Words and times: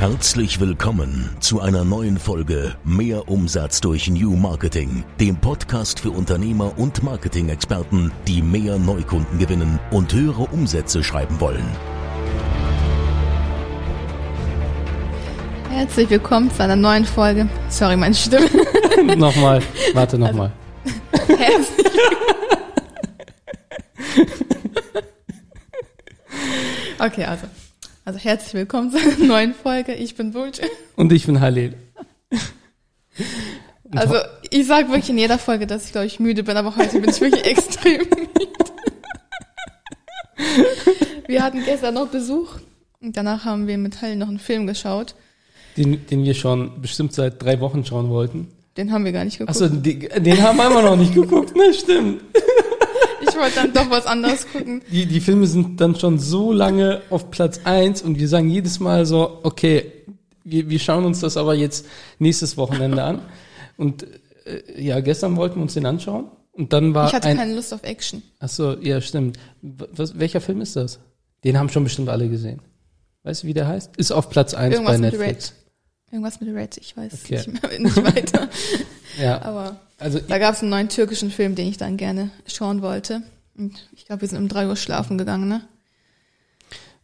Herzlich 0.00 0.58
willkommen 0.60 1.28
zu 1.40 1.60
einer 1.60 1.84
neuen 1.84 2.18
Folge 2.18 2.74
Mehr 2.84 3.28
Umsatz 3.28 3.82
durch 3.82 4.08
New 4.08 4.34
Marketing, 4.34 5.04
dem 5.20 5.36
Podcast 5.36 6.00
für 6.00 6.10
Unternehmer 6.10 6.72
und 6.78 7.02
Marketing-Experten, 7.02 8.10
die 8.26 8.40
mehr 8.40 8.78
Neukunden 8.78 9.38
gewinnen 9.38 9.78
und 9.90 10.14
höhere 10.14 10.44
Umsätze 10.44 11.04
schreiben 11.04 11.38
wollen. 11.38 11.66
Herzlich 15.68 16.08
willkommen 16.08 16.50
zu 16.50 16.62
einer 16.62 16.76
neuen 16.76 17.04
Folge. 17.04 17.46
Sorry, 17.68 17.98
meine 17.98 18.14
Stimme. 18.14 18.48
nochmal, 19.18 19.62
warte 19.92 20.18
nochmal. 20.18 20.50
Also, 21.12 21.36
herzlich 21.36 21.86
Okay, 26.98 27.24
also. 27.26 27.46
Also 28.04 28.18
herzlich 28.18 28.54
willkommen 28.54 28.90
zu 28.92 28.98
einer 28.98 29.18
neuen 29.18 29.54
Folge. 29.54 29.94
Ich 29.94 30.14
bin 30.14 30.32
Bulge. 30.32 30.62
Und 30.96 31.12
ich 31.12 31.26
bin 31.26 31.40
Halil. 31.40 31.74
Also 33.92 34.14
ich 34.50 34.68
sage 34.68 34.86
wirklich 34.86 35.10
in 35.10 35.18
jeder 35.18 35.36
Folge, 35.36 35.66
dass 35.66 35.86
ich 35.86 35.90
glaube 35.90 36.06
ich 36.06 36.20
müde 36.20 36.44
bin, 36.44 36.56
aber 36.56 36.76
heute 36.76 37.00
bin 37.00 37.10
ich 37.10 37.20
wirklich 37.20 37.44
extrem 37.44 37.98
müde. 37.98 38.46
Wir 41.26 41.42
hatten 41.42 41.64
gestern 41.64 41.94
noch 41.94 42.06
Besuch 42.06 42.50
und 43.00 43.16
danach 43.16 43.44
haben 43.44 43.66
wir 43.66 43.76
mit 43.78 44.00
Halil 44.00 44.14
noch 44.14 44.28
einen 44.28 44.38
Film 44.38 44.68
geschaut. 44.68 45.16
Den, 45.76 46.06
den 46.06 46.22
wir 46.22 46.34
schon 46.34 46.80
bestimmt 46.80 47.14
seit 47.14 47.42
drei 47.42 47.58
Wochen 47.58 47.84
schauen 47.84 48.10
wollten. 48.10 48.46
Den 48.76 48.92
haben 48.92 49.04
wir 49.04 49.10
gar 49.10 49.24
nicht 49.24 49.38
geguckt. 49.38 49.60
Achso, 49.60 49.66
den, 49.68 50.08
den 50.22 50.40
haben 50.40 50.58
wir 50.58 50.66
immer 50.68 50.82
noch 50.82 50.96
nicht 50.96 51.12
geguckt, 51.12 51.56
ne, 51.56 51.74
stimmt. 51.74 52.22
Wollte 53.40 53.54
dann 53.54 53.72
doch 53.72 53.90
was 53.90 54.06
anderes 54.06 54.46
gucken. 54.52 54.82
Die, 54.90 55.06
die 55.06 55.20
Filme 55.20 55.46
sind 55.46 55.80
dann 55.80 55.96
schon 55.96 56.18
so 56.18 56.52
lange 56.52 57.02
auf 57.10 57.30
Platz 57.30 57.60
eins 57.64 58.02
und 58.02 58.18
wir 58.18 58.28
sagen 58.28 58.48
jedes 58.48 58.80
Mal 58.80 59.06
so, 59.06 59.40
okay, 59.42 59.92
wir, 60.44 60.68
wir 60.68 60.78
schauen 60.78 61.04
uns 61.04 61.20
das 61.20 61.36
aber 61.36 61.54
jetzt 61.54 61.86
nächstes 62.18 62.56
Wochenende 62.56 63.02
an. 63.02 63.22
Und 63.76 64.06
äh, 64.44 64.82
ja, 64.82 65.00
gestern 65.00 65.36
wollten 65.36 65.56
wir 65.56 65.62
uns 65.62 65.74
den 65.74 65.86
anschauen. 65.86 66.30
Und 66.52 66.72
dann 66.72 66.94
war 66.94 67.08
Ich 67.08 67.14
hatte 67.14 67.28
ein, 67.28 67.36
keine 67.36 67.54
Lust 67.54 67.72
auf 67.72 67.82
Action. 67.82 68.22
Achso, 68.38 68.74
ja, 68.80 69.00
stimmt. 69.00 69.38
Was, 69.62 70.18
welcher 70.18 70.40
Film 70.40 70.60
ist 70.60 70.76
das? 70.76 71.00
Den 71.44 71.58
haben 71.58 71.68
schon 71.68 71.84
bestimmt 71.84 72.08
alle 72.08 72.28
gesehen. 72.28 72.60
Weißt 73.22 73.42
du, 73.42 73.46
wie 73.46 73.54
der 73.54 73.68
heißt? 73.68 73.96
Ist 73.96 74.12
auf 74.12 74.30
Platz 74.30 74.54
eins 74.54 74.82
bei 74.82 74.96
Netflix. 74.96 75.54
Irgendwas 76.10 76.40
mit 76.40 76.52
Red, 76.54 76.76
ich 76.78 76.96
weiß 76.96 77.12
Okay. 77.24 77.36
nicht, 77.36 77.62
mehr, 77.62 77.78
nicht 77.80 77.96
weiter. 78.04 78.48
Ja, 79.20 79.42
Aber 79.42 79.80
also 79.98 80.20
da 80.20 80.38
gab 80.38 80.54
es 80.54 80.60
einen 80.60 80.70
neuen 80.70 80.88
türkischen 80.88 81.30
Film, 81.32 81.56
den 81.56 81.66
ich 81.66 81.76
dann 81.76 81.96
gerne 81.96 82.30
schauen 82.46 82.80
wollte. 82.80 83.22
Und 83.58 83.88
ich 83.92 84.06
glaube, 84.06 84.22
wir 84.22 84.28
sind 84.28 84.38
um 84.38 84.48
drei 84.48 84.68
Uhr 84.68 84.76
schlafen 84.76 85.18
gegangen, 85.18 85.48
ne? 85.48 85.62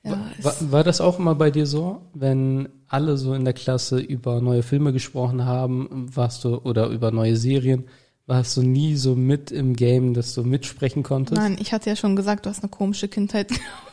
Ja, 0.04 0.12
War, 0.40 0.54
war 0.70 0.84
das 0.84 1.00
auch 1.00 1.18
immer 1.18 1.34
bei 1.34 1.50
dir 1.50 1.66
so, 1.66 2.00
wenn 2.14 2.68
alle 2.86 3.16
so 3.16 3.34
in 3.34 3.44
der 3.44 3.54
Klasse 3.54 3.98
über 3.98 4.40
neue 4.40 4.62
Filme 4.62 4.92
gesprochen 4.92 5.44
haben, 5.44 6.06
warst 6.14 6.44
du 6.44 6.58
oder 6.58 6.86
über 6.90 7.10
neue 7.10 7.36
Serien, 7.36 7.88
warst 8.26 8.56
du 8.56 8.62
nie 8.62 8.94
so 8.94 9.16
mit 9.16 9.50
im 9.50 9.74
Game, 9.74 10.14
dass 10.14 10.32
du 10.32 10.44
mitsprechen 10.44 11.02
konntest? 11.02 11.40
nein, 11.40 11.56
ich 11.60 11.72
hatte 11.72 11.90
ja 11.90 11.96
schon 11.96 12.14
gesagt, 12.14 12.46
du 12.46 12.50
hast 12.50 12.62
eine 12.62 12.70
komische 12.70 13.08
Kindheit. 13.08 13.50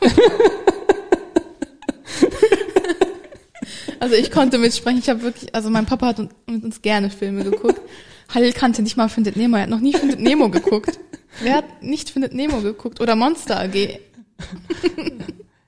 also 4.04 4.14
ich 4.16 4.30
konnte 4.30 4.58
mitsprechen. 4.58 4.98
Ich 4.98 5.08
habe 5.08 5.22
wirklich, 5.22 5.54
also 5.54 5.70
mein 5.70 5.86
Papa 5.86 6.06
hat 6.06 6.18
uns- 6.20 6.32
mit 6.46 6.62
uns 6.64 6.80
gerne 6.82 7.10
Filme 7.10 7.44
geguckt. 7.44 7.80
Halil 8.34 8.52
kannte 8.52 8.82
nicht 8.82 8.96
mal 8.96 9.08
Findet 9.08 9.36
Nemo. 9.36 9.56
Er 9.56 9.62
hat 9.64 9.70
noch 9.70 9.80
nie 9.80 9.92
Findet 9.92 10.20
Nemo 10.20 10.48
geguckt. 10.48 10.98
Wer 11.42 11.56
hat 11.56 11.82
nicht 11.82 12.10
Findet 12.10 12.32
Nemo 12.34 12.60
geguckt? 12.60 13.00
Oder 13.00 13.16
Monster 13.16 13.60
AG? 13.60 13.74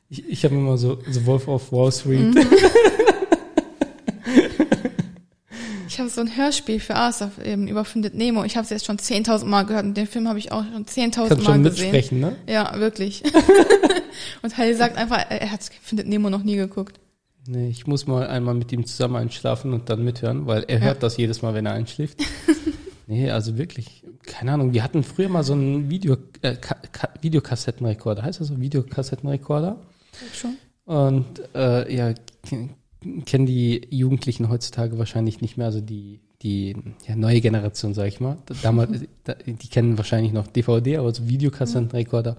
Ich, 0.09 0.25
ich 0.29 0.45
habe 0.45 0.55
immer 0.55 0.79
so 0.79 0.99
The 1.11 1.27
Wolf 1.27 1.49
of 1.49 1.73
Wall 1.73 1.91
Street. 1.91 2.21
Mhm. 2.33 2.47
Ich 5.89 5.99
habe 5.99 6.09
so 6.11 6.21
ein 6.21 6.37
Hörspiel 6.37 6.79
für 6.79 6.95
Arthur 6.95 7.31
eben 7.45 7.69
über 7.69 7.85
Findet 7.85 8.15
Nemo. 8.15 8.45
Ich 8.45 8.57
habe 8.57 8.65
es 8.65 8.71
jetzt 8.71 8.85
schon 8.85 8.99
10.000 8.99 9.45
Mal 9.47 9.63
gehört 9.65 9.85
und 9.85 9.95
den 9.97 10.07
Film 10.07 10.29
habe 10.29 10.39
ich 10.39 10.53
auch 10.53 10.63
schon 10.65 10.85
10.000 10.85 11.13
Kannst 11.29 11.31
Mal 11.39 11.45
schon 11.45 11.63
gesehen. 11.65 11.91
mitsprechen, 11.91 12.21
ne? 12.21 12.37
Ja, 12.47 12.79
wirklich. 12.79 13.23
und 14.43 14.57
Halil 14.59 14.77
sagt 14.77 14.97
einfach, 14.97 15.25
er 15.29 15.51
hat 15.51 15.61
Findet 15.83 16.07
Nemo 16.07 16.29
noch 16.31 16.43
nie 16.43 16.57
geguckt. 16.57 17.01
Nee, 17.49 17.69
ich 17.69 17.87
muss 17.87 18.07
mal 18.07 18.27
einmal 18.27 18.55
mit 18.55 18.73
ihm 18.73 18.85
zusammen 18.87 19.17
einschlafen 19.17 19.73
und 19.73 19.89
dann 19.89 20.03
mithören, 20.05 20.47
weil 20.47 20.65
er 20.69 20.79
Ja. 20.79 20.85
hört 20.87 21.03
das 21.03 21.17
jedes 21.17 21.43
Mal, 21.43 21.55
wenn 21.55 21.67
er 21.67 21.73
einschläft. 21.73 22.19
nee, 23.07 23.31
also 23.31 23.57
wirklich, 23.59 24.03
keine 24.23 24.53
Ahnung. 24.53 24.73
Wir 24.73 24.83
hatten 24.83 25.03
früher 25.03 25.29
mal 25.29 25.43
so 25.45 25.53
einen 25.53 25.89
Video, 25.91 26.17
äh, 26.43 26.57
Ka 26.57 26.77
Ka 26.93 27.09
Videokassettenrekorder. 27.21 28.23
Heißt 28.23 28.41
das 28.41 28.49
so? 28.49 28.61
Videokassettenrekorder? 28.61 29.79
Schon. 30.33 30.57
Und 30.87 31.25
äh, 31.55 31.95
ja, 31.95 32.15
kennen 33.25 33.47
die 33.47 33.87
Jugendlichen 33.91 34.49
heutzutage 34.49 34.99
wahrscheinlich 34.99 35.41
nicht 35.41 35.57
mehr, 35.57 35.67
also 35.67 35.81
die 35.81 36.21
die 36.43 36.77
ja, 37.09 37.17
neue 37.17 37.41
Generation, 37.41 37.95
sag 37.95 38.09
ich 38.09 38.21
mal. 38.21 38.37
Damals, 38.63 39.01
da- 39.25 39.35
die 39.47 39.69
kennen 39.69 39.97
wahrscheinlich 39.97 40.33
noch 40.35 40.47
DVD, 40.47 40.99
aber 40.99 41.13
so 41.15 41.27
Videokassettenrekorder, 41.27 42.37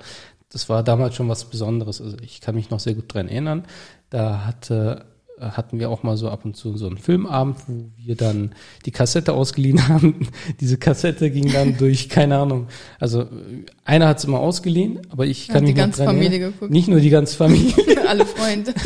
das 0.50 0.70
war 0.70 0.84
damals 0.84 1.16
schon 1.16 1.30
was 1.30 1.46
Besonderes. 1.46 2.02
Also 2.02 2.18
ich 2.22 2.42
kann 2.42 2.56
mich 2.56 2.70
noch 2.70 2.80
sehr 2.80 2.94
gut 2.94 3.14
dran 3.14 3.28
erinnern. 3.28 3.64
Da 4.10 4.46
hatte 4.46 5.06
hatten 5.40 5.80
wir 5.80 5.90
auch 5.90 6.04
mal 6.04 6.18
so 6.18 6.30
ab 6.30 6.46
und 6.46 6.56
zu 6.56 6.78
so 6.78 6.88
einen 6.88 6.98
Filmabend, 6.98 7.58
wo 7.68 7.92
wir 7.96 8.16
dann 8.16 8.56
die 8.86 8.92
Kassette 8.92 9.34
ausgeliehen 9.34 9.88
haben. 9.88 10.28
Diese 10.60 10.78
Kassette 10.78 11.30
ging 11.30 11.52
dann 11.52 11.78
durch, 11.78 12.10
keine 12.10 12.38
Ahnung. 12.38 12.68
Also 13.00 13.28
einer 13.86 14.08
hat 14.08 14.18
es 14.20 14.26
immer 14.26 14.40
ausgeliehen, 14.40 15.00
aber 15.10 15.26
ich 15.26 15.48
kann 15.48 15.64
die 15.64 15.74
mich 15.74 15.76
noch 15.76 15.84
ganze 15.84 16.06
Familie 16.06 16.30
erinnern. 16.30 16.54
geguckt. 16.54 16.72
Nicht 16.72 16.88
nur 16.88 17.00
die 17.00 17.10
ganze 17.10 17.36
Familie. 17.36 17.76
Alle 18.08 18.26
Freunde. 18.26 18.74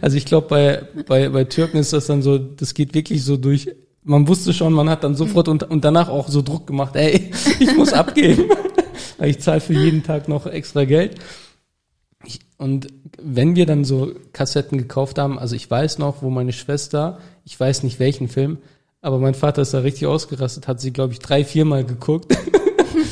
Also 0.00 0.16
ich 0.16 0.24
glaube, 0.24 0.48
bei, 0.48 0.82
bei, 1.06 1.28
bei 1.28 1.44
Türken 1.44 1.78
ist 1.78 1.92
das 1.92 2.06
dann 2.06 2.22
so, 2.22 2.38
das 2.38 2.74
geht 2.74 2.94
wirklich 2.94 3.24
so 3.24 3.36
durch. 3.36 3.70
Man 4.04 4.26
wusste 4.26 4.52
schon, 4.52 4.72
man 4.72 4.88
hat 4.90 5.04
dann 5.04 5.14
sofort 5.14 5.48
und, 5.48 5.62
und 5.64 5.84
danach 5.84 6.08
auch 6.08 6.28
so 6.28 6.42
Druck 6.42 6.66
gemacht, 6.66 6.96
ey, 6.96 7.30
ich 7.60 7.76
muss 7.76 7.92
abgeben. 7.92 8.44
Ich 9.20 9.40
zahle 9.40 9.60
für 9.60 9.74
jeden 9.74 10.02
Tag 10.02 10.28
noch 10.28 10.46
extra 10.46 10.84
Geld. 10.84 11.16
Ich, 12.24 12.40
und 12.58 12.86
wenn 13.20 13.56
wir 13.56 13.66
dann 13.66 13.84
so 13.84 14.12
Kassetten 14.32 14.78
gekauft 14.78 15.18
haben, 15.18 15.38
also 15.38 15.54
ich 15.56 15.70
weiß 15.70 15.98
noch, 15.98 16.22
wo 16.22 16.30
meine 16.30 16.52
Schwester, 16.52 17.18
ich 17.44 17.58
weiß 17.58 17.82
nicht 17.82 17.98
welchen 17.98 18.28
Film, 18.28 18.58
aber 19.00 19.18
mein 19.18 19.34
Vater 19.34 19.62
ist 19.62 19.74
da 19.74 19.80
richtig 19.80 20.06
ausgerastet, 20.06 20.68
hat 20.68 20.80
sie, 20.80 20.92
glaube 20.92 21.12
ich, 21.12 21.18
drei, 21.18 21.44
viermal 21.44 21.84
geguckt. 21.84 22.36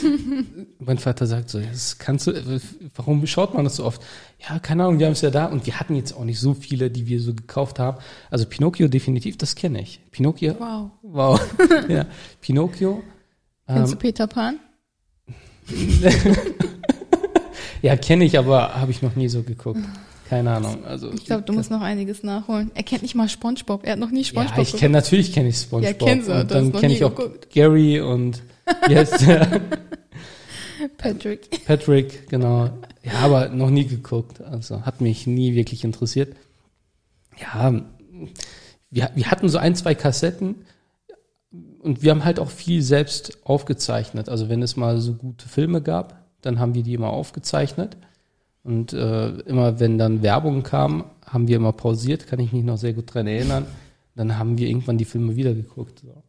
mein 0.78 0.98
Vater 0.98 1.26
sagt 1.26 1.50
so, 1.50 1.60
das 1.60 1.98
kannst 1.98 2.26
du, 2.26 2.60
warum 2.94 3.26
schaut 3.26 3.54
man 3.54 3.64
das 3.64 3.76
so 3.76 3.84
oft? 3.84 4.00
Ja, 4.48 4.58
keine 4.58 4.84
Ahnung, 4.84 4.98
wir 4.98 5.06
haben 5.06 5.12
es 5.12 5.20
ja 5.20 5.30
da 5.30 5.46
und 5.46 5.66
wir 5.66 5.78
hatten 5.80 5.94
jetzt 5.96 6.12
auch 6.12 6.24
nicht 6.24 6.38
so 6.40 6.54
viele, 6.54 6.90
die 6.90 7.06
wir 7.06 7.20
so 7.20 7.34
gekauft 7.34 7.78
haben. 7.78 7.98
Also 8.30 8.46
Pinocchio 8.46 8.88
definitiv, 8.88 9.36
das 9.36 9.54
kenne 9.56 9.80
ich. 9.82 10.00
Pinocchio, 10.10 10.54
Wow. 10.58 10.90
wow. 11.02 11.40
ja, 11.88 12.06
Pinocchio. 12.40 13.02
Kennst 13.66 13.92
Ähm, 13.92 13.98
du 13.98 14.02
Peter 14.02 14.26
Pan? 14.26 14.58
ja, 17.82 17.97
kenne 17.97 18.25
ich, 18.25 18.38
aber 18.38 18.75
habe 18.75 18.91
ich 18.91 19.03
noch 19.03 19.16
nie 19.16 19.28
so 19.28 19.42
geguckt. 19.42 19.81
Keine 20.28 20.53
Ahnung. 20.53 20.84
Also 20.84 21.12
Ich 21.12 21.25
glaube, 21.25 21.42
du 21.42 21.53
musst 21.53 21.72
noch 21.72 21.81
einiges 21.81 22.22
nachholen. 22.22 22.70
Er 22.75 22.84
kennt 22.84 23.03
nicht 23.03 23.16
mal 23.16 23.28
Spongebob. 23.28 23.84
Er 23.84 23.92
hat 23.92 23.98
noch 23.98 24.12
nie 24.12 24.25
Spongebob 24.25 24.56
Ja, 24.56 24.62
ich 24.62 24.76
kenne 24.76 24.92
natürlich 24.92 25.32
kenne 25.32 25.48
ich 25.48 25.56
SpongeBob. 25.56 26.00
Ja, 26.00 26.06
kennst 26.06 26.28
du, 26.28 26.41
und 26.41 26.50
dann 26.50 26.72
kenne 26.72 26.94
ich 26.94 27.03
auch 27.03 27.14
geguckt. 27.14 27.50
Gary 27.50 28.00
und 28.00 28.41
wie 28.86 28.97
heißt 28.97 29.26
der? 29.26 29.60
Patrick. 30.98 31.64
Patrick, 31.66 32.28
genau. 32.28 32.70
Ja, 33.02 33.12
aber 33.22 33.48
noch 33.48 33.70
nie 33.70 33.87
geguckt. 33.87 34.41
Also 34.41 34.82
hat 34.82 35.00
mich 35.00 35.26
nie 35.26 35.56
wirklich 35.56 35.82
interessiert. 35.82 36.37
Ja, 37.41 37.72
wir, 38.91 39.10
wir 39.14 39.31
hatten 39.31 39.48
so 39.48 39.58
ein, 39.58 39.75
zwei 39.75 39.94
Kassetten 39.94 40.56
und 41.82 42.02
wir 42.02 42.10
haben 42.10 42.24
halt 42.24 42.38
auch 42.38 42.50
viel 42.50 42.82
selbst 42.82 43.38
aufgezeichnet. 43.44 44.28
Also 44.28 44.48
wenn 44.48 44.62
es 44.62 44.76
mal 44.76 45.00
so 45.00 45.14
gute 45.14 45.48
Filme 45.48 45.80
gab, 45.80 46.24
dann 46.42 46.58
haben 46.58 46.74
wir 46.74 46.82
die 46.82 46.94
immer 46.94 47.10
aufgezeichnet. 47.10 47.96
Und 48.62 48.92
äh, 48.92 49.30
immer 49.41 49.80
wenn 49.80 49.96
dann 49.96 50.22
Werbung 50.22 50.62
kam, 50.62 51.04
haben 51.24 51.48
wir 51.48 51.56
immer 51.56 51.72
pausiert, 51.72 52.26
kann 52.26 52.40
ich 52.40 52.52
mich 52.52 52.64
noch 52.64 52.76
sehr 52.76 52.92
gut 52.92 53.14
dran 53.14 53.26
erinnern. 53.26 53.66
Dann 54.14 54.38
haben 54.38 54.58
wir 54.58 54.69
irgendwann 54.69 54.99
die 54.99 55.06
Filme 55.06 55.37
wieder 55.37 55.55
geguckt. 55.55 56.00
So. 56.00 56.22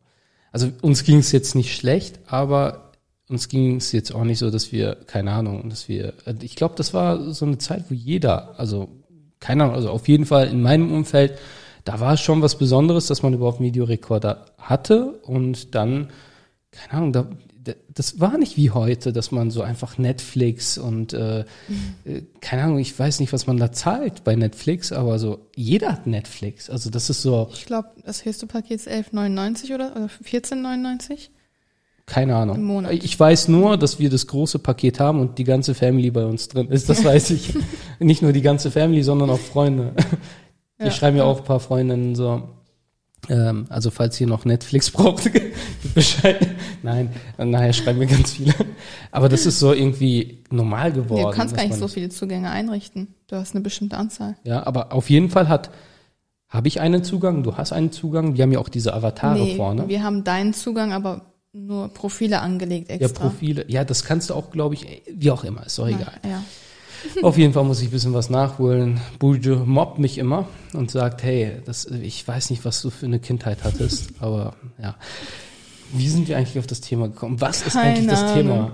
Also 0.51 0.69
uns 0.81 1.03
ging 1.03 1.17
es 1.17 1.31
jetzt 1.31 1.55
nicht 1.55 1.75
schlecht, 1.75 2.19
aber 2.27 2.91
uns 3.27 3.49
ging 3.49 3.77
es 3.77 3.91
jetzt 3.91 4.13
auch 4.13 4.23
nicht 4.23 4.39
so, 4.39 4.51
dass 4.51 4.71
wir, 4.71 4.95
keine 5.07 5.31
Ahnung, 5.31 5.69
dass 5.69 5.89
wir, 5.89 6.13
äh, 6.25 6.35
ich 6.41 6.55
glaube, 6.55 6.75
das 6.77 6.93
war 6.93 7.33
so 7.33 7.45
eine 7.45 7.57
Zeit, 7.57 7.85
wo 7.89 7.93
jeder, 7.93 8.57
also 8.59 8.89
keine 9.39 9.63
Ahnung, 9.63 9.75
also 9.75 9.89
auf 9.89 10.07
jeden 10.07 10.25
Fall 10.25 10.47
in 10.47 10.61
meinem 10.61 10.93
Umfeld, 10.93 11.37
da 11.83 11.99
war 11.99 12.13
es 12.13 12.21
schon 12.21 12.41
was 12.41 12.57
Besonderes, 12.57 13.07
dass 13.07 13.23
man 13.23 13.33
überhaupt 13.33 13.57
einen 13.59 13.67
Videorekorder 13.67 14.45
hatte 14.57 15.19
und 15.23 15.73
dann, 15.75 16.09
keine 16.71 16.93
Ahnung, 16.93 17.13
da, 17.13 17.27
da- 17.63 17.73
das 17.93 18.19
war 18.19 18.37
nicht 18.37 18.57
wie 18.57 18.71
heute, 18.71 19.13
dass 19.13 19.31
man 19.31 19.51
so 19.51 19.61
einfach 19.61 19.97
Netflix 19.97 20.77
und 20.77 21.13
äh, 21.13 21.41
äh, 21.41 21.43
keine 22.41 22.63
Ahnung, 22.63 22.79
ich 22.79 22.97
weiß 22.97 23.19
nicht, 23.19 23.33
was 23.33 23.45
man 23.47 23.57
da 23.57 23.71
zahlt 23.71 24.23
bei 24.23 24.35
Netflix, 24.35 24.91
aber 24.91 25.19
so 25.19 25.47
jeder 25.55 25.91
hat 25.91 26.07
Netflix. 26.07 26.69
Also 26.69 26.89
das 26.89 27.09
ist 27.09 27.21
so, 27.21 27.49
Ich 27.53 27.65
glaube, 27.65 27.89
das 28.05 28.25
höchste 28.25 28.47
Paket 28.47 28.71
ist 28.77 28.87
11,99 28.87 29.73
oder, 29.75 29.91
oder 29.95 30.09
14,99. 30.25 31.29
Keine 32.07 32.35
Ahnung. 32.35 32.55
Im 32.57 32.63
Monat. 32.63 32.91
Ich 32.93 33.17
weiß 33.17 33.47
nur, 33.47 33.77
dass 33.77 33.99
wir 33.99 34.09
das 34.09 34.27
große 34.27 34.59
Paket 34.59 34.99
haben 34.99 35.19
und 35.19 35.37
die 35.37 35.43
ganze 35.45 35.73
Family 35.75 36.09
bei 36.11 36.25
uns 36.25 36.47
drin 36.49 36.67
ist. 36.69 36.89
Das 36.89 37.05
weiß 37.05 37.29
ich. 37.29 37.53
Nicht 37.99 38.21
nur 38.21 38.33
die 38.33 38.41
ganze 38.41 38.69
Family, 38.71 39.01
sondern 39.03 39.29
auch 39.29 39.39
Freunde. 39.39 39.93
Ja. 40.85 40.91
schreiben 40.91 41.17
ja 41.17 41.23
auch 41.23 41.39
ein 41.39 41.43
paar 41.43 41.59
Freundinnen 41.59 42.15
so, 42.15 42.49
ähm, 43.29 43.65
also 43.69 43.91
falls 43.91 44.19
ihr 44.19 44.27
noch 44.27 44.45
Netflix 44.45 44.89
braucht, 44.91 45.29
Bescheid. 45.93 46.47
Nein, 46.83 47.11
nachher 47.37 47.73
schreiben 47.73 47.99
mir 47.99 48.07
ganz 48.07 48.33
viele. 48.33 48.53
Aber 49.11 49.29
das 49.29 49.45
ist 49.45 49.59
so 49.59 49.73
irgendwie 49.73 50.43
normal 50.49 50.91
geworden. 50.91 51.29
du 51.29 51.35
kannst 51.37 51.55
gar 51.55 51.65
nicht 51.65 51.75
so 51.75 51.87
viele 51.87 52.09
Zugänge 52.09 52.49
einrichten. 52.49 53.15
Du 53.27 53.35
hast 53.35 53.53
eine 53.53 53.61
bestimmte 53.61 53.97
Anzahl. 53.97 54.35
Ja, 54.43 54.65
aber 54.65 54.93
auf 54.93 55.09
jeden 55.09 55.29
Fall 55.29 55.47
hat, 55.47 55.69
habe 56.49 56.67
ich 56.67 56.81
einen 56.81 57.03
Zugang, 57.03 57.43
du 57.43 57.57
hast 57.57 57.71
einen 57.71 57.91
Zugang, 57.91 58.35
wir 58.35 58.43
haben 58.43 58.51
ja 58.51 58.59
auch 58.59 58.69
diese 58.69 58.93
Avatare 58.93 59.39
nee, 59.39 59.55
vorne. 59.55 59.87
wir 59.87 60.03
haben 60.03 60.23
deinen 60.23 60.53
Zugang, 60.53 60.91
aber 60.91 61.21
nur 61.53 61.89
Profile 61.89 62.39
angelegt 62.41 62.89
Ja, 62.89 62.95
extra. 62.95 63.27
Profile. 63.27 63.65
Ja, 63.67 63.83
das 63.83 64.03
kannst 64.03 64.29
du 64.29 64.33
auch, 64.33 64.51
glaube 64.51 64.75
ich, 64.75 65.03
wie 65.13 65.31
auch 65.31 65.43
immer, 65.43 65.65
ist 65.65 65.77
doch 65.77 65.87
egal. 65.87 66.13
Ja. 66.25 66.43
Auf 67.21 67.38
jeden 67.38 67.53
Fall 67.53 67.63
muss 67.63 67.81
ich 67.81 67.88
ein 67.88 67.92
bisschen 67.92 68.13
was 68.13 68.30
nachholen. 68.30 69.00
Burjo 69.19 69.63
mobbt 69.65 70.00
mich 70.00 70.18
immer 70.18 70.48
und 70.74 70.92
sagt, 70.92 71.24
hey, 71.24 71.53
das, 71.65 71.86
ich 71.86 72.27
weiß 72.27 72.50
nicht, 72.50 72.65
was 72.65 72.81
du 72.81 72.89
für 72.89 73.06
eine 73.06 73.19
Kindheit 73.19 73.59
hattest, 73.63 74.12
aber 74.19 74.56
ja. 74.81 74.95
Wie 75.94 76.07
sind 76.07 76.27
wir 76.30 76.38
eigentlich 76.38 76.57
auf 76.57 76.68
das 76.68 76.80
Thema 76.80 77.09
gekommen? 77.09 77.42
Was 77.42 77.68
ist 77.68 77.75
eigentlich 77.75 78.07
Keine 78.07 78.12
das 78.12 78.21
Ahnung. 78.21 78.36
Thema? 78.36 78.71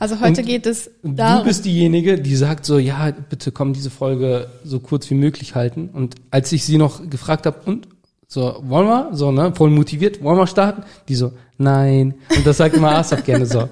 Also 0.00 0.20
heute 0.20 0.40
Und 0.40 0.46
geht 0.46 0.66
es 0.66 0.90
darum. 1.02 1.42
Du 1.42 1.48
bist 1.48 1.64
diejenige, 1.64 2.18
die 2.20 2.34
sagt 2.34 2.64
so, 2.64 2.78
ja, 2.78 3.12
bitte 3.12 3.52
komm, 3.52 3.72
diese 3.72 3.90
Folge 3.90 4.48
so 4.64 4.80
kurz 4.80 5.08
wie 5.08 5.14
möglich 5.14 5.54
halten. 5.54 5.90
Und 5.92 6.16
als 6.32 6.50
ich 6.50 6.64
sie 6.64 6.76
noch 6.76 7.08
gefragt 7.08 7.46
habe, 7.46 7.60
und 7.66 7.86
so, 8.26 8.56
wollen 8.62 8.88
wir? 8.88 9.10
So, 9.12 9.30
ne, 9.30 9.52
voll 9.54 9.70
motiviert, 9.70 10.22
wollen 10.22 10.38
wir 10.38 10.48
starten? 10.48 10.82
Die 11.08 11.14
so, 11.14 11.32
nein. 11.58 12.14
Und 12.34 12.44
das 12.44 12.56
sagt 12.56 12.74
immer 12.74 12.90
Asaf 12.96 13.24
gerne 13.24 13.46
so. 13.46 13.68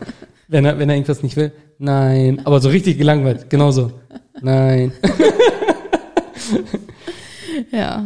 Wenn 0.47 0.65
er, 0.65 0.79
wenn 0.79 0.89
er 0.89 0.95
irgendwas 0.95 1.23
nicht 1.23 1.37
will, 1.37 1.53
nein. 1.79 2.41
Aber 2.45 2.61
so 2.61 2.69
richtig 2.69 2.99
gelangweilt, 2.99 3.51
genauso. 3.51 3.93
Nein. 4.41 4.93
ja. 7.73 8.05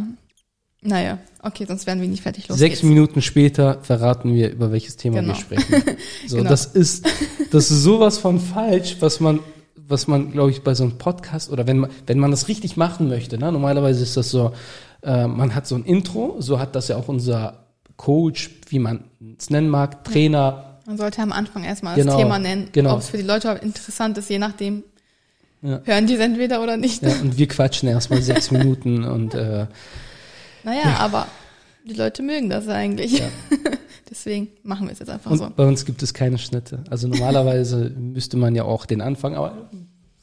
Naja, 0.81 1.17
okay, 1.43 1.65
sonst 1.67 1.85
werden 1.87 2.01
wir 2.01 2.07
nicht 2.07 2.23
fertig. 2.23 2.47
Los 2.47 2.57
Sechs 2.57 2.79
geht's. 2.79 2.83
Minuten 2.89 3.21
später 3.21 3.79
verraten 3.81 4.33
wir, 4.33 4.49
über 4.51 4.71
welches 4.71 4.95
Thema 4.95 5.19
Genau. 5.19 5.33
wir 5.33 5.39
sprechen. 5.39 5.83
So, 6.27 6.37
Genau. 6.37 6.49
das 6.49 6.65
ist, 6.67 7.05
das 7.51 7.69
ist 7.69 7.83
sowas 7.83 8.17
von 8.17 8.39
falsch, 8.39 8.95
was 9.01 9.19
man, 9.19 9.39
was 9.75 10.07
man, 10.07 10.31
glaube 10.31 10.51
ich, 10.51 10.61
bei 10.63 10.73
so 10.75 10.83
einem 10.83 10.97
Podcast 10.97 11.51
oder 11.51 11.67
wenn 11.67 11.79
man, 11.79 11.89
wenn 12.07 12.19
man 12.19 12.31
das 12.31 12.47
richtig 12.47 12.77
machen 12.77 13.09
möchte, 13.09 13.37
ne? 13.37 13.51
normalerweise 13.51 14.03
ist 14.03 14.15
das 14.15 14.29
so, 14.29 14.53
äh, 15.03 15.27
man 15.27 15.53
hat 15.53 15.67
so 15.67 15.75
ein 15.75 15.83
Intro, 15.83 16.37
so 16.39 16.59
hat 16.59 16.75
das 16.75 16.87
ja 16.87 16.95
auch 16.95 17.09
unser 17.09 17.65
Coach, 17.97 18.51
wie 18.69 18.79
man 18.79 19.03
es 19.37 19.49
nennen 19.49 19.67
mag, 19.69 20.05
Trainer, 20.05 20.68
Man 20.89 20.97
sollte 20.97 21.21
am 21.21 21.31
Anfang 21.31 21.63
erstmal 21.63 21.93
Genau, 21.95 22.13
das 22.13 22.19
Thema 22.19 22.39
nennen, 22.39 22.69
genau. 22.71 22.93
ob 22.95 23.01
es 23.01 23.09
für 23.09 23.17
die 23.17 23.23
Leute 23.23 23.49
interessant 23.61 24.17
ist, 24.17 24.27
je 24.27 24.39
nachdem. 24.39 24.83
Ja. 25.61 25.81
Hören 25.85 26.07
die 26.07 26.15
es 26.15 26.19
entweder 26.19 26.63
oder 26.63 26.77
nicht. 26.77 27.03
ja, 27.03 27.11
und 27.21 27.37
wir 27.37 27.47
quatschen 27.47 27.87
erstmal 27.89 28.23
sechs 28.23 28.49
Minuten 28.51 29.03
und 29.03 29.35
äh, 29.35 29.67
Naja, 30.63 30.95
aber 30.97 31.27
die 31.87 31.93
Leute 31.93 32.23
mögen 32.23 32.49
das 32.49 32.67
eigentlich. 32.67 33.21
Deswegen 34.09 34.47
machen 34.63 34.87
wir 34.87 34.93
es 34.93 34.97
jetzt 34.99 35.09
einfach 35.11 35.29
und 35.29 35.37
so. 35.37 35.51
bei 35.55 35.63
uns 35.67 35.85
gibt 35.85 36.01
es 36.01 36.11
keine 36.11 36.39
Schnitte. 36.39 36.83
Also 36.89 37.07
normalerweise 37.07 37.91
müsste 37.95 38.35
man 38.37 38.55
ja 38.55 38.63
auch 38.63 38.87
den 38.87 39.01
Anfang, 39.01 39.35
aber 39.35 39.69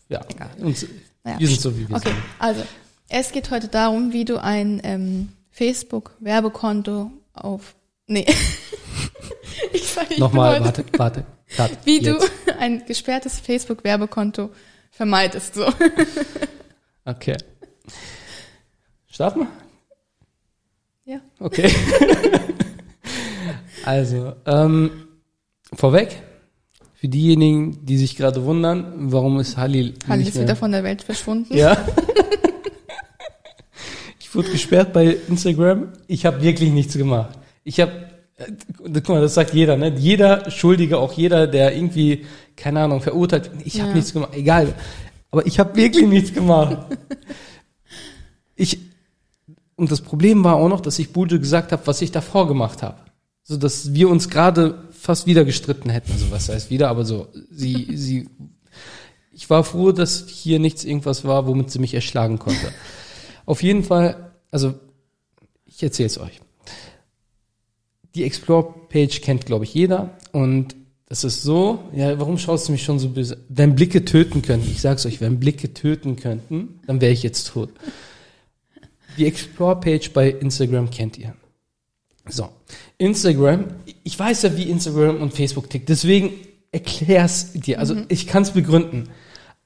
ja, 0.09 0.23
uns, 0.59 0.85
Naja. 1.23 1.39
wir 1.39 1.47
sind 1.47 1.61
so 1.61 1.79
wie 1.79 1.89
wir 1.89 1.95
Okay, 1.95 2.09
sind. 2.09 2.17
also 2.41 2.63
es 3.09 3.31
geht 3.31 3.53
heute 3.53 3.69
darum, 3.69 4.13
wie 4.13 4.25
du 4.25 4.43
ein 4.43 4.81
ähm, 4.83 5.29
Facebook-Werbekonto 5.53 7.13
auf. 7.35 7.76
Nee. 8.07 8.27
ich 9.73 9.89
sag, 9.89 10.11
ich 10.11 10.19
Nochmal, 10.19 10.63
warte, 10.63 10.85
warte, 10.97 11.25
cut, 11.57 11.71
Wie 11.85 12.01
jetzt. 12.01 12.23
du 12.47 12.53
ein 12.59 12.85
gesperrtes 12.87 13.41
Facebook-Werbekonto 13.41 14.51
vermeidest. 14.91 15.55
So. 15.55 15.67
Okay. 17.09 17.37
Starten 19.07 19.43
wir? 19.43 19.49
Ja. 21.05 21.21
Okay. 21.39 21.71
also, 23.85 24.33
ähm, 24.45 25.07
vorweg, 25.73 26.21
für 26.95 27.07
diejenigen, 27.07 27.87
die 27.87 27.97
sich 27.97 28.17
gerade 28.17 28.45
wundern, 28.45 29.13
warum 29.13 29.39
ist 29.39 29.57
Halil 29.57 29.95
Halil 30.09 30.19
nicht 30.19 30.31
ist 30.31 30.35
mehr... 30.35 30.47
wieder 30.47 30.57
von 30.57 30.73
der 30.73 30.83
Welt 30.83 31.03
verschwunden. 31.03 31.57
ja. 31.57 31.77
ich 34.19 34.35
wurde 34.35 34.51
gesperrt 34.51 34.93
bei 34.93 35.17
Instagram. 35.29 35.93
Ich 36.09 36.27
habe 36.27 36.43
wirklich 36.43 36.73
nichts 36.73 36.99
gemacht. 36.99 37.39
Ich 37.67 37.81
habe, 37.81 37.93
äh, 38.37 38.53
guck 38.95 39.09
mal, 39.09 39.21
das 39.21 39.35
sagt 39.35 39.53
jeder, 39.53 39.77
ne? 39.77 39.93
Jeder 39.99 40.49
Schuldige, 40.53 40.99
auch 40.99 41.13
jeder, 41.13 41.49
der 41.49 41.75
irgendwie, 41.75 42.25
keine 42.55 42.81
Ahnung, 42.81 43.01
verurteilt, 43.01 43.51
ich 43.65 43.81
habe 43.81 43.89
Ja. 43.91 43.97
nichts 43.97 44.13
gemacht. 44.13 44.35
Egal. 44.35 44.73
Aber 45.33 45.45
ich 45.47 45.59
habe 45.59 45.75
wirklich 45.77 46.07
nichts 46.07 46.33
gemacht. 46.33 46.79
Ich, 48.59 48.79
und 49.75 49.91
das 49.91 50.01
Problem 50.01 50.43
war 50.43 50.57
auch 50.57 50.71
noch, 50.71 50.81
dass 50.81 50.99
ich 50.99 51.13
Bujo 51.13 51.39
gesagt 51.39 51.73
habe, 51.73 51.87
was 51.87 52.01
ich 52.01 52.11
davor 52.11 52.49
gemacht 52.49 52.83
habe. 52.83 52.97
So 53.43 53.59
dass 53.59 53.93
wir 53.93 54.09
uns 54.09 54.31
gerade 54.31 54.83
fast 54.99 55.27
wieder 55.27 55.45
gestritten 55.45 55.91
hätten. 55.91 56.11
Also 56.11 56.31
was 56.31 56.49
heißt 56.49 56.71
wieder, 56.71 56.89
aber 56.89 57.05
so, 57.05 57.29
sie, 57.51 57.87
sie, 57.97 58.31
ich 59.31 59.51
war 59.51 59.63
froh, 59.63 59.93
dass 59.93 60.27
hier 60.27 60.59
nichts 60.59 60.85
irgendwas 60.85 61.27
war, 61.27 61.47
womit 61.47 61.71
sie 61.71 61.81
mich 61.81 61.93
erschlagen 61.93 62.39
konnte. 62.39 62.73
Auf 63.45 63.63
jeden 63.63 63.85
Fall, 63.85 64.31
also 64.51 64.73
ich 65.67 65.83
erzähle 65.83 66.07
es 66.07 66.17
euch. 66.19 66.41
Die 68.17 68.25
Explore-Page 68.25 69.21
kennt, 69.21 69.45
glaube 69.45 69.65
ich, 69.65 69.75
jeder. 69.75 70.17
Und 70.33 70.75
das 71.07 71.23
ist 71.23 71.43
so, 71.43 71.81
ja, 71.95 72.19
warum 72.19 72.39
schaust 72.39 72.67
du 72.67 72.73
mich 72.73 72.83
schon 72.83 72.99
so 72.99 73.11
böse? 73.11 73.45
Wenn 73.51 73.75
Blicke 73.75 74.07
töten 74.07 74.41
könnten, 74.41 74.71
ich 74.71 74.81
sag's 74.81 75.05
euch, 75.05 75.21
wenn 75.21 75.39
Blicke 75.39 75.75
töten 75.75 76.17
könnten, 76.17 76.81
dann 76.87 77.01
wäre 77.01 77.13
ich 77.13 77.23
jetzt 77.23 77.49
tot. 77.49 77.71
Die 79.19 79.27
Explore-Page 79.27 80.13
bei 80.13 80.31
Instagram 80.31 80.91
kennt 80.91 81.19
ihr. 81.19 81.35
So, 82.29 82.49
Instagram, 82.97 83.67
ich 84.03 84.19
weiß 84.19 84.43
ja, 84.43 84.57
wie 84.57 84.71
Instagram 84.71 85.21
und 85.21 85.35
Facebook 85.35 85.69
tickt, 85.69 85.89
deswegen 85.91 86.33
erklär's 86.73 87.53
dir. 87.53 87.79
Also 87.79 87.97
ich 88.09 88.27
kann 88.27 88.43
es 88.43 88.51
begründen. 88.53 89.11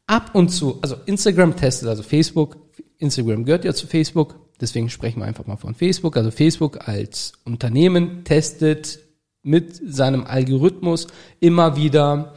Ab 0.06 0.35
und 0.35 0.49
zu, 0.49 0.79
also 0.82 0.97
Instagram 1.06 1.56
testet, 1.56 1.88
also 1.88 2.02
Facebook, 2.02 2.56
Instagram 2.99 3.44
gehört 3.44 3.64
ja 3.64 3.73
zu 3.73 3.87
Facebook, 3.87 4.39
deswegen 4.61 4.91
sprechen 4.91 5.21
wir 5.21 5.27
einfach 5.27 5.47
mal 5.47 5.57
von 5.57 5.75
Facebook. 5.75 6.17
Also 6.17 6.31
Facebook 6.31 6.89
als 6.89 7.33
Unternehmen 7.45 8.25
testet 8.25 9.01
mit 9.43 9.81
seinem 9.85 10.25
Algorithmus 10.25 11.07
immer 11.41 11.77
wieder 11.77 12.35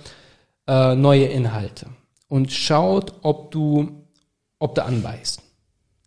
äh, 0.68 0.96
neue 0.96 1.26
Inhalte 1.26 1.88
und 2.28 2.52
schaut, 2.52 3.14
ob 3.22 3.52
du, 3.52 4.06
ob 4.60 4.76
du 4.76 4.84
anbeißt. 4.84 5.42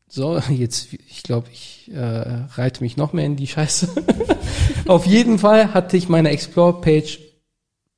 So, 0.09 0.39
jetzt, 0.49 0.93
ich 0.93 1.23
glaube, 1.23 1.49
ich 1.53 1.91
äh, 1.93 2.45
reite 2.55 2.83
mich 2.83 2.97
noch 2.97 3.13
mehr 3.13 3.27
in 3.27 3.37
die 3.37 3.47
Scheiße. 3.47 3.89
Auf 4.87 5.07
jeden 5.07 5.39
Fall 5.39 5.75
hatte 5.75 5.97
ich 5.97 6.09
meine 6.09 6.31
Explore-Page, 6.31 7.21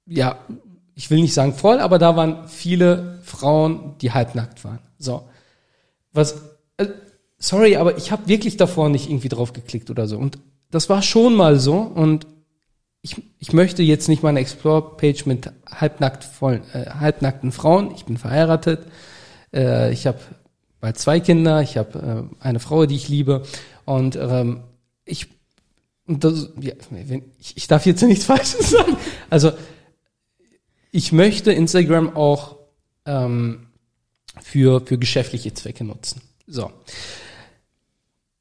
ja, 0.07 0.39
ich 0.95 1.11
will 1.11 1.21
nicht 1.21 1.35
sagen 1.35 1.55
voll, 1.55 1.79
aber 1.79 1.99
da 1.99 2.17
waren 2.17 2.49
viele 2.49 3.21
Frauen, 3.23 3.97
die 4.01 4.13
halbnackt 4.13 4.65
waren. 4.65 4.81
So, 4.99 5.29
was, 6.13 6.43
äh, 6.79 6.87
sorry, 7.38 7.76
aber 7.76 7.97
ich 7.97 8.11
habe 8.11 8.28
wirklich 8.28 8.57
davor 8.57 8.88
nicht 8.88 9.09
irgendwie 9.09 9.28
drauf 9.28 9.52
geklickt 9.52 9.90
oder 9.90 10.07
so. 10.07 10.18
Und 10.18 10.38
das 10.71 10.88
war 10.88 11.02
schon 11.02 11.35
mal 11.35 11.59
so. 11.59 11.78
Und 11.78 12.26
ich, 13.02 13.16
ich 13.38 13.52
möchte 13.52 13.83
jetzt 13.83 14.09
nicht 14.09 14.23
meine 14.23 14.40
Explore-Page 14.40 15.26
mit 15.26 15.50
halbnackt 15.71 16.25
vollen, 16.25 16.62
äh, 16.73 16.90
halbnackten 16.90 17.52
Frauen. 17.52 17.92
Ich 17.95 18.04
bin 18.04 18.18
verheiratet. 18.18 18.80
Äh, 19.54 19.92
ich 19.92 20.07
habe 20.07 20.18
bald 20.80 20.99
zwei 20.99 21.21
Kinder. 21.21 21.62
Ich 21.62 21.76
habe 21.76 22.28
äh, 22.40 22.45
eine 22.45 22.61
Frau, 22.61 22.87
die 22.87 22.97
ich 22.97 23.09
liebe. 23.09 23.45
Und 23.85 24.16
ähm, 24.16 24.64
ich, 25.04 25.28
und 26.07 26.25
das, 26.25 26.50
ja, 26.61 26.75
wenn, 26.90 27.25
ich, 27.38 27.57
ich 27.57 27.68
darf 27.68 27.87
jetzt 27.87 28.02
nichts 28.07 28.25
Falsches 28.25 28.71
sagen. 28.71 28.97
Also 29.30 29.52
ich 30.90 31.12
möchte 31.12 31.52
Instagram 31.52 32.16
auch 32.16 32.57
ähm, 33.07 33.68
für, 34.42 34.80
für 34.85 34.99
geschäftliche 34.99 35.54
Zwecke 35.54 35.85
nutzen. 35.85 36.23
So. 36.47 36.73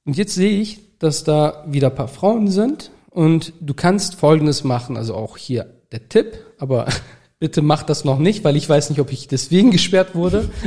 Und 0.07 0.15
jetzt 0.15 0.33
sehe 0.33 0.61
ich, 0.61 0.97
dass 0.99 1.25
da 1.25 1.65
wieder 1.67 1.89
ein 1.89 1.95
paar 1.95 2.07
Frauen 2.07 2.47
sind 2.47 2.91
und 3.09 3.51
du 3.59 3.73
kannst 3.73 4.15
Folgendes 4.15 4.63
machen, 4.63 4.95
also 4.95 5.13
auch 5.13 5.35
hier 5.35 5.67
der 5.91 6.07
Tipp, 6.07 6.37
aber 6.57 6.87
bitte 7.39 7.61
mach 7.61 7.83
das 7.83 8.05
noch 8.05 8.17
nicht, 8.17 8.45
weil 8.45 8.55
ich 8.55 8.67
weiß 8.67 8.89
nicht, 8.89 9.01
ob 9.01 9.11
ich 9.11 9.27
deswegen 9.27 9.69
gesperrt 9.69 10.15
wurde. 10.15 10.49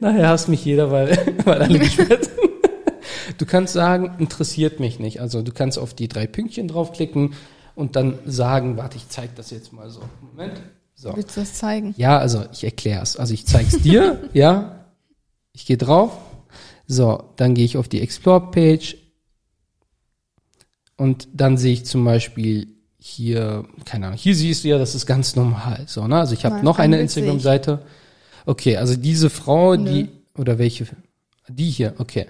Nachher 0.00 0.28
hasst 0.28 0.48
mich 0.48 0.64
jeder, 0.64 0.92
weil, 0.92 1.18
weil 1.44 1.60
alle 1.60 1.80
gesperrt 1.80 2.26
sind. 2.26 2.38
Du 3.36 3.46
kannst 3.46 3.72
sagen, 3.72 4.14
interessiert 4.20 4.78
mich 4.78 5.00
nicht. 5.00 5.20
Also 5.20 5.42
du 5.42 5.50
kannst 5.50 5.80
auf 5.80 5.92
die 5.92 6.06
drei 6.06 6.28
Pünktchen 6.28 6.68
draufklicken 6.68 7.34
und 7.74 7.96
dann 7.96 8.20
sagen, 8.26 8.76
warte, 8.76 8.96
ich 8.96 9.08
zeig 9.08 9.34
das 9.34 9.50
jetzt 9.50 9.72
mal 9.72 9.90
so. 9.90 10.02
Moment. 10.20 10.62
So. 10.94 11.16
Willst 11.16 11.36
du 11.36 11.40
das 11.40 11.54
zeigen? 11.54 11.94
Ja, 11.98 12.18
also 12.18 12.44
ich 12.52 12.62
erkläre 12.62 13.02
es. 13.02 13.16
Also 13.16 13.34
ich 13.34 13.44
zeig's 13.44 13.82
dir, 13.82 14.30
ja. 14.32 14.84
Ich 15.52 15.66
gehe 15.66 15.76
drauf. 15.76 16.12
So, 16.86 17.24
dann 17.36 17.54
gehe 17.54 17.64
ich 17.64 17.76
auf 17.76 17.88
die 17.88 18.00
Explore-Page 18.00 18.96
und 20.96 21.28
dann 21.34 21.56
sehe 21.56 21.72
ich 21.72 21.84
zum 21.84 22.04
Beispiel 22.04 22.68
hier, 22.98 23.64
keine 23.84 24.06
Ahnung, 24.06 24.18
hier 24.18 24.34
siehst 24.34 24.64
du 24.64 24.68
ja, 24.68 24.78
das 24.78 24.94
ist 24.94 25.06
ganz 25.06 25.36
normal. 25.36 25.84
So, 25.86 26.06
ne? 26.06 26.18
Also 26.18 26.34
ich 26.34 26.44
habe 26.44 26.64
noch 26.64 26.78
ein 26.78 26.92
eine. 26.92 27.02
Instagram-Seite. 27.02 27.82
Okay, 28.46 28.76
also 28.76 28.96
diese 28.96 29.30
Frau, 29.30 29.76
Nö. 29.76 29.84
die, 29.84 30.08
oder 30.38 30.58
welche? 30.58 30.86
Die 31.48 31.70
hier, 31.70 31.94
okay. 31.98 32.26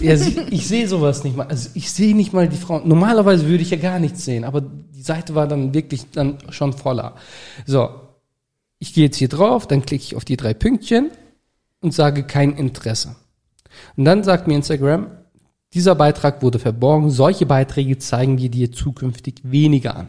Ja, 0.00 0.16
sie, 0.16 0.40
ich 0.50 0.66
sehe 0.66 0.88
sowas 0.88 1.22
nicht 1.22 1.36
mal. 1.36 1.46
Also 1.46 1.70
ich 1.74 1.90
sehe 1.92 2.16
nicht 2.16 2.32
mal 2.32 2.48
die 2.48 2.56
Frauen. 2.56 2.88
Normalerweise 2.88 3.46
würde 3.46 3.62
ich 3.62 3.70
ja 3.70 3.76
gar 3.76 4.00
nichts 4.00 4.24
sehen, 4.24 4.44
aber 4.44 4.60
die 4.60 5.02
Seite 5.02 5.34
war 5.34 5.46
dann 5.46 5.72
wirklich 5.72 6.10
dann 6.10 6.38
schon 6.50 6.72
voller. 6.72 7.14
So, 7.64 7.90
ich 8.78 8.92
gehe 8.94 9.04
jetzt 9.04 9.16
hier 9.16 9.28
drauf, 9.28 9.68
dann 9.68 9.86
klicke 9.86 10.02
ich 10.02 10.16
auf 10.16 10.24
die 10.24 10.36
drei 10.36 10.54
Pünktchen 10.54 11.10
und 11.80 11.94
sage 11.94 12.24
kein 12.24 12.56
Interesse. 12.56 13.14
Und 13.96 14.04
dann 14.04 14.24
sagt 14.24 14.46
mir 14.46 14.54
Instagram, 14.54 15.10
dieser 15.74 15.94
Beitrag 15.94 16.42
wurde 16.42 16.58
verborgen. 16.58 17.10
Solche 17.10 17.46
Beiträge 17.46 17.98
zeigen 17.98 18.38
wir 18.38 18.48
dir 18.48 18.72
zukünftig 18.72 19.40
weniger 19.42 19.96
an. 19.96 20.08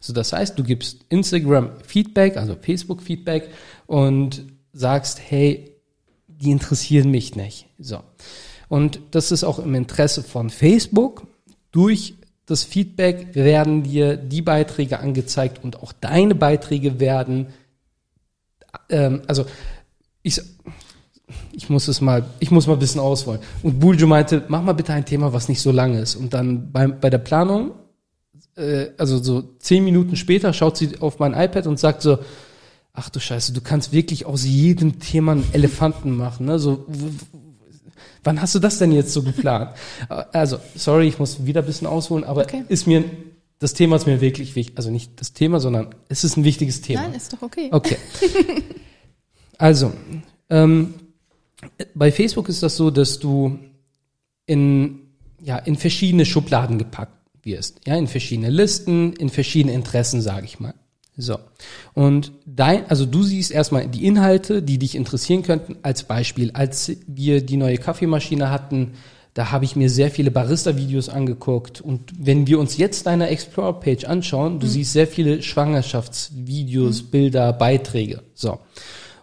So, 0.00 0.12
das 0.12 0.32
heißt, 0.32 0.58
du 0.58 0.64
gibst 0.64 1.04
Instagram 1.10 1.70
Feedback, 1.84 2.36
also 2.36 2.56
Facebook 2.60 3.02
Feedback 3.02 3.50
und 3.86 4.44
sagst, 4.72 5.20
hey, 5.28 5.76
die 6.26 6.50
interessieren 6.50 7.10
mich 7.10 7.36
nicht. 7.36 7.66
So. 7.78 8.00
Und 8.68 9.00
das 9.10 9.30
ist 9.32 9.44
auch 9.44 9.58
im 9.58 9.74
Interesse 9.74 10.22
von 10.22 10.50
Facebook. 10.50 11.26
Durch 11.70 12.14
das 12.46 12.64
Feedback 12.64 13.34
werden 13.34 13.82
dir 13.82 14.16
die 14.16 14.42
Beiträge 14.42 14.98
angezeigt 14.98 15.62
und 15.62 15.82
auch 15.82 15.92
deine 15.92 16.34
Beiträge 16.34 16.98
werden, 16.98 17.48
ähm, 18.88 19.22
also 19.26 19.46
ich, 20.22 20.40
ich 21.52 21.68
muss 21.68 21.88
es 21.88 22.00
mal, 22.00 22.24
ich 22.40 22.50
muss 22.50 22.66
mal 22.66 22.74
ein 22.74 22.78
bisschen 22.78 23.00
ausholen. 23.00 23.40
Und 23.62 23.78
Buljo 23.80 24.06
meinte, 24.06 24.44
mach 24.48 24.62
mal 24.62 24.72
bitte 24.72 24.92
ein 24.92 25.04
Thema, 25.04 25.32
was 25.32 25.48
nicht 25.48 25.60
so 25.60 25.70
lang 25.72 25.94
ist. 25.94 26.16
Und 26.16 26.34
dann 26.34 26.72
bei, 26.72 26.86
bei 26.86 27.10
der 27.10 27.18
Planung, 27.18 27.72
äh, 28.56 28.86
also 28.98 29.18
so 29.22 29.42
zehn 29.58 29.84
Minuten 29.84 30.16
später, 30.16 30.52
schaut 30.52 30.76
sie 30.76 30.98
auf 31.00 31.18
mein 31.18 31.34
iPad 31.34 31.66
und 31.66 31.78
sagt 31.78 32.02
so, 32.02 32.18
ach 32.94 33.08
du 33.10 33.20
Scheiße, 33.20 33.52
du 33.52 33.60
kannst 33.60 33.92
wirklich 33.92 34.26
aus 34.26 34.44
jedem 34.44 34.98
Thema 35.00 35.32
einen 35.32 35.48
Elefanten 35.52 36.16
machen. 36.16 36.46
Ne? 36.46 36.58
So, 36.58 36.86
wann 38.24 38.40
hast 38.40 38.54
du 38.54 38.58
das 38.58 38.78
denn 38.78 38.92
jetzt 38.92 39.12
so 39.12 39.22
geplant? 39.22 39.70
Also, 40.32 40.58
sorry, 40.76 41.08
ich 41.08 41.18
muss 41.18 41.46
wieder 41.46 41.62
ein 41.62 41.66
bisschen 41.66 41.86
ausholen, 41.86 42.24
aber 42.24 42.42
Okay. 42.42 42.64
ist 42.68 42.86
mir, 42.86 43.04
das 43.58 43.74
Thema 43.74 43.96
ist 43.96 44.06
mir 44.06 44.20
wirklich 44.20 44.56
wichtig. 44.56 44.76
Also 44.76 44.90
nicht 44.90 45.20
das 45.20 45.32
Thema, 45.32 45.60
sondern 45.60 45.94
es 46.08 46.24
ist 46.24 46.36
ein 46.36 46.44
wichtiges 46.44 46.80
Thema. 46.82 47.02
Nein, 47.02 47.14
ist 47.14 47.32
doch 47.32 47.42
okay. 47.42 47.68
Okay. 47.70 47.96
Also, 49.58 49.92
ähm, 50.50 50.94
bei 51.94 52.12
Facebook 52.12 52.48
ist 52.48 52.62
das 52.62 52.76
so, 52.76 52.90
dass 52.90 53.18
du 53.18 53.58
in, 54.46 55.00
ja, 55.40 55.58
in 55.58 55.76
verschiedene 55.76 56.24
Schubladen 56.24 56.78
gepackt 56.78 57.16
wirst. 57.42 57.80
Ja, 57.86 57.96
in 57.96 58.06
verschiedene 58.06 58.50
Listen, 58.50 59.12
in 59.14 59.28
verschiedene 59.28 59.74
Interessen, 59.74 60.20
sage 60.20 60.46
ich 60.46 60.60
mal. 60.60 60.74
So. 61.16 61.38
Und 61.94 62.32
dein, 62.46 62.86
also 62.88 63.04
du 63.04 63.22
siehst 63.22 63.50
erstmal 63.50 63.86
die 63.86 64.06
Inhalte, 64.06 64.62
die 64.62 64.78
dich 64.78 64.94
interessieren 64.94 65.42
könnten, 65.42 65.76
als 65.82 66.04
Beispiel. 66.04 66.52
Als 66.52 66.92
wir 67.06 67.44
die 67.44 67.58
neue 67.58 67.76
Kaffeemaschine 67.76 68.50
hatten, 68.50 68.92
da 69.34 69.50
habe 69.50 69.64
ich 69.64 69.76
mir 69.76 69.88
sehr 69.88 70.10
viele 70.10 70.30
Barista-Videos 70.30 71.08
angeguckt. 71.08 71.80
Und 71.80 72.12
wenn 72.18 72.46
wir 72.46 72.58
uns 72.58 72.76
jetzt 72.76 73.06
deine 73.06 73.28
Explore-Page 73.28 74.04
anschauen, 74.04 74.58
du 74.58 74.66
siehst 74.66 74.92
sehr 74.92 75.06
viele 75.06 75.42
Schwangerschaftsvideos, 75.42 77.02
Bilder, 77.02 77.52
Beiträge. 77.52 78.22
So. 78.34 78.58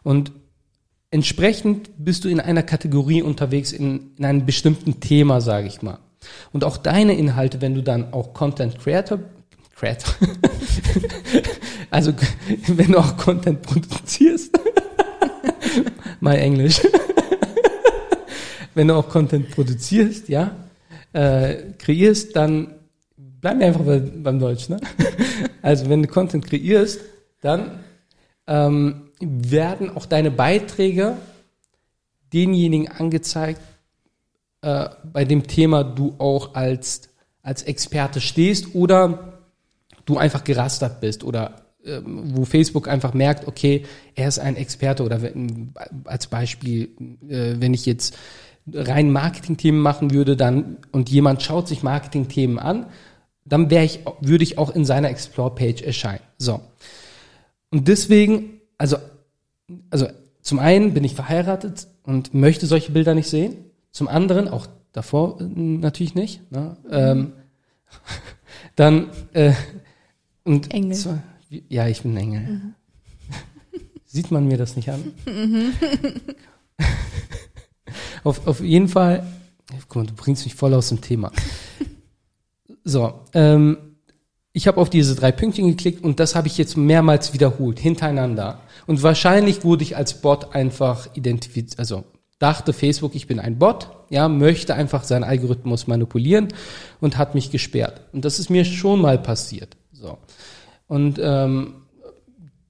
Und 0.04 0.32
entsprechend 1.12 1.90
bist 1.98 2.24
du 2.24 2.30
in 2.30 2.40
einer 2.40 2.64
Kategorie 2.64 3.22
unterwegs, 3.22 3.72
in, 3.72 4.12
in 4.18 4.26
einem 4.26 4.46
bestimmten 4.46 5.00
Thema, 5.00 5.42
sage 5.42 5.68
ich 5.68 5.82
mal. 5.82 6.00
Und 6.52 6.64
auch 6.64 6.78
deine 6.78 7.18
Inhalte, 7.18 7.62
wenn 7.62 7.76
du 7.76 7.82
dann 7.82 8.14
auch 8.14 8.34
Content 8.34 8.78
Creator, 8.80 9.20
Creator, 9.76 10.14
also 11.90 12.14
wenn 12.68 12.92
du 12.92 13.00
auch 13.00 13.16
Content 13.18 13.62
produzierst, 13.62 14.60
my 16.20 16.36
Englisch, 16.36 16.82
wenn 18.76 18.90
du 18.90 18.96
auch 18.96 19.08
Content 19.08 19.50
produzierst, 19.52 20.30
ja, 20.30 20.56
äh, 21.14 21.56
kreierst, 21.78 22.36
dann 22.36 22.76
bleiben 23.18 23.62
wir 23.62 23.68
einfach 23.68 23.84
bei, 23.84 24.00
beim 24.00 24.40
Deutsch, 24.40 24.70
ne? 24.70 24.80
Also 25.62 25.90
wenn 25.90 26.04
du 26.04 26.10
Content 26.10 26.46
kreierst, 26.46 27.00
dann 27.42 27.80
ähm, 28.50 29.12
werden 29.22 29.96
auch 29.96 30.06
deine 30.06 30.32
Beiträge 30.32 31.16
denjenigen 32.34 32.90
angezeigt, 32.90 33.62
äh, 34.62 34.90
bei 35.14 35.24
dem 35.24 35.48
Thema 35.48 35.84
du 35.84 36.16
auch 36.18 36.56
als, 36.56 37.10
als 37.44 37.64
Experte 37.64 38.20
stehst 38.20 38.76
oder 38.76 39.40
du 40.06 40.18
einfach 40.18 40.44
gerastert 40.44 41.00
bist 41.00 41.24
oder 41.24 41.62
ähm, 41.86 42.36
wo 42.36 42.44
Facebook 42.44 42.88
einfach 42.88 43.14
merkt, 43.14 43.48
okay, 43.48 43.86
er 44.16 44.28
ist 44.28 44.40
ein 44.40 44.56
Experte 44.56 45.04
oder 45.04 45.22
wenn, 45.22 45.74
als 46.06 46.28
Beispiel, 46.28 46.90
äh, 47.30 47.56
wenn 47.60 47.74
ich 47.74 47.86
jetzt 47.86 48.18
rein 48.74 49.12
Marketingthemen 49.12 49.80
machen 49.80 50.12
würde, 50.12 50.36
dann 50.36 50.78
und 50.92 51.10
jemand 51.10 51.44
schaut 51.44 51.68
sich 51.68 51.84
Marketingthemen 51.84 52.60
an, 52.60 52.88
dann 53.46 53.70
wäre 53.70 53.86
ich, 53.86 54.02
würde 54.22 54.44
ich 54.44 54.58
auch 54.58 54.76
in 54.76 54.86
seiner 54.86 55.10
Explore-Page 55.10 55.84
erscheinen. 55.84 56.22
So. 56.38 56.62
Und 57.72 57.88
deswegen, 57.88 58.62
also, 58.78 58.98
also 59.90 60.08
zum 60.42 60.60
einen 60.60 60.94
bin 60.94 61.04
ich 61.04 61.16
verheiratet 61.16 61.88
und 62.04 62.34
möchte 62.34 62.66
solche 62.66 62.92
Bilder 62.92 63.14
nicht 63.16 63.30
sehen. 63.30 63.56
Zum 63.92 64.08
anderen, 64.08 64.48
auch 64.48 64.68
davor 64.92 65.40
äh, 65.40 65.44
natürlich 65.44 66.16
nicht. 66.16 66.52
Ne? 66.52 66.78
Ähm, 66.90 67.34
dann 68.76 69.10
äh, 69.34 69.54
und 70.44 70.74
Engel. 70.74 70.98
zwar- 70.98 71.22
ja, 71.68 71.88
ich 71.88 72.02
bin 72.04 72.16
Engel. 72.18 72.62
Sieht 74.06 74.32
man 74.32 74.48
mir 74.48 74.58
das 74.58 74.76
nicht 74.76 74.90
an? 74.90 75.14
auf, 78.24 78.48
auf 78.48 78.60
jeden 78.62 78.88
Fall, 78.88 79.26
guck 79.88 79.96
mal, 79.98 80.06
du 80.08 80.14
bringst 80.14 80.46
mich 80.46 80.56
voll 80.56 80.74
aus 80.74 80.90
dem 80.90 81.02
Thema. 81.02 81.32
So, 82.84 83.22
ähm, 83.34 83.78
ich 84.52 84.68
habe 84.68 84.80
auf 84.82 84.90
diese 84.90 85.16
drei 85.16 85.32
Pünktchen 85.32 85.68
geklickt 85.68 86.04
und 86.04 86.20
das 86.20 86.36
habe 86.36 86.48
ich 86.48 86.58
jetzt 86.58 86.76
mehrmals 86.76 87.34
wiederholt, 87.34 87.80
hintereinander. 87.80 88.62
Und 88.88 89.04
wahrscheinlich 89.04 89.64
wurde 89.64 89.84
ich 89.84 89.96
als 89.96 90.22
Bot 90.22 90.56
einfach 90.56 91.08
identifiziert, 91.16 91.80
also 91.80 92.04
dachte 92.40 92.74
Facebook, 92.74 93.16
ich 93.16 93.28
bin 93.28 93.40
ein 93.40 93.60
Bot, 93.60 93.90
ja, 94.10 94.28
möchte 94.28 94.74
einfach 94.74 95.04
seinen 95.04 95.24
Algorithmus 95.24 95.88
manipulieren 95.88 96.48
und 97.00 97.18
hat 97.18 97.36
mich 97.36 97.52
gesperrt. 97.52 98.02
Und 98.14 98.26
das 98.26 98.40
ist 98.40 98.50
mir 98.50 98.66
schon 98.66 99.02
mal 99.02 99.20
passiert. 99.20 99.78
So. 99.92 100.18
Und 100.88 101.20
ähm, 101.22 101.76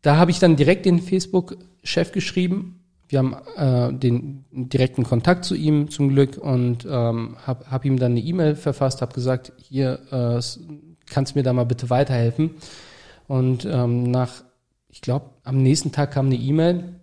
da 0.02 0.18
habe 0.18 0.32
ich 0.32 0.40
dann 0.40 0.56
direkt 0.56 0.86
den 0.86 1.00
Facebook-Chef 1.00 2.12
geschrieben. 2.12 2.84
Wir 3.08 3.20
haben 3.20 3.36
äh, 3.56 3.98
den 3.98 4.46
direkten 4.52 5.04
Kontakt 5.04 5.46
zu 5.46 5.56
ihm 5.56 5.90
zum 5.90 6.10
Glück 6.10 6.38
und 6.38 6.86
ähm, 6.86 7.38
habe 7.46 7.66
hab 7.70 7.86
ihm 7.86 7.98
dann 7.98 8.12
eine 8.12 8.22
E-Mail 8.22 8.56
verfasst, 8.56 9.02
habe 9.02 9.14
gesagt, 9.14 9.54
hier 9.58 10.00
äh, 10.12 10.42
kannst 11.10 11.36
mir 11.36 11.44
da 11.44 11.54
mal 11.54 11.66
bitte 11.66 11.90
weiterhelfen. 11.90 12.52
Und 13.28 13.66
ähm, 13.66 14.10
nach, 14.10 14.44
ich 14.88 15.02
glaube, 15.02 15.30
am 15.44 15.62
nächsten 15.62 15.92
Tag 15.92 16.12
kam 16.12 16.28
eine 16.28 16.36
E-Mail 16.36 16.96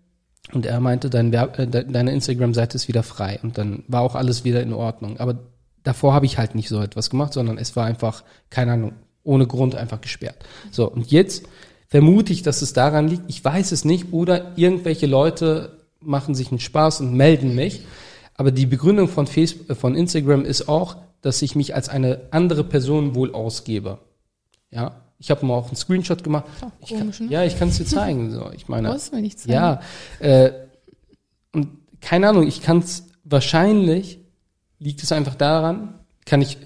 und 0.52 0.66
er 0.66 0.80
meinte, 0.80 1.10
dein 1.10 1.32
äh, 1.32 1.66
de- 1.66 1.90
deine 1.90 2.12
Instagram-Seite 2.12 2.76
ist 2.76 2.88
wieder 2.88 3.02
frei 3.02 3.38
und 3.42 3.58
dann 3.58 3.84
war 3.88 4.02
auch 4.02 4.14
alles 4.14 4.44
wieder 4.44 4.62
in 4.62 4.72
Ordnung. 4.72 5.18
Aber 5.18 5.38
davor 5.82 6.14
habe 6.14 6.26
ich 6.26 6.38
halt 6.38 6.54
nicht 6.54 6.68
so 6.68 6.80
etwas 6.80 7.10
gemacht, 7.10 7.32
sondern 7.32 7.58
es 7.58 7.76
war 7.76 7.84
einfach, 7.86 8.24
keine 8.50 8.72
Ahnung, 8.72 8.92
ohne 9.22 9.46
Grund 9.46 9.74
einfach 9.74 10.00
gesperrt. 10.00 10.36
So, 10.70 10.90
und 10.90 11.10
jetzt 11.10 11.46
vermute 11.88 12.32
ich, 12.32 12.42
dass 12.42 12.62
es 12.62 12.72
daran 12.72 13.08
liegt, 13.08 13.22
ich 13.28 13.44
weiß 13.44 13.70
es 13.72 13.84
nicht, 13.84 14.12
oder 14.12 14.52
irgendwelche 14.56 15.06
Leute 15.06 15.78
machen 16.00 16.34
sich 16.34 16.50
einen 16.50 16.60
Spaß 16.60 17.00
und 17.00 17.14
melden 17.14 17.54
mich. 17.54 17.84
Aber 18.34 18.50
die 18.50 18.66
Begründung 18.66 19.08
von, 19.08 19.26
Facebook, 19.26 19.70
äh, 19.70 19.74
von 19.74 19.94
Instagram 19.94 20.44
ist 20.44 20.68
auch, 20.68 20.96
dass 21.26 21.42
ich 21.42 21.56
mich 21.56 21.74
als 21.74 21.88
eine 21.88 22.20
andere 22.30 22.64
Person 22.64 23.14
wohl 23.16 23.34
ausgebe. 23.34 23.98
Ja, 24.70 25.02
ich 25.18 25.30
habe 25.30 25.44
mal 25.44 25.54
auch 25.54 25.66
einen 25.66 25.76
Screenshot 25.76 26.22
gemacht. 26.22 26.44
Auch 26.60 26.70
Ich 26.80 26.90
kann, 26.90 26.98
komisch, 27.00 27.20
ne? 27.20 27.26
Ja, 27.30 27.44
ich 27.44 27.58
kann 27.58 27.68
es 27.68 27.78
dir 27.78 27.84
zeigen. 27.84 28.30
So, 28.30 28.50
ich 28.54 28.68
meine, 28.68 28.90
Brauchst 28.90 29.12
du 29.12 29.16
mir 29.16 29.22
nicht 29.22 29.40
zeigen. 29.40 29.52
ja, 29.52 29.80
äh, 30.20 30.52
und 31.52 31.68
keine 32.00 32.28
Ahnung, 32.28 32.46
ich 32.46 32.62
kann 32.62 32.78
es 32.78 33.08
wahrscheinlich 33.24 34.20
liegt 34.78 35.02
es 35.02 35.10
einfach 35.10 35.34
daran, 35.34 35.98
kann 36.26 36.42
ich 36.42 36.58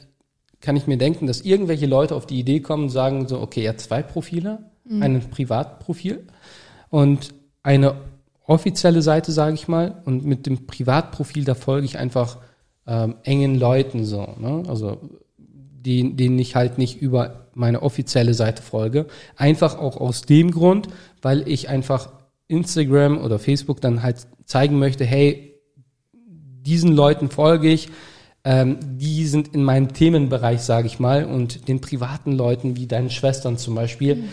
kann 0.60 0.76
ich 0.76 0.86
mir 0.86 0.98
denken, 0.98 1.26
dass 1.26 1.40
irgendwelche 1.40 1.86
Leute 1.86 2.14
auf 2.14 2.26
die 2.26 2.38
Idee 2.38 2.60
kommen 2.60 2.84
und 2.84 2.90
sagen 2.90 3.26
so, 3.28 3.40
okay, 3.40 3.62
er 3.62 3.70
hat 3.70 3.80
zwei 3.80 4.02
Profile, 4.02 4.58
ein 4.90 5.30
Privatprofil 5.30 6.26
und 6.90 7.32
eine 7.62 7.94
offizielle 8.44 9.00
Seite, 9.00 9.32
sage 9.32 9.54
ich 9.54 9.68
mal, 9.68 10.02
und 10.04 10.26
mit 10.26 10.44
dem 10.44 10.66
Privatprofil 10.66 11.44
da 11.44 11.54
folge 11.54 11.86
ich 11.86 11.96
einfach 11.96 12.38
ähm, 12.86 13.16
engen 13.24 13.58
Leuten 13.58 14.04
so, 14.04 14.26
ne? 14.38 14.62
also 14.68 14.98
die, 15.38 16.14
denen 16.14 16.38
ich 16.38 16.56
halt 16.56 16.78
nicht 16.78 17.00
über 17.00 17.48
meine 17.54 17.82
offizielle 17.82 18.34
Seite 18.34 18.62
folge. 18.62 19.06
Einfach 19.36 19.78
auch 19.78 19.96
aus 19.96 20.22
dem 20.22 20.50
Grund, 20.50 20.88
weil 21.22 21.48
ich 21.48 21.68
einfach 21.68 22.12
Instagram 22.48 23.18
oder 23.18 23.38
Facebook 23.38 23.80
dann 23.80 24.02
halt 24.02 24.26
zeigen 24.44 24.78
möchte, 24.78 25.04
hey, 25.04 25.54
diesen 26.12 26.94
Leuten 26.94 27.30
folge 27.30 27.68
ich, 27.68 27.88
ähm, 28.44 28.78
die 28.82 29.26
sind 29.26 29.54
in 29.54 29.62
meinem 29.62 29.92
Themenbereich, 29.92 30.60
sage 30.60 30.86
ich 30.86 30.98
mal, 30.98 31.24
und 31.24 31.68
den 31.68 31.80
privaten 31.80 32.32
Leuten, 32.32 32.76
wie 32.76 32.86
deinen 32.86 33.10
Schwestern 33.10 33.58
zum 33.58 33.74
Beispiel, 33.74 34.24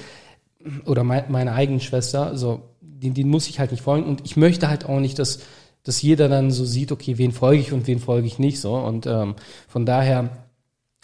oder 0.85 1.03
mein, 1.03 1.25
meine 1.29 1.53
eigene 1.53 1.79
Schwester, 1.79 2.37
so, 2.37 2.61
den, 2.81 3.13
den 3.13 3.29
muss 3.29 3.47
ich 3.47 3.59
halt 3.59 3.71
nicht 3.71 3.83
folgen. 3.83 4.07
Und 4.07 4.21
ich 4.25 4.37
möchte 4.37 4.69
halt 4.69 4.85
auch 4.85 4.99
nicht, 4.99 5.19
dass, 5.19 5.39
dass 5.87 6.01
jeder 6.01 6.27
dann 6.27 6.51
so 6.51 6.65
sieht, 6.65 6.91
okay, 6.91 7.17
wen 7.17 7.31
folge 7.31 7.61
ich 7.61 7.71
und 7.71 7.87
wen 7.87 7.99
folge 7.99 8.27
ich 8.27 8.39
nicht 8.39 8.59
so. 8.59 8.75
Und 8.75 9.07
ähm, 9.07 9.35
von 9.67 9.85
daher 9.85 10.29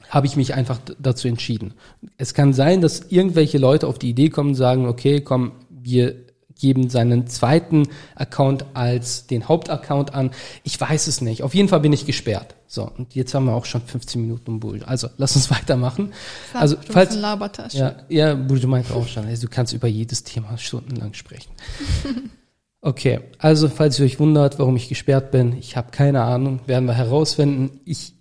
habe 0.09 0.27
ich 0.27 0.35
mich 0.35 0.53
einfach 0.53 0.79
dazu 0.99 1.27
entschieden. 1.27 1.73
Es 2.17 2.33
kann 2.33 2.53
sein, 2.53 2.81
dass 2.81 2.99
irgendwelche 3.09 3.57
Leute 3.57 3.87
auf 3.87 3.97
die 3.97 4.09
Idee 4.09 4.29
kommen 4.29 4.49
und 4.49 4.55
sagen, 4.55 4.85
okay, 4.87 5.21
komm, 5.21 5.53
wir 5.69 6.15
geben 6.59 6.89
seinen 6.89 7.27
zweiten 7.27 7.87
Account 8.15 8.65
als 8.73 9.27
den 9.27 9.47
Hauptaccount 9.47 10.13
an. 10.13 10.31
Ich 10.63 10.79
weiß 10.79 11.07
es 11.07 11.21
nicht. 11.21 11.43
Auf 11.43 11.55
jeden 11.55 11.69
Fall 11.69 11.79
bin 11.79 11.93
ich 11.93 12.05
gesperrt. 12.05 12.55
So, 12.67 12.89
und 12.97 13.15
jetzt 13.15 13.33
haben 13.33 13.45
wir 13.45 13.53
auch 13.53 13.65
schon 13.65 13.81
15 13.81 14.21
Minuten 14.21 14.51
um 14.51 14.59
Bull. 14.59 14.83
Also, 14.83 15.07
lass 15.17 15.35
uns 15.35 15.49
weitermachen. 15.51 16.13
Also, 16.53 16.75
du 16.75 16.91
falls, 16.91 17.15
ja, 17.73 17.95
ja, 18.09 18.35
Buju 18.35 18.67
meinte 18.67 18.93
auch 18.93 19.07
schon, 19.07 19.25
also 19.25 19.47
du 19.47 19.53
kannst 19.53 19.73
über 19.73 19.87
jedes 19.87 20.23
Thema 20.23 20.57
stundenlang 20.57 21.13
sprechen. 21.13 21.51
Okay, 22.85 23.21
also 23.37 23.69
falls 23.69 23.97
ihr 23.97 24.05
euch 24.05 24.19
wundert, 24.19 24.59
warum 24.59 24.75
ich 24.75 24.89
gesperrt 24.89 25.31
bin, 25.31 25.53
ich 25.53 25.77
habe 25.77 25.91
keine 25.91 26.23
Ahnung, 26.23 26.59
werden 26.65 26.83
wir 26.83 26.93
herausfinden. 26.93 27.79
Ich 27.85 28.13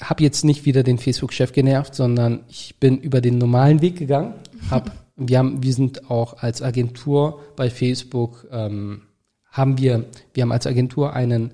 habe 0.00 0.24
jetzt 0.24 0.46
nicht 0.46 0.64
wieder 0.64 0.82
den 0.82 0.96
Facebook-Chef 0.96 1.52
genervt, 1.52 1.94
sondern 1.94 2.40
ich 2.48 2.80
bin 2.80 2.96
über 2.96 3.20
den 3.20 3.36
normalen 3.36 3.82
Weg 3.82 3.96
gegangen. 3.96 4.32
Hab, 4.70 4.92
wir, 5.16 5.36
haben, 5.36 5.62
wir 5.62 5.74
sind 5.74 6.10
auch 6.10 6.38
als 6.38 6.62
Agentur 6.62 7.42
bei 7.54 7.68
Facebook, 7.68 8.46
ähm, 8.50 9.02
haben 9.50 9.76
wir, 9.76 10.06
wir 10.32 10.42
haben 10.42 10.52
als 10.52 10.66
Agentur 10.66 11.12
einen 11.12 11.52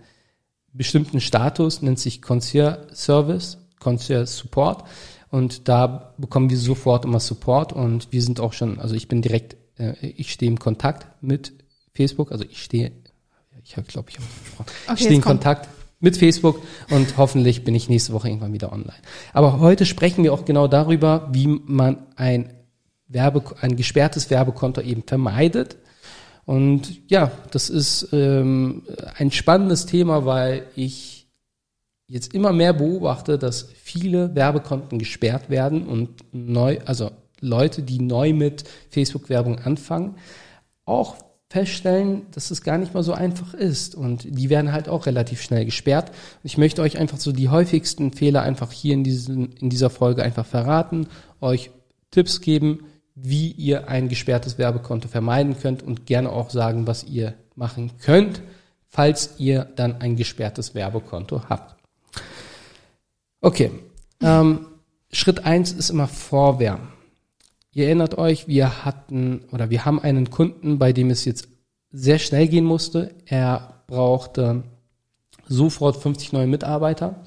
bestimmten 0.72 1.20
Status, 1.20 1.82
nennt 1.82 1.98
sich 1.98 2.22
Concierge 2.22 2.86
Service, 2.94 3.58
Concierge 3.80 4.26
Support. 4.26 4.84
Und 5.28 5.68
da 5.68 6.14
bekommen 6.18 6.50
wir 6.50 6.58
sofort 6.58 7.04
immer 7.04 7.18
Support 7.18 7.72
und 7.72 8.12
wir 8.12 8.22
sind 8.22 8.38
auch 8.38 8.52
schon, 8.52 8.78
also 8.78 8.94
ich 8.94 9.08
bin 9.08 9.22
direkt, 9.22 9.56
äh, 9.76 9.94
ich 10.06 10.30
stehe 10.30 10.52
im 10.52 10.60
Kontakt 10.60 11.20
mit 11.20 11.63
Facebook, 11.94 12.32
also 12.32 12.44
ich 12.44 12.62
stehe, 12.62 12.92
ich 13.62 13.76
habe, 13.76 13.86
glaube 13.86 14.10
ich, 14.10 14.16
habe 14.16 14.26
gesprochen, 14.42 14.66
Okay, 14.86 14.92
ich 14.94 14.98
stehe 15.00 15.08
in 15.10 15.14
jetzt 15.16 15.24
komm. 15.24 15.32
Kontakt 15.32 15.68
mit 16.00 16.16
Facebook 16.16 16.60
und 16.90 17.16
hoffentlich 17.16 17.64
bin 17.64 17.74
ich 17.74 17.88
nächste 17.88 18.12
Woche 18.12 18.28
irgendwann 18.28 18.52
wieder 18.52 18.72
online. 18.72 18.98
Aber 19.32 19.60
heute 19.60 19.86
sprechen 19.86 20.22
wir 20.22 20.32
auch 20.32 20.44
genau 20.44 20.68
darüber, 20.68 21.28
wie 21.32 21.46
man 21.46 22.06
ein 22.16 22.52
Werbe, 23.08 23.42
ein 23.60 23.76
gesperrtes 23.76 24.30
Werbekonto 24.30 24.80
eben 24.80 25.02
vermeidet. 25.04 25.76
Und 26.44 27.10
ja, 27.10 27.30
das 27.52 27.70
ist 27.70 28.08
ähm, 28.12 28.82
ein 29.16 29.30
spannendes 29.30 29.86
Thema, 29.86 30.26
weil 30.26 30.66
ich 30.76 31.26
jetzt 32.06 32.34
immer 32.34 32.52
mehr 32.52 32.74
beobachte, 32.74 33.38
dass 33.38 33.68
viele 33.82 34.34
Werbekonten 34.34 34.98
gesperrt 34.98 35.48
werden 35.48 35.86
und 35.86 36.10
neu, 36.32 36.78
also 36.84 37.10
Leute, 37.40 37.82
die 37.82 37.98
neu 38.00 38.32
mit 38.32 38.64
Facebook-Werbung 38.90 39.58
anfangen, 39.60 40.16
auch 40.84 41.16
feststellen, 41.50 42.26
dass 42.32 42.50
es 42.50 42.62
gar 42.62 42.78
nicht 42.78 42.94
mal 42.94 43.02
so 43.02 43.12
einfach 43.12 43.54
ist. 43.54 43.94
Und 43.94 44.24
die 44.24 44.50
werden 44.50 44.72
halt 44.72 44.88
auch 44.88 45.06
relativ 45.06 45.42
schnell 45.42 45.64
gesperrt. 45.64 46.10
Ich 46.42 46.58
möchte 46.58 46.82
euch 46.82 46.98
einfach 46.98 47.18
so 47.18 47.32
die 47.32 47.48
häufigsten 47.48 48.12
Fehler 48.12 48.42
einfach 48.42 48.72
hier 48.72 48.94
in, 48.94 49.04
diesen, 49.04 49.52
in 49.52 49.70
dieser 49.70 49.90
Folge 49.90 50.22
einfach 50.22 50.46
verraten, 50.46 51.06
euch 51.40 51.70
Tipps 52.10 52.40
geben, 52.40 52.86
wie 53.14 53.52
ihr 53.52 53.88
ein 53.88 54.08
gesperrtes 54.08 54.58
Werbekonto 54.58 55.08
vermeiden 55.08 55.56
könnt 55.58 55.82
und 55.82 56.06
gerne 56.06 56.30
auch 56.30 56.50
sagen, 56.50 56.86
was 56.86 57.04
ihr 57.04 57.34
machen 57.54 57.92
könnt, 57.98 58.42
falls 58.88 59.34
ihr 59.38 59.64
dann 59.76 60.00
ein 60.00 60.16
gesperrtes 60.16 60.74
Werbekonto 60.74 61.42
habt. 61.48 61.76
Okay, 63.40 63.70
ähm, 64.20 64.66
Schritt 65.12 65.44
eins 65.44 65.72
ist 65.72 65.90
immer 65.90 66.08
Vorwärmen. 66.08 66.93
Ihr 67.74 67.86
erinnert 67.86 68.16
euch, 68.16 68.46
wir 68.46 68.84
hatten 68.84 69.42
oder 69.50 69.68
wir 69.68 69.84
haben 69.84 69.98
einen 69.98 70.30
Kunden, 70.30 70.78
bei 70.78 70.92
dem 70.92 71.10
es 71.10 71.24
jetzt 71.24 71.48
sehr 71.90 72.20
schnell 72.20 72.46
gehen 72.46 72.64
musste. 72.64 73.10
Er 73.26 73.82
brauchte 73.88 74.62
sofort 75.48 75.96
50 75.96 76.32
neue 76.32 76.46
Mitarbeiter. 76.46 77.24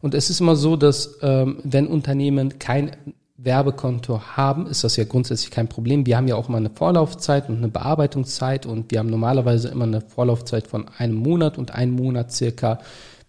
Und 0.00 0.14
es 0.14 0.30
ist 0.30 0.40
immer 0.40 0.56
so, 0.56 0.76
dass 0.76 1.18
ähm, 1.20 1.58
wenn 1.62 1.86
Unternehmen 1.86 2.58
kein 2.58 2.96
Werbekonto 3.36 4.20
haben, 4.36 4.66
ist 4.66 4.82
das 4.82 4.96
ja 4.96 5.04
grundsätzlich 5.04 5.50
kein 5.50 5.68
Problem. 5.68 6.06
Wir 6.06 6.16
haben 6.16 6.28
ja 6.28 6.36
auch 6.36 6.48
immer 6.48 6.58
eine 6.58 6.70
Vorlaufzeit 6.70 7.48
und 7.50 7.58
eine 7.58 7.68
Bearbeitungszeit 7.68 8.64
und 8.66 8.90
wir 8.90 8.98
haben 8.98 9.10
normalerweise 9.10 9.68
immer 9.68 9.84
eine 9.84 10.00
Vorlaufzeit 10.00 10.66
von 10.66 10.88
einem 10.96 11.16
Monat 11.16 11.58
und 11.58 11.72
einen 11.72 11.92
Monat 11.92 12.32
circa, 12.32 12.78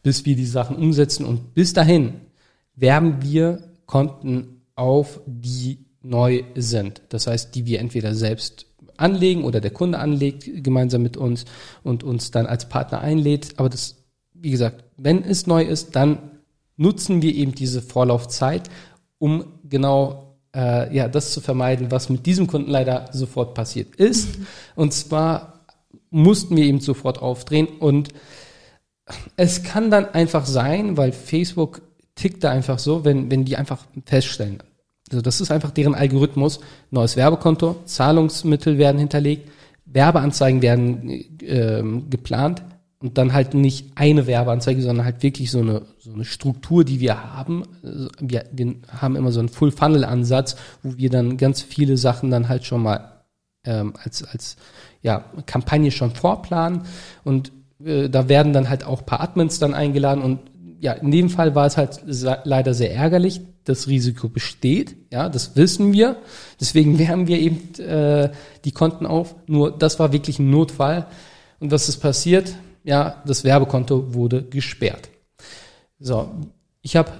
bis 0.02 0.26
wir 0.26 0.36
die 0.36 0.46
Sachen 0.46 0.78
umsetzen. 0.78 1.26
Und 1.26 1.54
bis 1.54 1.74
dahin 1.74 2.14
werben 2.76 3.22
wir 3.22 3.64
Konten 3.86 4.62
auf, 4.76 5.20
die 5.26 5.86
neu 6.04 6.44
sind. 6.56 7.02
Das 7.10 7.28
heißt, 7.28 7.56
die 7.56 7.66
wir 7.66 7.80
entweder 7.80 8.14
selbst 8.14 8.68
anlegen 8.98 9.44
oder 9.44 9.60
der 9.60 9.72
Kunde 9.72 10.00
anlegt 10.00 10.64
gemeinsam 10.64 11.02
mit 11.02 11.18
uns 11.18 11.46
und 11.84 12.04
uns 12.04 12.32
dann 12.32 12.46
als 12.46 12.70
Partner 12.70 13.02
einlädt. 13.02 13.54
Aber 13.58 13.70
das, 13.70 13.96
wie 14.34 14.52
gesagt, 14.52 14.84
wenn 14.98 15.24
es 15.24 15.48
neu 15.48 15.64
ist, 15.64 15.96
dann 15.96 16.20
nutzen 16.78 17.22
wir 17.22 17.34
eben 17.34 17.56
diese 17.56 17.82
Vorlaufzeit, 17.82 18.70
um 19.18 19.46
genau 19.64 20.38
äh, 20.56 20.96
ja 20.96 21.08
das 21.08 21.32
zu 21.32 21.42
vermeiden, 21.42 21.92
was 21.92 22.10
mit 22.10 22.26
diesem 22.26 22.48
Kunden 22.48 22.70
leider 22.70 23.10
sofort 23.12 23.54
passiert 23.54 23.96
ist. 23.96 24.38
Und 24.76 24.94
zwar 24.94 25.66
mussten 26.10 26.56
wir 26.56 26.66
eben 26.66 26.80
sofort 26.80 27.22
aufdrehen 27.22 27.68
und 27.68 28.10
es 29.36 29.64
kann 29.64 29.92
dann 29.92 30.06
einfach 30.06 30.46
sein, 30.46 30.96
weil 30.98 31.12
Facebook 31.12 31.82
tickt 32.16 32.44
da 32.44 32.52
einfach 32.52 32.80
so, 32.80 33.04
wenn, 33.04 33.32
wenn 33.32 33.46
die 33.46 33.58
einfach 33.58 33.86
feststellen. 34.06 34.62
Also 35.14 35.22
das 35.22 35.42
ist 35.42 35.52
einfach 35.52 35.72
deren 35.72 35.96
Algorithmus. 35.96 36.60
Neues 36.92 37.16
Werbekonto, 37.16 37.78
Zahlungsmittel 37.86 38.78
werden 38.78 38.98
hinterlegt, 38.98 39.50
Werbeanzeigen 39.86 40.62
werden 40.62 41.10
ähm, 41.42 42.10
geplant 42.10 42.64
und 43.00 43.18
dann 43.18 43.34
halt 43.34 43.54
nicht 43.54 43.92
eine 43.96 44.28
Werbeanzeige, 44.28 44.82
sondern 44.82 45.06
halt 45.06 45.24
wirklich 45.24 45.52
so 45.52 45.60
eine, 45.60 45.84
so 46.00 46.14
eine 46.14 46.26
Struktur, 46.26 46.84
die 46.84 47.00
wir 47.00 47.36
haben. 47.36 47.64
Also 47.84 48.10
Wir, 48.20 48.46
wir 48.52 48.76
haben 48.88 49.16
immer 49.16 49.32
so 49.32 49.40
einen 49.40 49.50
Full-Funnel-Ansatz, 49.50 50.56
wo 50.82 50.98
wir 50.98 51.10
dann 51.10 51.38
ganz 51.38 51.62
viele 51.62 51.98
Sachen 51.98 52.32
dann 52.32 52.50
halt 52.50 52.66
schon 52.66 52.82
mal 52.82 53.24
ähm, 53.66 53.94
als, 54.04 54.24
als 54.24 54.56
ja, 55.02 55.26
Kampagne 55.46 55.92
schon 55.92 56.12
vorplanen 56.12 56.84
und 57.24 57.52
äh, 57.84 58.10
da 58.10 58.30
werden 58.30 58.54
dann 58.54 58.70
halt 58.70 58.86
auch 58.86 59.06
paar 59.06 59.22
Admins 59.22 59.60
dann 59.60 59.74
eingeladen 59.74 60.24
und 60.24 60.40
ja, 60.84 60.92
in 60.92 61.12
dem 61.12 61.30
Fall 61.30 61.56
war 61.56 61.66
es 61.66 61.78
halt 61.78 62.02
leider 62.44 62.74
sehr 62.74 62.94
ärgerlich. 62.94 63.40
Das 63.64 63.88
Risiko 63.88 64.28
besteht, 64.28 64.98
ja, 65.14 65.30
das 65.30 65.56
wissen 65.56 65.94
wir. 65.94 66.18
Deswegen 66.60 67.00
wärmen 67.00 67.28
wir 67.28 67.40
eben 67.40 67.74
äh, 67.80 68.32
die 68.66 68.74
Konten 68.74 69.06
auf. 69.06 69.34
Nur 69.48 69.72
das 69.72 69.98
war 69.98 70.12
wirklich 70.12 70.40
ein 70.40 70.50
Notfall. 70.50 71.08
Und 71.62 71.72
was 71.72 71.88
ist 71.88 72.00
passiert? 72.00 72.56
Ja, 72.84 73.24
das 73.26 73.46
Werbekonto 73.46 74.14
wurde 74.14 74.44
gesperrt. 74.44 75.10
So, 76.00 76.30
ich 76.82 76.98
habe 76.98 77.14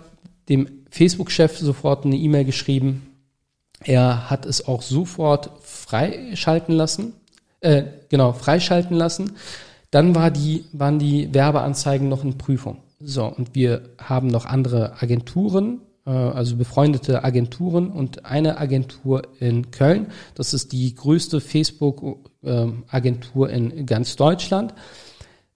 dem 0.50 0.84
Facebook-Chef 0.90 1.58
sofort 1.58 2.06
eine 2.06 2.18
E-Mail 2.18 2.44
geschrieben. 2.44 3.14
Er 3.86 4.30
hat 4.30 4.46
es 4.46 4.68
auch 4.68 4.82
sofort 4.82 5.52
freischalten 5.62 6.76
lassen. 6.76 7.14
Äh, 7.62 7.84
genau, 8.10 8.34
freischalten 8.34 8.98
lassen. 8.98 9.38
Dann 9.90 10.16
war 10.16 10.32
die, 10.32 10.66
waren 10.74 11.00
die 11.00 11.34
Werbeanzeigen 11.34 12.10
noch 12.10 12.26
in 12.26 12.38
Prüfung. 12.38 12.80
So, 13.06 13.26
und 13.26 13.54
wir 13.54 13.90
haben 13.98 14.28
noch 14.28 14.46
andere 14.46 15.02
Agenturen, 15.02 15.82
äh, 16.06 16.12
also 16.12 16.56
befreundete 16.56 17.22
Agenturen 17.24 17.92
und 17.92 18.26
eine 18.26 18.58
Agentur 18.58 19.24
in 19.40 19.72
Köln. 19.72 20.08
Das 20.36 20.54
ist 20.54 20.72
die 20.72 20.96
größte 20.96 21.42
Facebook-Agentur 21.42 23.50
in 23.50 23.86
ganz 23.86 24.16
Deutschland. 24.16 24.74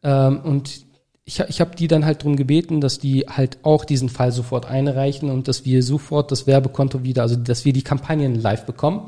Ähm, 0.03 0.41
und 0.41 0.86
ich, 1.27 1.41
ich 1.41 1.59
habe 1.59 1.75
die 1.75 1.89
dann 1.89 2.05
halt 2.05 2.23
drum 2.23 2.37
gebeten, 2.37 2.79
dass 2.79 2.99
die 2.99 3.25
halt 3.27 3.57
auch 3.63 3.83
diesen 3.83 4.07
Fall 4.07 4.31
sofort 4.31 4.65
einreichen 4.65 5.29
und 5.29 5.49
dass 5.49 5.65
wir 5.65 5.83
sofort 5.83 6.31
das 6.31 6.47
Werbekonto 6.47 7.03
wieder, 7.03 7.21
also 7.23 7.35
dass 7.35 7.65
wir 7.65 7.73
die 7.73 7.81
Kampagnen 7.81 8.35
live 8.35 8.65
bekommen. 8.65 8.99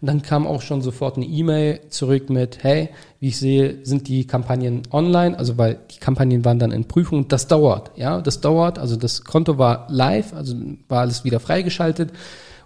Und 0.00 0.06
dann 0.08 0.20
kam 0.22 0.44
auch 0.48 0.60
schon 0.60 0.82
sofort 0.82 1.16
eine 1.16 1.26
E-Mail 1.26 1.78
zurück 1.88 2.30
mit, 2.30 2.64
hey, 2.64 2.88
wie 3.20 3.28
ich 3.28 3.38
sehe, 3.38 3.78
sind 3.86 4.08
die 4.08 4.26
Kampagnen 4.26 4.82
online, 4.90 5.38
also 5.38 5.56
weil 5.56 5.78
die 5.92 6.00
Kampagnen 6.00 6.44
waren 6.44 6.58
dann 6.58 6.72
in 6.72 6.86
Prüfung. 6.86 7.28
Das 7.28 7.46
dauert, 7.46 7.92
ja, 7.96 8.20
das 8.22 8.40
dauert. 8.40 8.80
Also 8.80 8.96
das 8.96 9.22
Konto 9.22 9.56
war 9.56 9.86
live, 9.88 10.32
also 10.34 10.56
war 10.88 11.02
alles 11.02 11.22
wieder 11.22 11.38
freigeschaltet. 11.38 12.10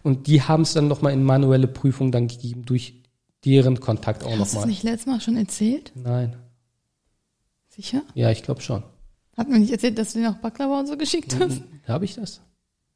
Und 0.03 0.27
die 0.27 0.41
haben 0.41 0.63
es 0.63 0.73
dann 0.73 0.89
nochmal 0.89 1.13
in 1.13 1.23
manuelle 1.23 1.69
Prüfung 1.69 2.13
dann 2.13 2.29
gegeben 2.29 2.65
durch 2.65 2.95
deren 3.45 3.79
Kontakt 3.79 4.25
auch 4.25 4.31
Hast 4.31 4.39
du 4.39 4.43
es 4.43 4.53
nochmal. 4.55 4.69
nicht 4.69 4.85
letztes 4.85 5.07
Mal 5.07 5.21
schon 5.21 5.37
erzählt? 5.37 5.93
Nein, 5.95 6.35
Sicher? 7.69 8.01
ja, 8.15 8.31
ich 8.31 8.43
glaube 8.43 8.63
schon. 8.63 8.83
Hat 9.43 9.49
mir 9.49 9.59
nicht 9.59 9.73
erzählt, 9.73 9.99
dass 9.99 10.13
du 10.13 10.21
dir 10.21 10.31
noch 10.31 10.37
Baklava 10.37 10.79
und 10.79 10.87
so 10.87 10.97
geschickt 10.97 11.37
hast? 11.41 11.63
Habe 11.89 12.05
ich 12.05 12.15
das? 12.15 12.41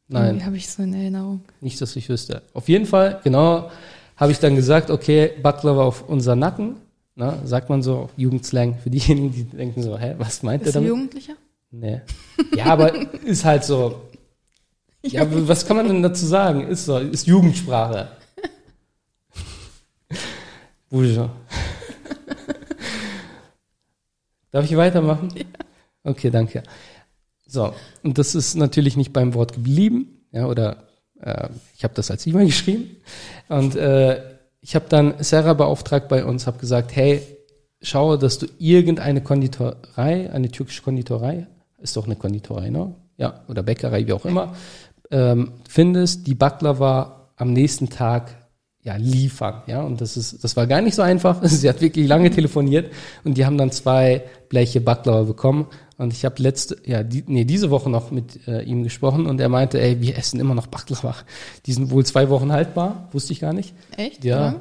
Nein. 0.07 0.47
Habe 0.47 0.57
ich 0.57 0.69
so 0.71 0.81
in 0.81 0.95
Erinnerung. 0.95 1.41
Nicht, 1.61 1.81
dass 1.81 1.97
ich 1.97 2.09
wüsste. 2.09 2.43
Auf 2.55 2.69
jeden 2.69 2.87
Fall, 2.87 3.21
genau, 3.25 3.69
habe 4.17 4.31
ich 4.31 4.39
dann 4.39 4.55
gesagt, 4.55 4.93
okay, 4.93 5.33
Baklava 5.43 5.83
auf 5.83 6.09
unser 6.09 6.37
Nacken. 6.37 6.77
Na, 7.17 7.45
sagt 7.45 7.69
man 7.69 7.83
so 7.83 7.97
auf 7.97 8.11
Jugendslang 8.17 8.79
für 8.79 8.91
diejenigen, 8.91 9.33
die 9.33 9.43
denken 9.43 9.83
so, 9.83 9.99
hä, 9.99 10.15
was 10.19 10.45
meint 10.45 10.63
Bist 10.63 10.77
er 10.77 10.83
damit? 10.83 10.89
Jugendlicher? 10.89 11.35
Nee. 11.73 12.03
Ja, 12.55 12.67
aber 12.67 12.95
ist 13.25 13.45
halt 13.45 13.65
so. 13.65 14.03
Ja, 15.03 15.27
was 15.29 15.67
kann 15.67 15.77
man 15.77 15.89
denn 15.89 16.03
dazu 16.03 16.27
sagen? 16.27 16.69
Ist 16.69 16.85
so, 16.85 16.99
ist 16.99 17.27
Jugendsprache. 17.27 18.09
Buja. 20.91 21.29
Darf 24.53 24.65
ich 24.65 24.77
weitermachen? 24.77 25.29
Ja. 25.35 25.45
Okay, 26.07 26.31
danke. 26.31 26.63
So, 27.49 27.75
und 28.03 28.17
das 28.19 28.35
ist 28.35 28.55
natürlich 28.55 28.97
nicht 28.97 29.13
beim 29.13 29.35
Wort 29.35 29.55
geblieben, 29.55 30.21
ja, 30.31 30.47
oder 30.47 30.85
äh, 31.21 31.49
ich 31.77 31.83
habe 31.83 31.95
das 31.95 32.11
als 32.11 32.27
E-Mail 32.27 32.47
geschrieben. 32.53 32.97
Und 33.49 33.75
äh, 33.75 34.23
ich 34.61 34.75
habe 34.75 34.87
dann 34.89 35.15
Sarah 35.19 35.55
beauftragt 35.55 36.09
bei 36.09 36.25
uns, 36.25 36.47
habe 36.47 36.59
gesagt, 36.59 36.95
hey, 36.95 37.23
schaue, 37.83 38.19
dass 38.19 38.39
du 38.39 38.47
irgendeine 38.59 39.21
Konditorei, 39.21 40.31
eine 40.33 40.51
türkische 40.51 40.83
Konditorei, 40.83 41.47
ist 41.79 41.97
doch 41.97 42.07
eine 42.07 42.17
Konditorei, 42.17 42.71
ne? 42.71 42.95
Ja, 43.17 43.45
oder 43.49 43.63
Bäckerei, 43.63 44.07
wie 44.07 44.13
auch 44.13 44.27
immer, 44.27 44.55
ähm, 45.11 45.53
findest, 45.69 46.27
die 46.27 46.35
Baklava 46.35 47.31
am 47.37 47.53
nächsten 47.53 47.89
Tag 47.89 48.46
ja, 48.87 48.95
liefern, 48.95 49.63
ja, 49.67 49.83
und 49.83 50.01
das 50.01 50.17
ist, 50.17 50.45
das 50.45 50.57
war 50.57 50.69
gar 50.69 50.81
nicht 50.81 50.95
so 50.95 51.03
einfach. 51.03 51.41
Sie 51.43 51.69
hat 51.69 51.81
wirklich 51.81 52.07
lange 52.07 52.31
telefoniert 52.31 52.93
und 53.25 53.37
die 53.37 53.45
haben 53.45 53.59
dann 53.59 53.73
zwei 53.73 54.23
Bleche 54.49 54.81
Baklava 54.81 55.25
bekommen 55.25 55.67
und 55.99 56.13
ich 56.13 56.25
habe 56.25 56.41
letzte, 56.41 56.77
ja, 56.87 57.03
die, 57.03 57.25
nee, 57.27 57.45
diese 57.45 57.71
Woche 57.71 57.91
noch 57.91 58.13
mit 58.13 58.47
äh, 58.47 58.63
ihm 58.63 58.85
gesprochen 58.85 59.27
und 59.27 59.41
er 59.41 59.49
meinte, 59.49 59.81
ey, 59.81 60.01
wir 60.01 60.17
essen 60.17 60.39
immer 60.39 60.55
noch 60.55 60.69
Baklava. 60.69 61.17
Die 61.67 61.73
sind 61.73 61.91
wohl 61.91 62.07
zwei 62.07 62.31
Wochen 62.31 62.53
haltbar, 62.53 63.09
wusste 63.11 63.33
ich 63.33 63.41
gar 63.41 63.53
nicht. 63.53 63.75
Echt? 63.97 64.25
Ja. 64.25 64.41
ja. 64.41 64.61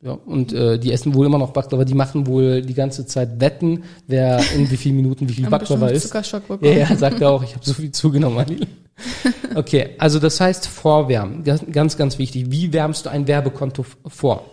Ja, 0.00 0.12
und 0.12 0.52
äh, 0.52 0.78
die 0.78 0.92
essen 0.92 1.14
wohl 1.14 1.24
immer 1.24 1.38
noch 1.38 1.52
Baklava. 1.52 1.84
Die 1.84 1.94
machen 1.94 2.26
wohl 2.26 2.60
die 2.60 2.74
ganze 2.74 3.06
Zeit 3.06 3.40
Wetten, 3.40 3.84
wer 4.06 4.38
in 4.54 4.70
wie 4.70 4.76
vielen 4.76 4.96
Minuten 4.96 5.28
wie 5.28 5.32
viel 5.32 5.48
Baklava 5.48 5.88
ist. 5.88 6.08
Zuckerschock 6.08 6.46
bekommen. 6.46 6.70
Ja, 6.70 6.90
ja, 6.90 6.96
sagt 6.96 7.22
er 7.22 7.30
auch, 7.30 7.42
ich 7.42 7.54
habe 7.54 7.64
so 7.64 7.72
viel 7.72 7.90
zugenommen, 7.90 8.38
Anil. 8.38 8.66
Okay, 9.54 9.90
also 9.98 10.18
das 10.18 10.40
heißt 10.40 10.66
Vorwärmen. 10.66 11.44
Ganz, 11.44 11.96
ganz 11.96 12.18
wichtig. 12.18 12.50
Wie 12.50 12.72
wärmst 12.72 13.06
du 13.06 13.10
ein 13.10 13.28
Werbekonto 13.28 13.84
vor? 14.06 14.50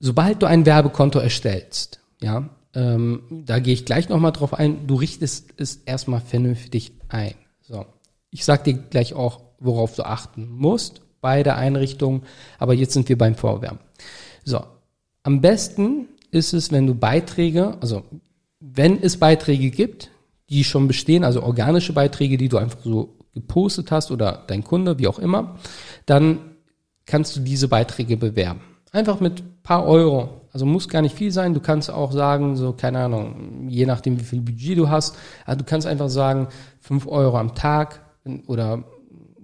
Sobald 0.00 0.42
du 0.42 0.46
ein 0.46 0.66
Werbekonto 0.66 1.18
erstellst, 1.18 2.00
ja, 2.20 2.48
ähm, 2.74 3.22
da 3.30 3.58
gehe 3.60 3.74
ich 3.74 3.84
gleich 3.84 4.08
nochmal 4.08 4.32
drauf 4.32 4.52
ein, 4.52 4.86
du 4.86 4.96
richtest 4.96 5.54
es 5.56 5.76
erstmal 5.76 6.20
vernünftig 6.20 6.92
ein. 7.08 7.34
So. 7.62 7.86
Ich 8.30 8.44
sag 8.44 8.64
dir 8.64 8.74
gleich 8.74 9.14
auch, 9.14 9.40
worauf 9.60 9.94
du 9.94 10.04
achten 10.04 10.48
musst 10.48 11.00
bei 11.20 11.42
der 11.42 11.56
Einrichtung, 11.56 12.24
aber 12.58 12.74
jetzt 12.74 12.92
sind 12.92 13.08
wir 13.08 13.16
beim 13.16 13.34
Vorwärmen. 13.36 13.80
So. 14.44 14.64
Am 15.22 15.40
besten 15.40 16.08
ist 16.30 16.52
es, 16.52 16.70
wenn 16.70 16.86
du 16.86 16.94
Beiträge, 16.94 17.78
also 17.80 18.02
wenn 18.60 19.00
es 19.00 19.16
Beiträge 19.16 19.70
gibt, 19.70 20.10
die 20.50 20.64
schon 20.64 20.88
bestehen, 20.88 21.24
also 21.24 21.42
organische 21.42 21.92
Beiträge, 21.92 22.36
die 22.36 22.48
du 22.48 22.58
einfach 22.58 22.80
so 22.84 23.16
gepostet 23.32 23.90
hast 23.90 24.10
oder 24.10 24.44
dein 24.46 24.62
Kunde, 24.62 24.98
wie 24.98 25.08
auch 25.08 25.18
immer, 25.18 25.56
dann 26.06 26.38
kannst 27.06 27.36
du 27.36 27.40
diese 27.40 27.68
Beiträge 27.68 28.16
bewerben. 28.16 28.60
Einfach 28.92 29.20
mit 29.20 29.62
paar 29.62 29.86
Euro. 29.86 30.42
Also 30.52 30.66
muss 30.66 30.88
gar 30.88 31.02
nicht 31.02 31.16
viel 31.16 31.32
sein. 31.32 31.52
Du 31.52 31.60
kannst 31.60 31.90
auch 31.90 32.12
sagen, 32.12 32.56
so, 32.56 32.72
keine 32.72 33.00
Ahnung, 33.00 33.68
je 33.68 33.86
nachdem, 33.86 34.20
wie 34.20 34.24
viel 34.24 34.40
Budget 34.40 34.78
du 34.78 34.88
hast, 34.88 35.16
also 35.44 35.58
du 35.58 35.64
kannst 35.64 35.86
einfach 35.86 36.08
sagen, 36.08 36.46
fünf 36.80 37.08
Euro 37.08 37.36
am 37.38 37.56
Tag 37.56 38.00
oder 38.46 38.84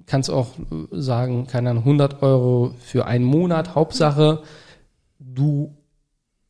kannst 0.06 0.30
auch 0.30 0.48
sagen, 0.92 1.46
keine 1.46 1.70
Ahnung, 1.70 1.84
100 1.84 2.22
Euro 2.22 2.74
für 2.80 3.06
einen 3.06 3.24
Monat. 3.24 3.74
Hauptsache, 3.74 4.42
du 5.18 5.74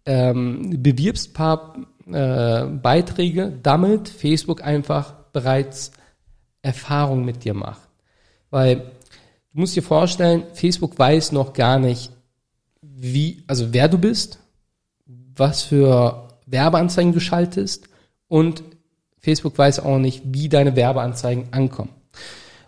ähm, 0.05 0.83
bewirbst 0.83 1.35
paar 1.35 1.75
äh, 2.15 2.67
Beiträge, 2.83 3.53
damit 3.63 4.09
Facebook 4.09 4.63
einfach 4.63 5.15
bereits 5.33 5.93
Erfahrung 6.63 7.25
mit 7.25 7.45
dir 7.45 7.55
macht. 7.55 7.89
Weil 8.51 8.77
du 9.53 9.61
musst 9.61 9.77
dir 9.77 9.83
vorstellen, 9.83 10.45
Facebook 10.53 10.99
weiß 10.99 11.33
noch 11.33 11.53
gar 11.53 11.79
nicht, 11.79 12.13
wie, 12.83 13.43
also 13.47 13.73
wer 13.73 13.89
du 13.89 13.99
bist, 13.99 14.39
was 15.37 15.63
für 15.63 16.29
Werbeanzeigen 16.47 17.13
du 17.13 17.21
schaltest 17.21 17.89
und 18.29 18.63
Facebook 19.19 19.57
weiß 19.57 19.81
auch 19.81 19.99
nicht, 19.99 20.23
wie 20.25 20.49
deine 20.49 20.77
Werbeanzeigen 20.77 21.53
ankommen. 21.53 21.91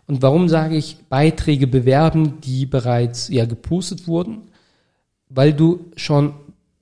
Und 0.06 0.22
warum 0.22 0.48
sage 0.48 0.76
ich 0.76 0.98
Beiträge 1.08 1.66
bewerben, 1.66 2.40
die 2.40 2.66
bereits 2.66 3.28
ja 3.28 3.46
gepostet 3.46 4.06
wurden? 4.06 4.50
Weil 5.28 5.54
du 5.54 5.90
schon 5.96 6.34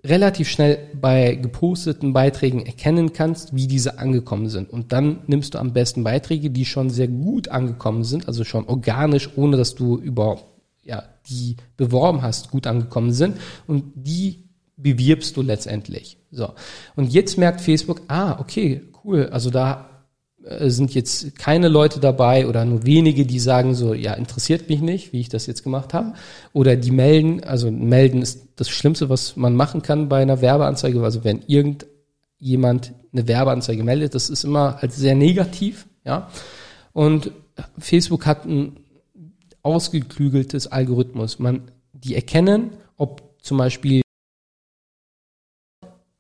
relativ 0.05 0.49
schnell 0.49 0.79
bei 1.01 1.35
geposteten 1.35 2.13
Beiträgen 2.13 2.65
erkennen 2.65 3.13
kannst, 3.13 3.55
wie 3.55 3.67
diese 3.67 3.99
angekommen 3.99 4.49
sind. 4.49 4.71
Und 4.71 4.93
dann 4.93 5.21
nimmst 5.27 5.55
du 5.55 5.59
am 5.59 5.73
besten 5.73 6.05
Beiträge, 6.05 6.51
die 6.51 6.65
schon 6.65 6.91
sehr 6.91 7.09
gut 7.09 7.49
angekommen 7.49 8.05
sind, 8.05 8.27
also 8.27 8.45
schon 8.45 8.67
organisch, 8.67 9.29
ohne 9.37 9.57
dass 9.57 9.75
du 9.75 9.99
überhaupt 9.99 10.45
ja, 10.83 11.05
die 11.29 11.57
beworben 11.77 12.23
hast, 12.23 12.51
gut 12.51 12.67
angekommen 12.67 13.13
sind. 13.13 13.37
Und 13.67 13.93
die 13.95 14.49
bewirbst 14.77 15.37
du 15.37 15.43
letztendlich. 15.43 16.17
So. 16.31 16.53
Und 16.97 17.13
jetzt 17.13 17.37
merkt 17.39 17.61
Facebook, 17.61 18.03
ah, 18.09 18.39
okay, 18.41 18.83
cool. 19.05 19.29
Also 19.31 19.51
da 19.51 19.90
sind 20.43 20.95
jetzt 20.95 21.39
keine 21.39 21.69
Leute 21.69 22.01
dabei 22.01 22.47
oder 22.47 22.65
nur 22.65 22.87
wenige, 22.87 23.27
die 23.27 23.39
sagen 23.39 23.75
so, 23.75 23.93
ja, 23.93 24.15
interessiert 24.15 24.69
mich 24.69 24.81
nicht, 24.81 25.13
wie 25.13 25.21
ich 25.21 25.29
das 25.29 25.47
jetzt 25.47 25.63
gemacht 25.63 25.93
habe. 25.93 26.15
Oder 26.53 26.77
die 26.77 26.91
melden, 26.91 27.45
also 27.45 27.71
melden 27.71 28.23
ist 28.23 28.49
das 28.57 28.71
Schlimmste, 28.71 29.09
was 29.11 29.37
man 29.37 29.55
machen 29.55 29.83
kann 29.83 30.09
bei 30.09 30.23
einer 30.23 30.41
Werbeanzeige. 30.41 31.03
Also 31.03 31.25
wenn 31.25 31.43
irgendjemand 31.47 32.93
eine 33.13 33.29
Werbeanzeige 33.29 33.85
meldet, 33.85 34.15
das 34.15 34.31
ist 34.31 34.45
immer 34.45 34.83
als 34.83 34.97
sehr 34.97 35.15
negativ, 35.15 35.87
ja. 36.05 36.31
Und 36.93 37.33
Facebook 37.79 38.27
hat 38.27 38.47
ein 38.47 38.81
ausgeklügeltes 39.63 40.69
Algorithmus. 40.69 41.39
Man, 41.39 41.71
die 41.93 42.15
erkennen, 42.15 42.71
ob 42.97 43.23
zum 43.43 43.59
Beispiel 43.59 44.01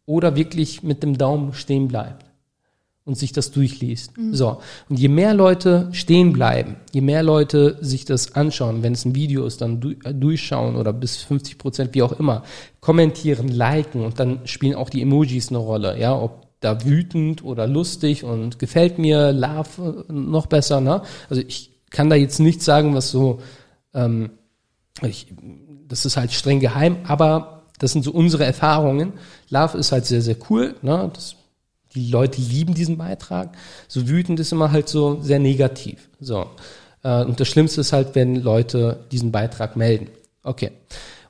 oder 0.05 0.37
wirklich 0.37 0.83
mit 0.83 1.03
dem 1.03 1.17
Daumen 1.17 1.55
stehen 1.55 1.89
bleibt 1.89 2.30
und 3.11 3.17
sich 3.17 3.33
das 3.33 3.51
durchliest. 3.51 4.17
Mhm. 4.17 4.33
So. 4.33 4.61
Und 4.89 5.01
je 5.01 5.09
mehr 5.09 5.35
Leute 5.35 5.89
stehen 5.91 6.33
bleiben, 6.33 6.77
je 6.93 7.01
mehr 7.01 7.25
Leute 7.25 7.77
sich 7.81 8.05
das 8.05 8.37
anschauen, 8.37 8.85
wenn 8.85 8.93
es 8.93 9.05
ein 9.05 9.17
Video 9.17 9.47
ist, 9.47 9.61
dann 9.63 9.81
du, 9.81 9.91
äh, 10.05 10.15
durchschauen 10.15 10.77
oder 10.77 10.93
bis 10.93 11.17
50 11.17 11.59
Prozent, 11.59 11.95
wie 11.97 12.03
auch 12.03 12.13
immer, 12.13 12.45
kommentieren, 12.81 13.49
liken 13.49 14.05
und 14.05 14.21
dann 14.21 14.43
spielen 14.45 14.77
auch 14.77 14.91
die 14.91 15.03
Emojis 15.03 15.49
eine 15.49 15.59
Rolle, 15.59 15.99
ja, 15.99 16.17
ob 16.17 16.47
da 16.61 16.85
wütend 16.85 17.43
oder 17.43 17.67
lustig 17.67 18.23
und 18.23 18.61
gefällt 18.61 19.01
mir, 19.01 19.33
love 19.33 20.05
äh, 20.09 20.13
noch 20.13 20.47
besser, 20.47 20.81
ne? 20.81 21.03
Also 21.29 21.43
ich 21.45 21.81
kann 21.91 22.11
da 22.11 22.15
jetzt 22.15 22.39
nichts 22.39 22.65
sagen, 22.65 22.95
was 22.95 23.11
so, 23.11 23.41
ähm, 23.93 24.31
ich, 25.03 25.35
das 25.89 26.07
ist 26.07 26.17
halt 26.17 26.31
streng 26.31 26.61
geheim, 26.61 26.99
aber 27.09 27.65
das 27.81 27.91
sind 27.91 28.05
so 28.05 28.13
unsere 28.13 28.45
Erfahrungen. 28.45 29.15
Love 29.49 29.79
ist 29.79 29.91
halt 29.91 30.07
sehr, 30.07 30.23
sehr 30.23 30.37
cool, 30.49 30.77
ne? 30.83 31.11
Das 31.13 31.35
die 31.95 32.11
Leute 32.11 32.41
lieben 32.41 32.75
diesen 32.75 32.99
Beitrag. 32.99 33.57
So 33.89 34.09
wütend 34.09 34.41
ist 34.41 34.53
immer 34.53 34.73
halt 34.73 34.89
so 34.89 35.21
sehr 35.21 35.39
negativ. 35.39 36.09
So. 36.21 36.47
Äh, 37.03 37.25
und 37.25 37.41
das 37.41 37.49
Schlimmste 37.49 37.81
ist 37.81 37.93
halt, 37.93 38.15
wenn 38.15 38.37
Leute 38.37 39.05
diesen 39.11 39.33
Beitrag 39.33 39.77
melden. 39.77 40.09
Okay. 40.43 40.73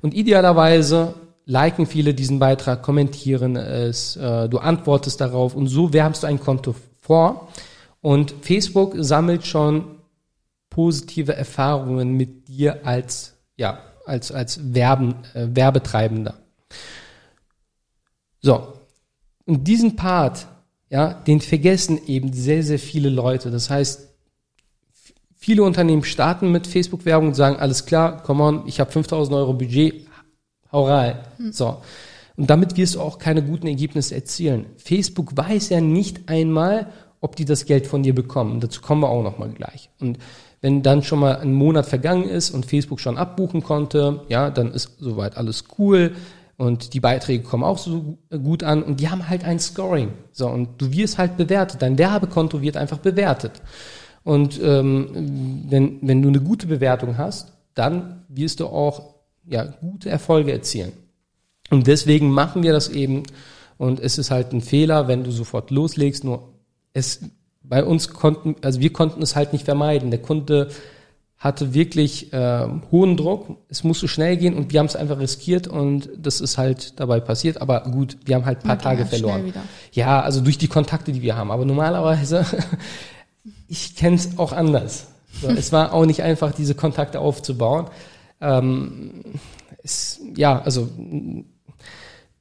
Und 0.03 0.15
idealerweise 0.15 1.15
liken 1.47 1.87
viele 1.87 2.15
diesen 2.15 2.39
Beitrag, 2.39 2.83
kommentieren 2.83 3.57
es, 3.57 4.17
äh, 4.17 4.49
du 4.49 4.59
antwortest 4.59 5.21
darauf 5.21 5.55
und 5.55 5.67
so 5.67 5.93
wärmst 5.93 6.23
du 6.23 6.27
ein 6.27 6.41
Konto 6.41 6.75
vor. 7.01 7.49
Und 8.01 8.33
Facebook 8.43 8.95
sammelt 8.99 9.47
schon 9.47 9.97
positive 10.71 11.35
Erfahrungen 11.35 12.17
mit 12.17 12.49
dir 12.49 12.87
als, 12.87 13.35
ja, 13.57 13.81
als, 14.07 14.33
als 14.33 14.75
Werben, 14.75 15.17
äh, 15.35 15.49
Werbetreibender. 15.51 16.35
So, 18.41 18.80
und 19.51 19.67
diesen 19.67 19.97
Part, 19.97 20.47
ja, 20.91 21.13
den 21.13 21.41
vergessen 21.41 21.99
eben 22.07 22.33
sehr, 22.33 22.63
sehr 22.63 22.79
viele 22.79 23.09
Leute. 23.09 23.51
Das 23.51 23.69
heißt, 23.69 24.09
viele 25.35 25.65
Unternehmen 25.65 26.05
starten 26.05 26.53
mit 26.53 26.69
Facebook-Werbung 26.69 27.31
und 27.31 27.35
sagen, 27.35 27.57
alles 27.57 27.85
klar, 27.85 28.23
come 28.23 28.45
on, 28.45 28.63
ich 28.69 28.79
habe 28.79 28.93
5000 28.93 29.37
Euro 29.37 29.55
Budget, 29.55 30.07
hau 30.71 30.87
rein. 30.87 31.17
Hm. 31.39 31.51
So. 31.51 31.79
Und 32.37 32.49
damit 32.49 32.77
wirst 32.77 32.95
du 32.95 33.01
auch 33.01 33.19
keine 33.19 33.43
guten 33.43 33.67
Ergebnisse 33.67 34.15
erzielen. 34.15 34.67
Facebook 34.77 35.37
weiß 35.37 35.71
ja 35.71 35.81
nicht 35.81 36.29
einmal, 36.29 36.93
ob 37.21 37.35
die 37.35 37.45
das 37.45 37.67
Geld 37.67 37.89
von 37.89 38.05
dir 38.05 38.15
bekommen. 38.15 38.61
Dazu 38.61 38.81
kommen 38.81 39.03
wir 39.03 39.09
auch 39.09 39.25
nochmal 39.25 39.51
gleich. 39.51 39.91
Und 39.99 40.19
wenn 40.61 40.85
dann 40.85 41.03
schon 41.03 41.19
mal 41.19 41.39
ein 41.39 41.55
Monat 41.55 41.87
vergangen 41.87 42.29
ist 42.29 42.51
und 42.51 42.67
Facebook 42.67 43.01
schon 43.01 43.19
abbuchen 43.19 43.65
konnte, 43.65 44.23
ja, 44.29 44.49
dann 44.49 44.71
ist 44.71 44.93
soweit 45.01 45.37
alles 45.37 45.65
cool 45.77 46.13
und 46.61 46.93
die 46.93 47.01
Beiträge 47.01 47.43
kommen 47.43 47.65
auch 47.65 47.79
so 47.79 48.19
gut 48.29 48.65
an 48.65 48.83
und 48.83 49.01
die 49.01 49.09
haben 49.09 49.31
halt 49.31 49.45
ein 49.45 49.59
Scoring. 49.59 50.13
So, 50.31 50.47
und 50.47 50.69
du 50.77 50.93
wirst 50.93 51.17
halt 51.17 51.39
bewertet. 51.39 51.81
Dein 51.81 51.97
Werbekonto 51.97 52.61
wird 52.61 52.77
einfach 52.77 52.99
bewertet. 52.99 53.63
Und 54.25 54.61
ähm, 54.63 55.65
wenn, 55.71 56.01
wenn 56.03 56.21
du 56.21 56.29
eine 56.29 56.43
gute 56.43 56.67
Bewertung 56.67 57.17
hast, 57.17 57.55
dann 57.73 58.27
wirst 58.29 58.61
du 58.61 58.67
auch 58.67 59.15
ja, 59.47 59.65
gute 59.65 60.11
Erfolge 60.11 60.53
erzielen. 60.53 60.93
Und 61.71 61.87
deswegen 61.87 62.31
machen 62.31 62.63
wir 62.63 62.75
das 62.75 62.91
eben. 62.91 63.23
Und 63.79 63.99
es 63.99 64.19
ist 64.19 64.31
halt 64.31 64.53
ein 64.53 64.61
Fehler, 64.61 65.09
wenn 65.09 65.25
du 65.25 65.31
sofort 65.31 65.71
loslegst. 65.71 66.25
Nur 66.25 66.53
es 66.93 67.21
bei 67.63 67.83
uns 67.83 68.11
konnten, 68.11 68.57
also 68.61 68.81
wir 68.81 68.93
konnten 68.93 69.23
es 69.23 69.35
halt 69.35 69.55
nicht 69.55 69.65
vermeiden. 69.65 70.11
Der 70.11 70.21
Kunde 70.21 70.69
hatte 71.41 71.73
wirklich 71.73 72.35
äh, 72.35 72.67
hohen 72.93 73.17
Druck. 73.17 73.57
Es 73.71 73.83
musste 73.83 74.09
schnell 74.09 74.37
gehen 74.37 74.55
und 74.55 74.73
wir 74.73 74.79
haben 74.79 74.87
es 74.87 74.95
einfach 74.95 75.19
riskiert 75.19 75.67
und 75.67 76.11
das 76.19 76.43
ist 76.43 76.59
halt 76.59 77.01
dabei 77.01 77.19
passiert. 77.19 77.63
Aber 77.63 77.81
gut, 77.85 78.19
wir 78.27 78.35
haben 78.35 78.45
halt 78.45 78.59
ein 78.59 78.63
paar 78.65 78.77
Man 78.77 78.85
Tage 78.85 79.07
verloren. 79.07 79.55
Ja, 79.93 80.21
also 80.21 80.43
durch 80.43 80.59
die 80.59 80.69
Kontakte, 80.69 81.13
die 81.13 81.23
wir 81.23 81.37
haben. 81.37 81.51
Aber 81.51 81.65
normalerweise, 81.65 82.45
ich 83.69 83.97
kenne 83.97 84.17
es 84.17 84.39
auch 84.39 84.53
anders. 84.53 85.07
So, 85.41 85.49
es 85.49 85.73
war 85.73 85.95
auch 85.95 86.05
nicht 86.05 86.23
einfach, 86.23 86.53
diese 86.53 86.75
Kontakte 86.75 87.21
aufzubauen. 87.21 87.87
Ähm, 88.43 89.23
es, 89.83 90.21
ja, 90.37 90.61
also 90.61 90.91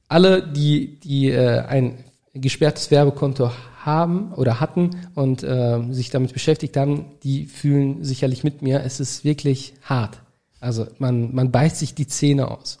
alle, 0.08 0.42
die, 0.42 1.00
die 1.00 1.30
äh, 1.30 1.60
ein 1.60 2.04
gesperrtes 2.34 2.90
Werbekonto 2.90 3.50
haben 3.84 4.32
oder 4.34 4.60
hatten 4.60 4.90
und 5.14 5.42
äh, 5.42 5.80
sich 5.90 6.10
damit 6.10 6.32
beschäftigt 6.32 6.76
haben, 6.76 7.06
die 7.22 7.46
fühlen 7.46 8.04
sicherlich 8.04 8.44
mit 8.44 8.62
mir. 8.62 8.82
Es 8.82 9.00
ist 9.00 9.24
wirklich 9.24 9.74
hart. 9.82 10.20
Also 10.60 10.86
man, 10.98 11.34
man 11.34 11.50
beißt 11.50 11.78
sich 11.78 11.94
die 11.94 12.06
Zähne 12.06 12.50
aus. 12.50 12.80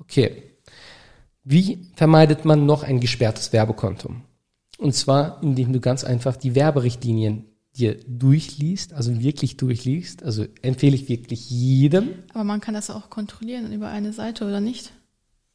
Okay. 0.00 0.42
Wie 1.42 1.86
vermeidet 1.94 2.44
man 2.44 2.66
noch 2.66 2.82
ein 2.82 3.00
gesperrtes 3.00 3.52
Werbekonto? 3.52 4.14
Und 4.78 4.94
zwar, 4.94 5.42
indem 5.42 5.72
du 5.72 5.80
ganz 5.80 6.04
einfach 6.04 6.36
die 6.36 6.54
Werberichtlinien 6.54 7.44
dir 7.76 7.98
durchliest, 8.06 8.92
also 8.92 9.20
wirklich 9.20 9.56
durchliest. 9.56 10.22
Also 10.22 10.46
empfehle 10.62 10.94
ich 10.94 11.08
wirklich 11.08 11.50
jedem 11.50 12.10
Aber 12.32 12.44
man 12.44 12.60
kann 12.60 12.74
das 12.74 12.90
auch 12.90 13.10
kontrollieren 13.10 13.72
über 13.72 13.88
eine 13.88 14.12
Seite 14.12 14.46
oder 14.46 14.60
nicht? 14.60 14.92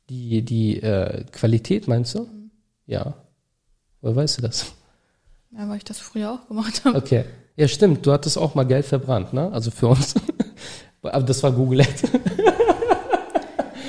die, 0.09 0.43
die 0.43 0.81
äh, 0.81 1.23
Qualität, 1.31 1.88
meinst 1.88 2.15
du? 2.15 2.27
Ja. 2.85 3.15
Woher 4.01 4.15
weißt 4.15 4.38
du 4.38 4.41
das? 4.43 4.65
Ja, 5.51 5.67
weil 5.67 5.77
ich 5.77 5.83
das 5.83 5.99
früher 5.99 6.31
auch 6.31 6.47
gemacht 6.47 6.83
habe. 6.85 6.97
Okay. 6.97 7.25
Ja, 7.55 7.67
stimmt. 7.67 8.05
Du 8.05 8.12
hattest 8.12 8.38
auch 8.38 8.55
mal 8.55 8.63
Geld 8.65 8.85
verbrannt, 8.85 9.33
ne? 9.33 9.51
Also 9.51 9.71
für 9.71 9.88
uns. 9.88 10.15
Aber 11.01 11.23
das 11.23 11.41
war 11.43 11.51
Google 11.51 11.81
Ads. 11.81 12.03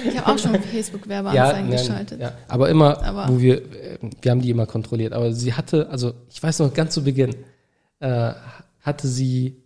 Ich 0.04 0.16
habe 0.18 0.32
auch 0.32 0.38
schon 0.38 0.54
Facebook-Werbeanzeigen 0.60 1.70
geschaltet. 1.70 2.20
ja. 2.20 2.32
Aber 2.48 2.68
immer, 2.70 3.02
Aber- 3.02 3.28
wo 3.28 3.38
wir, 3.40 3.58
äh, 3.74 3.98
wir 4.22 4.30
haben 4.30 4.40
die 4.40 4.50
immer 4.50 4.66
kontrolliert. 4.66 5.12
Aber 5.12 5.32
sie 5.32 5.52
hatte, 5.52 5.88
also 5.90 6.14
ich 6.30 6.42
weiß 6.42 6.60
noch 6.60 6.72
ganz 6.72 6.94
zu 6.94 7.04
Beginn, 7.04 7.34
äh, 8.00 8.32
hatte 8.80 9.06
sie, 9.08 9.59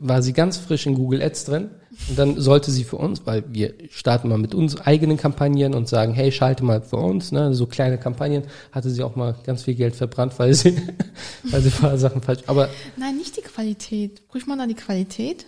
war 0.00 0.22
sie 0.22 0.32
ganz 0.32 0.56
frisch 0.56 0.86
in 0.86 0.94
Google 0.94 1.22
Ads 1.22 1.44
drin 1.44 1.70
und 2.08 2.18
dann 2.18 2.40
sollte 2.40 2.70
sie 2.70 2.84
für 2.84 2.96
uns, 2.96 3.24
weil 3.26 3.44
wir 3.48 3.74
starten 3.90 4.28
mal 4.28 4.38
mit 4.38 4.54
uns 4.54 4.80
eigenen 4.80 5.16
Kampagnen 5.16 5.74
und 5.74 5.88
sagen, 5.88 6.12
hey, 6.12 6.32
schalte 6.32 6.64
mal 6.64 6.82
für 6.82 6.96
uns, 6.96 7.32
ne, 7.32 7.54
so 7.54 7.66
kleine 7.66 7.98
Kampagnen, 7.98 8.44
hatte 8.72 8.90
sie 8.90 9.02
auch 9.02 9.16
mal 9.16 9.34
ganz 9.44 9.62
viel 9.62 9.74
Geld 9.74 9.96
verbrannt, 9.96 10.38
weil 10.38 10.54
sie, 10.54 10.76
weil 11.44 11.60
sie 11.60 11.68
ein 11.68 11.80
paar 11.80 11.98
Sachen 11.98 12.22
falsch, 12.22 12.42
aber 12.46 12.68
Nein, 12.96 13.16
nicht 13.16 13.36
die 13.36 13.42
Qualität. 13.42 14.26
Prüft 14.28 14.46
man 14.46 14.58
da 14.58 14.66
die 14.66 14.74
Qualität? 14.74 15.46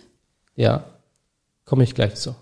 ja, 0.55 0.83
komme 1.63 1.83
ich 1.83 1.95
gleich 1.95 2.15
zu. 2.15 2.35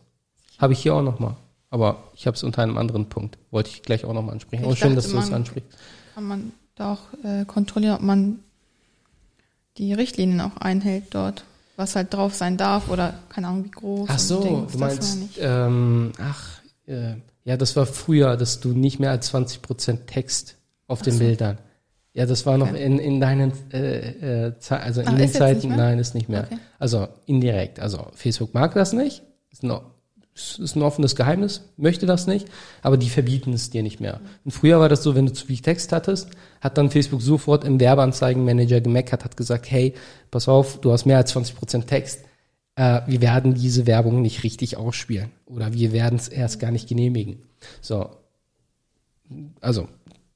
Habe 0.58 0.74
ich 0.74 0.80
hier 0.80 0.96
auch 0.96 1.04
noch 1.04 1.20
mal. 1.20 1.38
Aber 1.70 2.06
ich 2.16 2.26
habe 2.26 2.36
es 2.36 2.44
unter 2.44 2.64
einem 2.64 2.78
anderen 2.78 3.10
Punkt. 3.10 3.38
Wollte 3.52 3.70
ich 3.70 3.84
gleich 3.84 4.06
auch 4.06 4.14
noch 4.14 4.24
mal 4.24 4.32
ansprechen. 4.32 4.64
Ich 4.64 4.68
Aber 4.68 4.76
schön, 4.76 4.96
dachte, 4.96 5.04
dass 5.04 5.12
du 5.12 5.18
es 5.20 5.32
ansprichst. 5.32 5.70
Kann 6.16 6.24
man 6.24 6.52
da 6.76 6.94
auch 6.94 7.24
äh, 7.24 7.46
kontrollieren, 7.46 7.96
ob 7.96 8.02
man 8.02 8.40
die 9.78 9.94
Richtlinien 9.94 10.42
auch 10.42 10.58
einhält 10.58 11.06
dort, 11.12 11.44
was 11.78 11.96
halt 11.96 12.14
drauf 12.14 12.34
sein 12.36 12.58
darf 12.58 12.90
oder 12.90 13.14
keine 13.30 13.48
Ahnung 13.48 13.64
wie 13.66 13.72
groß. 13.72 14.10
Ach 14.12 14.20
so, 14.20 14.68
du 14.70 14.78
meinst, 14.78 15.20
ähm, 15.40 16.12
ach, 16.20 16.60
äh, 16.88 17.14
ja, 17.46 17.56
das 17.56 17.76
war 17.78 17.86
früher, 17.86 18.36
dass 18.36 18.60
du 18.60 18.74
nicht 18.74 19.00
mehr 19.00 19.12
als 19.12 19.34
20% 19.34 20.06
Text 20.08 20.58
auf 20.88 21.02
den 21.02 21.14
so. 21.14 21.20
Bildern. 21.20 21.60
Ja, 22.14 22.26
das 22.26 22.46
war 22.48 22.58
noch 22.58 22.70
Okay. 22.72 22.84
in, 22.84 22.98
in 22.98 23.22
deinen, 23.22 23.54
äh, 23.72 24.48
äh, 24.48 24.54
also 24.70 25.02
in 25.02 25.08
Ach, 25.08 25.16
den 25.16 25.30
Zeiten, 25.32 25.70
nein, 25.70 26.00
ist 26.00 26.16
nicht 26.16 26.30
mehr. 26.30 26.46
Okay. 26.52 26.58
Also 26.80 27.08
indirekt. 27.28 27.80
Also 27.80 28.08
Facebook 28.16 28.56
mag 28.56 28.74
das 28.74 28.92
nicht, 28.92 29.22
ist 29.52 29.62
ein, 30.38 30.64
ist 30.64 30.76
ein 30.76 30.82
offenes 30.82 31.16
Geheimnis, 31.16 31.62
möchte 31.78 32.06
das 32.06 32.28
nicht, 32.28 32.48
aber 32.82 32.98
die 32.98 33.10
verbieten 33.10 33.54
es 33.54 33.70
dir 33.70 33.84
nicht 33.84 34.00
mehr. 34.00 34.20
Und 34.46 34.52
früher 34.52 34.80
war 34.80 34.90
das 34.90 35.04
so, 35.04 35.16
wenn 35.16 35.26
du 35.26 35.34
zu 35.34 35.48
viel 35.48 35.60
Text 35.60 35.92
hattest, 35.92 36.30
hat 36.62 36.78
dann 36.78 36.92
Facebook 36.92 37.22
sofort 37.22 37.64
im 37.64 37.80
Werbeanzeigenmanager 37.80 38.82
gemeckert, 38.82 39.24
hat 39.24 39.38
gesagt, 39.38 39.70
hey, 39.70 39.94
pass 40.32 40.48
auf, 40.48 40.80
du 40.82 40.92
hast 40.92 41.06
mehr 41.06 41.18
als 41.18 41.36
20% 41.36 41.86
Text, 41.86 42.22
äh, 42.76 43.02
wir 43.08 43.22
werden 43.22 43.56
diese 43.56 43.88
Werbung 43.88 44.22
nicht 44.22 44.44
richtig 44.44 44.78
ausspielen 44.78 45.32
oder 45.46 45.74
wir 45.74 45.92
werden 45.92 46.18
es 46.18 46.28
erst 46.28 46.60
gar 46.60 46.72
nicht 46.72 46.88
genehmigen. 46.88 47.40
So, 47.82 48.10
also 49.62 49.88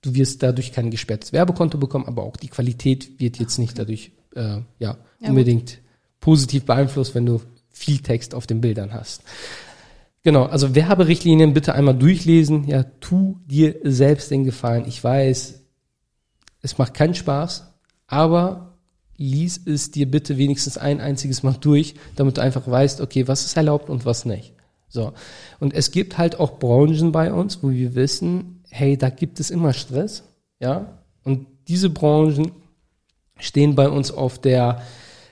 du 0.02 0.16
wirst 0.16 0.44
dadurch 0.44 0.72
kein 0.72 0.92
gesperrtes 0.92 1.34
Werbekonto 1.34 1.78
bekommen, 1.78 2.06
aber 2.06 2.24
auch 2.24 2.36
die 2.36 2.50
Qualität 2.50 3.20
wird 3.20 3.40
jetzt 3.40 3.60
nicht 3.60 3.78
dadurch 3.78 4.12
äh, 4.36 4.60
ja, 4.80 4.98
Ja, 5.20 5.30
unbedingt 5.30 5.80
positiv 6.20 6.66
beeinflusst, 6.66 7.16
wenn 7.16 7.26
du 7.26 7.42
viel 7.70 8.00
Text 8.00 8.36
auf 8.36 8.48
den 8.48 8.62
Bildern 8.62 8.94
hast. 8.94 9.24
Genau, 10.24 10.46
also 10.46 10.76
Werberichtlinien 10.76 11.54
bitte 11.54 11.74
einmal 11.74 11.96
durchlesen. 11.96 12.68
Ja, 12.68 12.84
tu 12.84 13.40
dir 13.46 13.76
selbst 13.84 14.30
den 14.30 14.44
Gefallen. 14.44 14.86
Ich 14.88 15.04
weiß, 15.04 15.62
es 16.62 16.78
macht 16.78 16.94
keinen 16.94 17.16
Spaß, 17.16 17.74
aber 18.06 18.78
lies 19.18 19.60
es 19.66 19.92
dir 19.92 20.10
bitte 20.10 20.38
wenigstens 20.38 20.78
ein 20.78 21.00
einziges 21.02 21.44
Mal 21.44 21.56
durch, 21.60 21.96
damit 22.16 22.38
du 22.38 22.42
einfach 22.42 22.68
weißt, 22.68 23.02
okay, 23.02 23.28
was 23.28 23.46
ist 23.46 23.58
erlaubt 23.58 23.90
und 23.90 24.06
was 24.06 24.26
nicht. 24.26 24.54
So. 24.90 25.14
Und 25.60 25.74
es 25.74 25.92
gibt 25.92 26.18
halt 26.18 26.40
auch 26.40 26.60
Branchen 26.60 27.12
bei 27.12 27.32
uns, 27.32 27.64
wo 27.64 27.72
wir 27.72 27.96
wissen, 27.96 28.64
hey, 28.70 28.98
da 28.98 29.10
gibt 29.10 29.40
es 29.40 29.50
immer 29.50 29.74
Stress, 29.74 30.24
ja. 30.60 31.00
Und 31.24 31.48
diese 31.68 31.90
Branchen 31.90 32.52
stehen 33.38 33.76
bei 33.76 33.90
uns 33.90 34.12
auf 34.12 34.40
der 34.40 34.82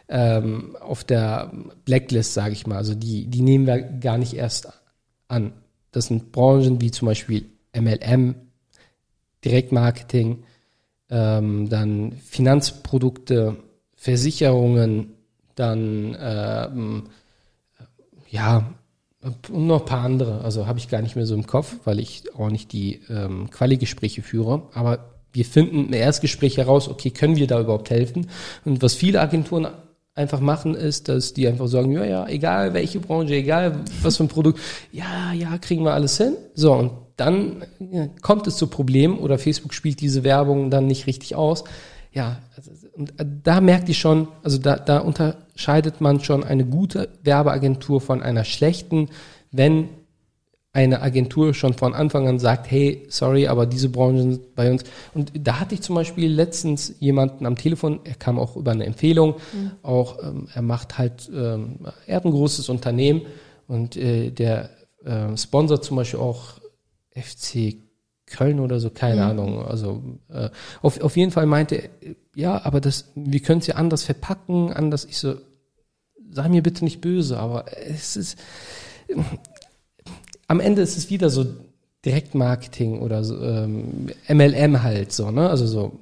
ähm, 0.08 0.76
auf 0.80 1.04
der 1.04 1.52
Blacklist, 1.86 2.34
sage 2.34 2.54
ich 2.54 2.66
mal. 2.66 2.78
Also 2.78 2.96
die 2.96 3.28
die 3.28 3.42
nehmen 3.42 3.68
wir 3.68 3.82
gar 3.82 4.18
nicht 4.18 4.34
erst 4.34 4.68
an. 5.30 5.54
Das 5.92 6.08
sind 6.08 6.32
Branchen 6.34 6.82
wie 6.82 6.92
zum 6.92 7.08
Beispiel 7.08 7.46
MLM, 7.74 8.36
Direktmarketing, 9.46 10.44
ähm, 11.10 11.70
dann 11.70 12.12
Finanzprodukte, 12.12 13.56
Versicherungen, 13.96 15.14
dann 15.56 16.16
ähm, 16.20 17.04
ja 18.30 18.74
und 19.22 19.50
noch 19.50 19.82
ein 19.82 19.86
paar 19.86 20.04
andere. 20.04 20.42
Also 20.42 20.68
habe 20.68 20.80
ich 20.80 20.88
gar 20.88 21.02
nicht 21.02 21.16
mehr 21.16 21.26
so 21.26 21.36
im 21.36 21.46
Kopf, 21.46 21.76
weil 21.84 22.00
ich 22.00 22.24
auch 22.36 22.50
nicht 22.50 22.72
die 22.72 23.02
ähm, 23.10 23.50
Quali-Gespräche 23.50 24.22
führe. 24.22 24.64
Aber 24.74 25.10
wir 25.34 25.46
finden 25.46 25.88
im 25.88 25.94
Erstgespräch 25.94 26.58
heraus, 26.58 26.88
okay, 26.88 27.12
können 27.12 27.36
wir 27.36 27.48
da 27.48 27.60
überhaupt 27.60 27.90
helfen? 27.90 28.30
Und 28.66 28.82
was 28.82 28.96
viele 28.96 29.20
Agenturen 29.20 29.68
einfach 30.20 30.42
machen, 30.42 30.76
ist, 30.76 31.08
dass 31.08 31.34
die 31.34 31.48
einfach 31.48 31.68
sagen, 31.68 31.92
ja, 31.94 32.04
ja, 32.04 32.28
egal 32.28 32.74
welche 32.74 33.00
Branche, 33.00 33.36
egal 33.36 33.80
was 34.02 34.18
für 34.18 34.26
ein 34.26 34.28
Produkt, 34.28 34.60
ja, 34.92 35.32
ja, 35.34 35.58
kriegen 35.58 35.84
wir 35.84 35.94
alles 35.94 36.18
hin. 36.18 36.36
So, 36.54 36.74
und 36.74 36.92
dann 37.16 37.64
kommt 38.22 38.46
es 38.46 38.58
zu 38.58 38.68
Problemen 38.68 39.18
oder 39.18 39.40
Facebook 39.40 39.74
spielt 39.74 40.02
diese 40.02 40.24
Werbung 40.24 40.70
dann 40.70 40.88
nicht 40.88 41.08
richtig 41.08 41.36
aus. 41.36 41.64
Ja, 42.12 42.40
also, 42.56 42.72
und 42.96 43.14
da 43.44 43.62
merkt 43.62 43.88
ihr 43.88 43.96
schon, 43.96 44.28
also 44.44 44.58
da, 44.58 44.76
da 44.76 45.00
unterscheidet 45.00 46.02
man 46.02 46.20
schon 46.20 46.44
eine 46.44 46.66
gute 46.66 47.10
Werbeagentur 47.24 48.02
von 48.02 48.22
einer 48.22 48.44
schlechten, 48.44 49.10
wenn 49.52 49.88
eine 50.72 51.02
Agentur 51.02 51.54
schon 51.54 51.74
von 51.74 51.96
Anfang 51.96 52.28
an 52.28 52.38
sagt, 52.38 52.70
hey, 52.70 53.06
sorry, 53.10 53.48
aber 53.48 53.66
diese 53.66 53.90
Branchen 53.90 54.34
sind 54.34 54.56
bei 54.56 54.70
uns. 54.72 54.84
Und 55.14 55.32
da 55.36 55.60
hatte 55.60 55.74
ich 55.74 55.82
zum 55.82 55.96
Beispiel 55.96 56.32
letztens 56.32 56.94
jemanden 57.00 57.46
am 57.46 57.56
Telefon, 57.56 58.02
er 58.04 58.14
kam 58.14 58.38
auch 58.38 58.56
über 58.56 58.72
eine 58.72 58.86
Empfehlung, 58.86 59.36
auch 59.82 60.24
ähm, 60.24 60.48
er 60.54 60.62
macht 60.62 60.98
halt, 61.00 61.30
ähm, 61.34 61.80
er 62.06 62.18
hat 62.18 62.26
ein 62.26 62.32
großes 62.32 62.70
Unternehmen 62.70 63.24
und 63.68 63.98
äh, 63.98 64.30
der 64.30 64.70
äh, 65.04 65.36
sponsert 65.38 65.84
zum 65.84 65.98
Beispiel 65.98 66.20
auch 66.20 66.60
FC 67.12 67.76
Köln 68.28 68.60
oder 68.60 68.80
so, 68.80 68.92
keine 68.92 69.26
Ahnung. 69.26 69.66
Also 69.66 70.04
äh, 70.30 70.50
auf, 70.84 71.02
auf 71.02 71.18
jeden 71.18 71.32
Fall 71.32 71.48
meinte 71.48 71.76
er, 71.78 71.90
ja, 72.36 72.64
aber 72.64 72.80
das, 72.80 73.12
wir 73.16 73.40
können 73.40 73.60
es 73.60 73.68
ja 73.68 73.76
anders 73.76 74.04
verpacken, 74.04 74.72
anders. 74.72 75.06
Ich 75.06 75.18
so, 75.18 75.36
sei 76.30 76.48
mir 76.48 76.62
bitte 76.62 76.84
nicht 76.84 77.02
böse, 77.02 77.40
aber 77.40 77.66
es 77.88 78.16
ist 78.16 78.38
am 80.50 80.60
Ende 80.60 80.82
ist 80.82 80.98
es 80.98 81.10
wieder 81.10 81.30
so 81.30 81.46
Direktmarketing 82.04 83.00
oder 83.00 83.24
so, 83.24 83.40
ähm, 83.40 84.08
MLM 84.28 84.84
halt 84.84 85.14
so, 85.14 85.32
ne? 85.32 85.50
Also 85.50 85.68
so. 85.68 86.00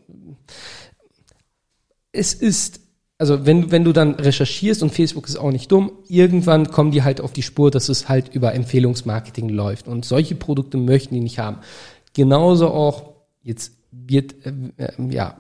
Es 2.12 2.34
ist, 2.34 2.80
also 3.18 3.46
wenn, 3.46 3.72
wenn 3.72 3.84
du 3.84 3.92
dann 3.92 4.16
recherchierst 4.16 4.84
und 4.84 4.92
Facebook 4.92 5.28
ist 5.28 5.38
auch 5.38 5.52
nicht 5.52 5.72
dumm, 5.72 5.92
irgendwann 6.08 6.72
kommen 6.72 6.92
die 6.92 7.04
halt 7.04 7.20
auf 7.20 7.34
die 7.34 7.42
Spur, 7.42 7.72
dass 7.72 7.90
es 7.90 8.08
halt 8.08 8.34
über 8.34 8.54
Empfehlungsmarketing 8.54 9.50
läuft. 9.50 9.88
Und 9.88 10.06
solche 10.06 10.36
Produkte 10.36 10.78
möchten 10.78 11.14
die 11.14 11.22
nicht 11.22 11.40
haben. 11.40 11.58
Genauso 12.14 12.70
auch, 12.70 13.16
jetzt 13.44 13.74
wird, 13.92 14.34
äh, 14.46 14.54
äh, 14.78 15.14
ja, 15.14 15.36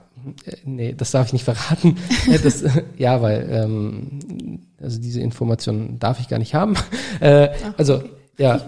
äh, 0.46 0.58
nee, 0.65 0.93
das 0.98 1.12
darf 1.12 1.28
ich 1.28 1.34
nicht 1.34 1.46
verraten. 1.46 1.98
Äh, 2.28 2.39
das, 2.39 2.62
äh, 2.62 2.84
ja, 2.98 3.22
weil, 3.22 3.48
ähm, 3.50 4.60
also 4.82 5.00
diese 5.00 5.22
Informationen 5.22 5.98
darf 5.98 6.20
ich 6.20 6.28
gar 6.28 6.39
nicht 6.39 6.54
haben. 6.54 6.76
Äh, 7.20 7.50
also, 7.78 8.04
ja, 8.38 8.62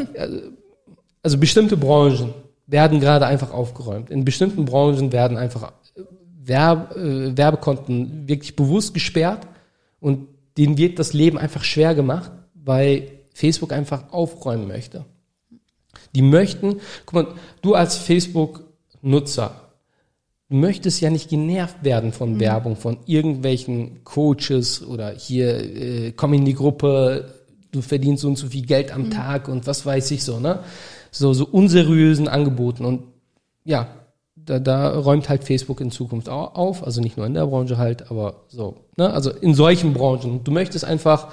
also, 1.22 1.38
bestimmte 1.38 1.78
Branchen 1.78 2.34
werden 2.68 3.00
gerade 3.00 3.26
einfach 3.26 3.52
aufgeräumt. 3.52 4.10
In 4.10 4.26
bestimmten 4.26 4.66
Branchen 4.66 5.12
werden 5.12 5.38
einfach 5.38 5.72
Werb, 6.44 6.96
äh, 6.96 7.38
Werbekonten 7.38 8.28
wirklich 8.28 8.56
bewusst 8.56 8.94
gesperrt 8.94 9.48
und 10.00 10.28
denen 10.58 10.78
wird 10.78 11.00
das 11.00 11.14
Leben 11.14 11.38
einfach 11.38 11.64
schwer 11.64 11.96
gemacht, 11.96 12.32
weil 12.54 13.12
Facebook 13.34 13.72
einfach 13.72 14.12
aufräumen 14.12 14.68
möchte. 14.68 15.06
Die 16.16 16.22
möchten, 16.22 16.80
guck 17.06 17.14
mal, 17.14 17.34
du 17.62 17.76
als 17.76 17.96
Facebook-Nutzer, 17.96 19.70
du 20.50 20.56
möchtest 20.56 21.02
ja 21.02 21.10
nicht 21.10 21.30
genervt 21.30 21.84
werden 21.84 22.12
von 22.12 22.34
mhm. 22.34 22.40
Werbung, 22.40 22.76
von 22.76 22.98
irgendwelchen 23.06 24.04
Coaches 24.04 24.86
oder 24.86 25.12
hier, 25.12 25.60
äh, 25.60 26.12
komm 26.16 26.34
in 26.34 26.46
die 26.46 26.56
Gruppe, 26.56 27.34
du 27.72 27.82
verdienst 27.82 28.22
so 28.22 28.28
und 28.28 28.38
so 28.38 28.48
viel 28.48 28.66
Geld 28.66 28.92
am 28.92 29.06
mhm. 29.06 29.12
Tag 29.12 29.48
und 29.48 29.68
was 29.68 29.86
weiß 29.86 30.12
ich 30.12 30.24
so, 30.24 30.40
ne? 30.40 30.60
So, 31.12 31.34
so 31.34 31.46
unseriösen 31.46 32.28
Angeboten 32.28 32.86
und 32.86 33.04
ja, 33.64 33.88
da, 34.36 34.60
da 34.60 34.98
räumt 34.98 35.30
halt 35.30 35.44
Facebook 35.44 35.82
in 35.82 35.92
Zukunft 35.92 36.30
auch 36.30 36.56
auf, 36.56 36.84
also 36.84 37.02
nicht 37.02 37.18
nur 37.18 37.26
in 37.26 37.34
der 37.34 37.48
Branche 37.48 37.78
halt, 37.78 38.10
aber 38.10 38.46
so, 38.48 38.78
ne? 38.98 39.12
Also 39.12 39.32
in 39.32 39.54
solchen 39.54 39.94
Branchen. 39.94 40.44
Du 40.44 40.52
möchtest 40.52 40.86
einfach, 40.86 41.32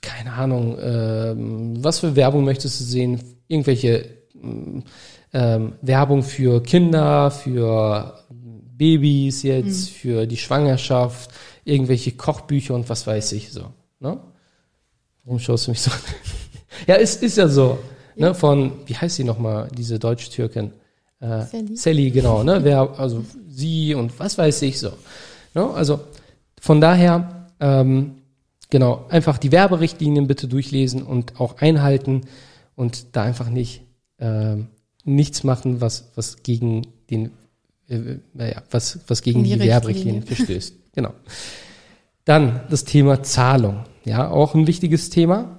keine 0.00 0.32
Ahnung, 0.32 0.78
ähm, 0.80 1.84
was 1.84 2.00
für 2.00 2.16
Werbung 2.16 2.44
möchtest 2.44 2.80
du 2.80 2.84
sehen? 2.84 3.20
Irgendwelche 3.48 4.06
ähm, 5.32 5.72
Werbung 5.80 6.22
für 6.22 6.62
Kinder, 6.62 7.30
für 7.30 8.18
Babys 8.30 9.42
jetzt, 9.42 9.90
mhm. 9.90 9.94
für 9.94 10.26
die 10.26 10.36
Schwangerschaft, 10.36 11.30
irgendwelche 11.64 12.12
Kochbücher 12.12 12.74
und 12.74 12.88
was 12.88 13.06
weiß 13.06 13.32
ich 13.32 13.52
so. 13.52 13.66
Ne? 14.00 14.18
Warum 15.24 15.38
schaust 15.38 15.66
du 15.66 15.70
mich 15.70 15.80
so 15.80 15.90
an? 15.90 15.98
ja, 16.86 16.96
es 16.96 17.14
ist, 17.14 17.22
ist 17.22 17.36
ja 17.38 17.48
so. 17.48 17.78
Ja. 18.16 18.28
Ne, 18.28 18.34
von, 18.34 18.72
wie 18.86 18.94
heißt 18.94 19.16
sie 19.16 19.24
nochmal, 19.24 19.68
diese 19.76 19.98
Deutsch-Türkin? 19.98 20.72
Äh, 21.20 21.44
Sally. 21.46 21.76
Sally, 21.76 22.10
genau, 22.10 22.42
ne? 22.42 22.62
Wer, 22.62 22.98
also 22.98 23.24
sie 23.48 23.94
und 23.94 24.18
was 24.18 24.36
weiß 24.36 24.62
ich 24.62 24.78
so. 24.78 24.92
Ne? 25.54 25.70
Also 25.70 26.00
von 26.60 26.80
daher, 26.80 27.48
ähm, 27.60 28.16
genau, 28.70 29.06
einfach 29.08 29.38
die 29.38 29.52
Werberichtlinien 29.52 30.26
bitte 30.26 30.48
durchlesen 30.48 31.02
und 31.02 31.40
auch 31.40 31.58
einhalten 31.58 32.22
und 32.74 33.16
da 33.16 33.22
einfach 33.22 33.48
nicht 33.48 33.82
äh, 34.18 34.56
nichts 35.04 35.44
machen, 35.44 35.80
was, 35.80 36.10
was 36.14 36.42
gegen 36.42 36.86
den, 37.10 37.30
äh, 37.88 38.16
naja, 38.34 38.62
was, 38.70 39.00
was 39.06 39.22
gegen 39.22 39.44
die, 39.44 39.54
die 39.54 39.60
Werberichtlinien 39.60 40.22
verstößt. 40.22 40.74
Genau. 40.94 41.14
Dann 42.24 42.60
das 42.70 42.84
Thema 42.84 43.22
Zahlung. 43.22 43.84
Ja, 44.04 44.30
auch 44.30 44.54
ein 44.54 44.66
wichtiges 44.66 45.10
Thema. 45.10 45.58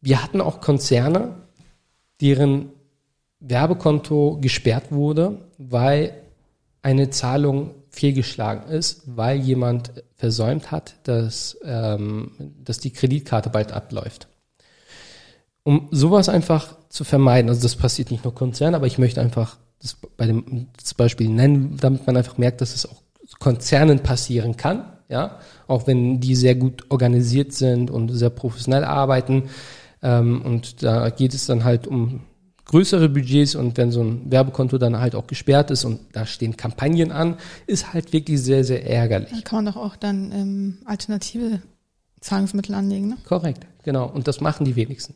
Wir 0.00 0.22
hatten 0.22 0.40
auch 0.40 0.60
Konzerne, 0.60 1.34
deren 2.20 2.70
Werbekonto 3.40 4.38
gesperrt 4.40 4.92
wurde, 4.92 5.48
weil 5.58 6.14
eine 6.82 7.10
Zahlung 7.10 7.74
fehlgeschlagen 7.90 8.70
ist, 8.70 9.02
weil 9.06 9.38
jemand 9.38 9.92
versäumt 10.16 10.70
hat, 10.70 10.96
dass, 11.04 11.58
ähm, 11.64 12.32
dass 12.62 12.78
die 12.78 12.90
Kreditkarte 12.90 13.50
bald 13.50 13.72
abläuft. 13.72 14.28
Um 15.62 15.88
sowas 15.90 16.28
einfach 16.28 16.76
zu 16.88 17.04
vermeiden, 17.04 17.48
also 17.48 17.62
das 17.62 17.76
passiert 17.76 18.10
nicht 18.10 18.24
nur 18.24 18.34
Konzernen, 18.34 18.74
aber 18.74 18.86
ich 18.86 18.98
möchte 18.98 19.20
einfach 19.20 19.56
das 19.80 19.96
bei 20.16 20.26
dem 20.26 20.68
das 20.76 20.94
Beispiel 20.94 21.28
nennen, 21.28 21.76
damit 21.78 22.06
man 22.06 22.16
einfach 22.16 22.38
merkt, 22.38 22.60
dass 22.60 22.74
es 22.74 22.86
auch 22.86 23.02
Konzernen 23.38 24.00
passieren 24.00 24.56
kann, 24.56 24.93
ja, 25.08 25.38
auch 25.66 25.86
wenn 25.86 26.20
die 26.20 26.34
sehr 26.34 26.54
gut 26.54 26.90
organisiert 26.90 27.52
sind 27.52 27.90
und 27.90 28.08
sehr 28.10 28.30
professionell 28.30 28.84
arbeiten. 28.84 29.44
Ähm, 30.02 30.42
und 30.42 30.82
da 30.82 31.10
geht 31.10 31.34
es 31.34 31.46
dann 31.46 31.64
halt 31.64 31.86
um 31.86 32.20
größere 32.66 33.08
Budgets 33.08 33.54
und 33.54 33.76
wenn 33.76 33.90
so 33.90 34.02
ein 34.02 34.30
Werbekonto 34.30 34.78
dann 34.78 34.98
halt 34.98 35.14
auch 35.14 35.26
gesperrt 35.26 35.70
ist 35.70 35.84
und 35.84 36.00
da 36.12 36.26
stehen 36.26 36.56
Kampagnen 36.56 37.12
an, 37.12 37.36
ist 37.66 37.92
halt 37.92 38.12
wirklich 38.12 38.40
sehr, 38.40 38.64
sehr 38.64 38.88
ärgerlich. 38.88 39.30
Da 39.30 39.40
kann 39.42 39.64
man 39.64 39.72
doch 39.72 39.80
auch 39.80 39.96
dann 39.96 40.32
ähm, 40.32 40.78
alternative 40.84 41.60
Zahlungsmittel 42.20 42.74
anlegen, 42.74 43.08
ne? 43.08 43.16
Korrekt, 43.28 43.66
genau. 43.82 44.06
Und 44.08 44.28
das 44.28 44.40
machen 44.40 44.64
die 44.64 44.76
wenigsten. 44.76 45.14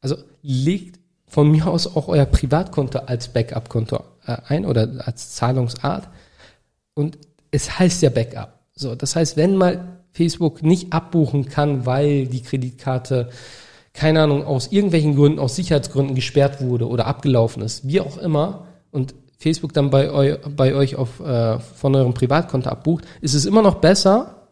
Also 0.00 0.16
legt 0.42 0.98
von 1.26 1.50
mir 1.50 1.66
aus 1.66 1.86
auch 1.86 2.08
euer 2.08 2.26
Privatkonto 2.26 2.98
als 3.00 3.28
Backup-Konto 3.28 4.02
äh, 4.26 4.36
ein 4.48 4.66
oder 4.66 5.06
als 5.06 5.34
Zahlungsart. 5.34 6.08
Und 6.94 7.18
es 7.50 7.78
heißt 7.78 8.02
ja 8.02 8.10
Backup. 8.10 8.57
So, 8.78 8.94
das 8.94 9.16
heißt, 9.16 9.36
wenn 9.36 9.56
mal 9.56 9.98
Facebook 10.12 10.62
nicht 10.62 10.92
abbuchen 10.92 11.48
kann, 11.48 11.86
weil 11.86 12.26
die 12.26 12.42
Kreditkarte 12.42 13.28
keine 13.98 14.22
Ahnung, 14.22 14.44
aus 14.44 14.68
irgendwelchen 14.70 15.16
Gründen, 15.16 15.40
aus 15.40 15.56
Sicherheitsgründen 15.56 16.14
gesperrt 16.14 16.60
wurde 16.60 16.88
oder 16.88 17.06
abgelaufen 17.06 17.62
ist, 17.62 17.88
wie 17.88 18.00
auch 18.00 18.16
immer, 18.16 18.66
und 18.92 19.14
Facebook 19.38 19.72
dann 19.72 19.90
bei, 19.90 20.10
eu, 20.10 20.36
bei 20.56 20.74
euch 20.74 20.94
auf, 20.94 21.18
äh, 21.20 21.58
von 21.58 21.96
eurem 21.96 22.14
Privatkonto 22.14 22.70
abbucht, 22.70 23.04
ist 23.20 23.34
es 23.34 23.44
immer 23.44 23.60
noch 23.60 23.76
besser 23.76 24.48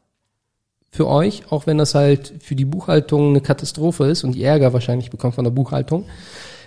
für 0.90 1.06
euch, 1.06 1.44
auch 1.50 1.66
wenn 1.66 1.78
das 1.78 1.94
halt 1.94 2.34
für 2.40 2.56
die 2.56 2.64
Buchhaltung 2.64 3.30
eine 3.30 3.40
Katastrophe 3.40 4.06
ist 4.06 4.24
und 4.24 4.32
die 4.32 4.42
Ärger 4.42 4.72
wahrscheinlich 4.72 5.10
bekommt 5.10 5.36
von 5.36 5.44
der 5.44 5.52
Buchhaltung, 5.52 6.06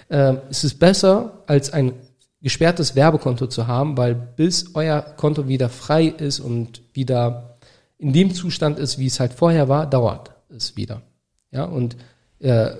äh, 0.07 0.35
ist 0.49 0.63
es 0.63 0.73
besser, 0.73 1.43
als 1.47 1.73
ein 1.73 1.93
gesperrtes 2.41 2.95
Werbekonto 2.95 3.47
zu 3.47 3.67
haben, 3.67 3.97
weil 3.97 4.15
bis 4.15 4.73
euer 4.73 5.01
Konto 5.01 5.49
wieder 5.49 5.67
frei 5.67 6.05
ist 6.05 6.39
und 6.39 6.81
wieder 6.93 7.48
in 7.99 8.13
dem 8.13 8.33
Zustand 8.33 8.79
ist, 8.79 8.97
wie 8.97 9.05
es 9.05 9.19
halt 9.19 9.33
vorher 9.33 9.69
war, 9.69 9.87
dauert 9.87 10.31
es 10.49 10.75
wieder. 10.75 11.01
Ja, 11.51 11.65
und 11.65 11.97
äh, 12.39 12.71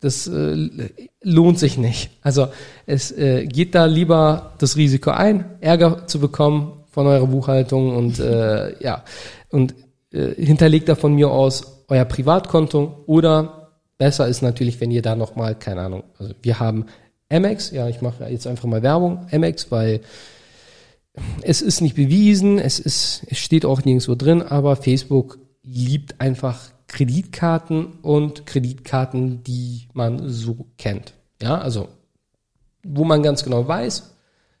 das 0.00 0.26
äh, 0.26 0.68
lohnt 1.22 1.58
sich 1.58 1.76
nicht. 1.76 2.10
Also 2.22 2.48
es 2.86 3.12
äh, 3.12 3.46
geht 3.46 3.74
da 3.74 3.84
lieber 3.84 4.54
das 4.58 4.76
Risiko 4.76 5.10
ein, 5.10 5.44
Ärger 5.60 6.06
zu 6.06 6.18
bekommen 6.18 6.84
von 6.90 7.06
eurer 7.06 7.26
Buchhaltung 7.26 7.94
und 7.94 8.18
äh, 8.18 8.82
ja 8.82 9.04
und 9.50 9.74
äh, 10.12 10.34
hinterlegt 10.34 10.88
da 10.88 10.94
von 10.94 11.14
mir 11.14 11.30
aus 11.30 11.84
euer 11.88 12.04
Privatkonto 12.06 13.04
oder 13.06 13.72
besser 13.98 14.26
ist 14.26 14.40
natürlich, 14.40 14.80
wenn 14.80 14.90
ihr 14.90 15.02
da 15.02 15.14
noch 15.14 15.36
mal 15.36 15.54
keine 15.54 15.82
Ahnung. 15.82 16.04
Also 16.18 16.32
wir 16.40 16.58
haben 16.58 16.86
Amex, 17.30 17.70
ja 17.70 17.88
ich 17.88 18.00
mache 18.00 18.24
jetzt 18.30 18.46
einfach 18.46 18.66
mal 18.66 18.82
Werbung 18.82 19.26
Amex, 19.30 19.70
weil 19.70 20.00
es 21.42 21.60
ist 21.60 21.80
nicht 21.80 21.96
bewiesen, 21.96 22.58
es 22.58 22.78
ist 22.78 23.26
es 23.28 23.38
steht 23.38 23.64
auch 23.64 23.84
nirgendwo 23.84 24.14
drin, 24.14 24.42
aber 24.42 24.76
Facebook 24.76 25.38
liebt 25.62 26.20
einfach 26.20 26.70
Kreditkarten 26.86 27.86
und 28.02 28.46
Kreditkarten, 28.46 29.42
die 29.44 29.88
man 29.92 30.28
so 30.28 30.66
kennt. 30.78 31.14
Ja, 31.40 31.58
also 31.58 31.88
wo 32.82 33.04
man 33.04 33.22
ganz 33.22 33.44
genau 33.44 33.66
weiß, 33.66 34.14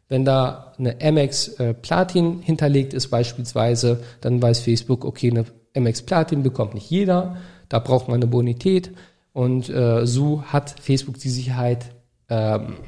wenn 0.08 0.24
da 0.24 0.74
eine 0.78 0.96
Amex 1.00 1.48
äh, 1.60 1.72
Platin 1.74 2.40
hinterlegt 2.40 2.94
ist 2.94 3.08
beispielsweise, 3.08 4.02
dann 4.20 4.42
weiß 4.42 4.60
Facebook, 4.60 5.04
okay, 5.04 5.30
eine 5.30 5.44
Amex 5.76 6.02
Platin 6.02 6.42
bekommt 6.42 6.74
nicht 6.74 6.90
jeder, 6.90 7.36
da 7.68 7.78
braucht 7.78 8.08
man 8.08 8.16
eine 8.16 8.26
Bonität 8.26 8.90
und 9.32 9.68
äh, 9.68 10.06
so 10.06 10.42
hat 10.42 10.74
Facebook 10.80 11.18
die 11.18 11.30
Sicherheit, 11.30 11.94
ähm, 12.28 12.78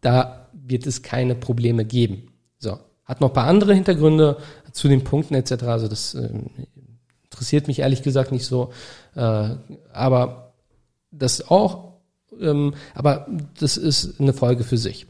da 0.00 0.48
wird 0.52 0.86
es 0.86 1.02
keine 1.02 1.34
Probleme 1.34 1.84
geben. 1.84 2.32
Hat 3.06 3.20
noch 3.20 3.30
ein 3.30 3.34
paar 3.34 3.46
andere 3.46 3.74
Hintergründe 3.74 4.36
zu 4.72 4.88
den 4.88 5.04
Punkten 5.04 5.34
etc. 5.34 5.64
Also 5.64 5.88
das 5.88 6.14
äh, 6.14 6.28
interessiert 7.24 7.68
mich 7.68 7.78
ehrlich 7.78 8.02
gesagt 8.02 8.32
nicht 8.32 8.44
so. 8.44 8.72
Äh, 9.14 9.50
aber 9.92 10.52
das 11.10 11.50
auch, 11.50 11.92
ähm, 12.40 12.74
aber 12.94 13.26
das 13.58 13.76
ist 13.76 14.20
eine 14.20 14.32
Folge 14.32 14.64
für 14.64 14.76
sich. 14.76 15.06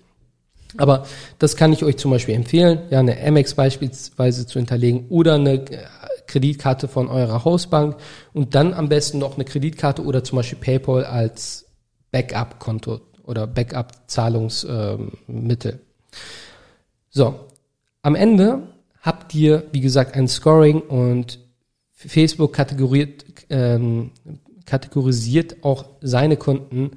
Aber 0.76 1.06
das 1.38 1.56
kann 1.56 1.72
ich 1.72 1.85
euch 1.85 1.96
zum 1.96 2.11
Beispiel 2.11 2.35
empfehlen, 2.35 2.80
ja, 2.90 3.00
eine 3.00 3.18
Amex 3.20 3.54
beispielsweise 3.54 4.46
zu 4.46 4.59
hinterlegen 4.59 5.06
oder 5.09 5.35
eine 5.35 5.54
äh, 5.54 5.87
Kreditkarte 6.26 6.88
von 6.88 7.09
eurer 7.09 7.44
Hausbank 7.44 7.96
und 8.32 8.54
dann 8.54 8.72
am 8.74 8.88
besten 8.88 9.18
noch 9.18 9.35
eine 9.37 9.44
Kreditkarte 9.44 10.04
oder 10.04 10.24
zum 10.24 10.37
Beispiel 10.37 10.59
PayPal 10.59 11.04
als 11.04 11.66
Backup-Konto 12.11 13.00
oder 13.24 13.46
Backup-Zahlungsmittel. 13.46 15.72
Ähm, 15.72 15.78
so, 17.11 17.45
am 18.06 18.14
Ende 18.14 18.62
habt 19.02 19.34
ihr, 19.34 19.64
wie 19.72 19.80
gesagt, 19.80 20.14
ein 20.14 20.28
Scoring 20.28 20.80
und 20.80 21.40
Facebook 21.90 22.52
kategoriert, 22.52 23.24
ähm, 23.50 24.12
kategorisiert 24.64 25.64
auch 25.64 25.86
seine 26.02 26.36
Kunden 26.36 26.92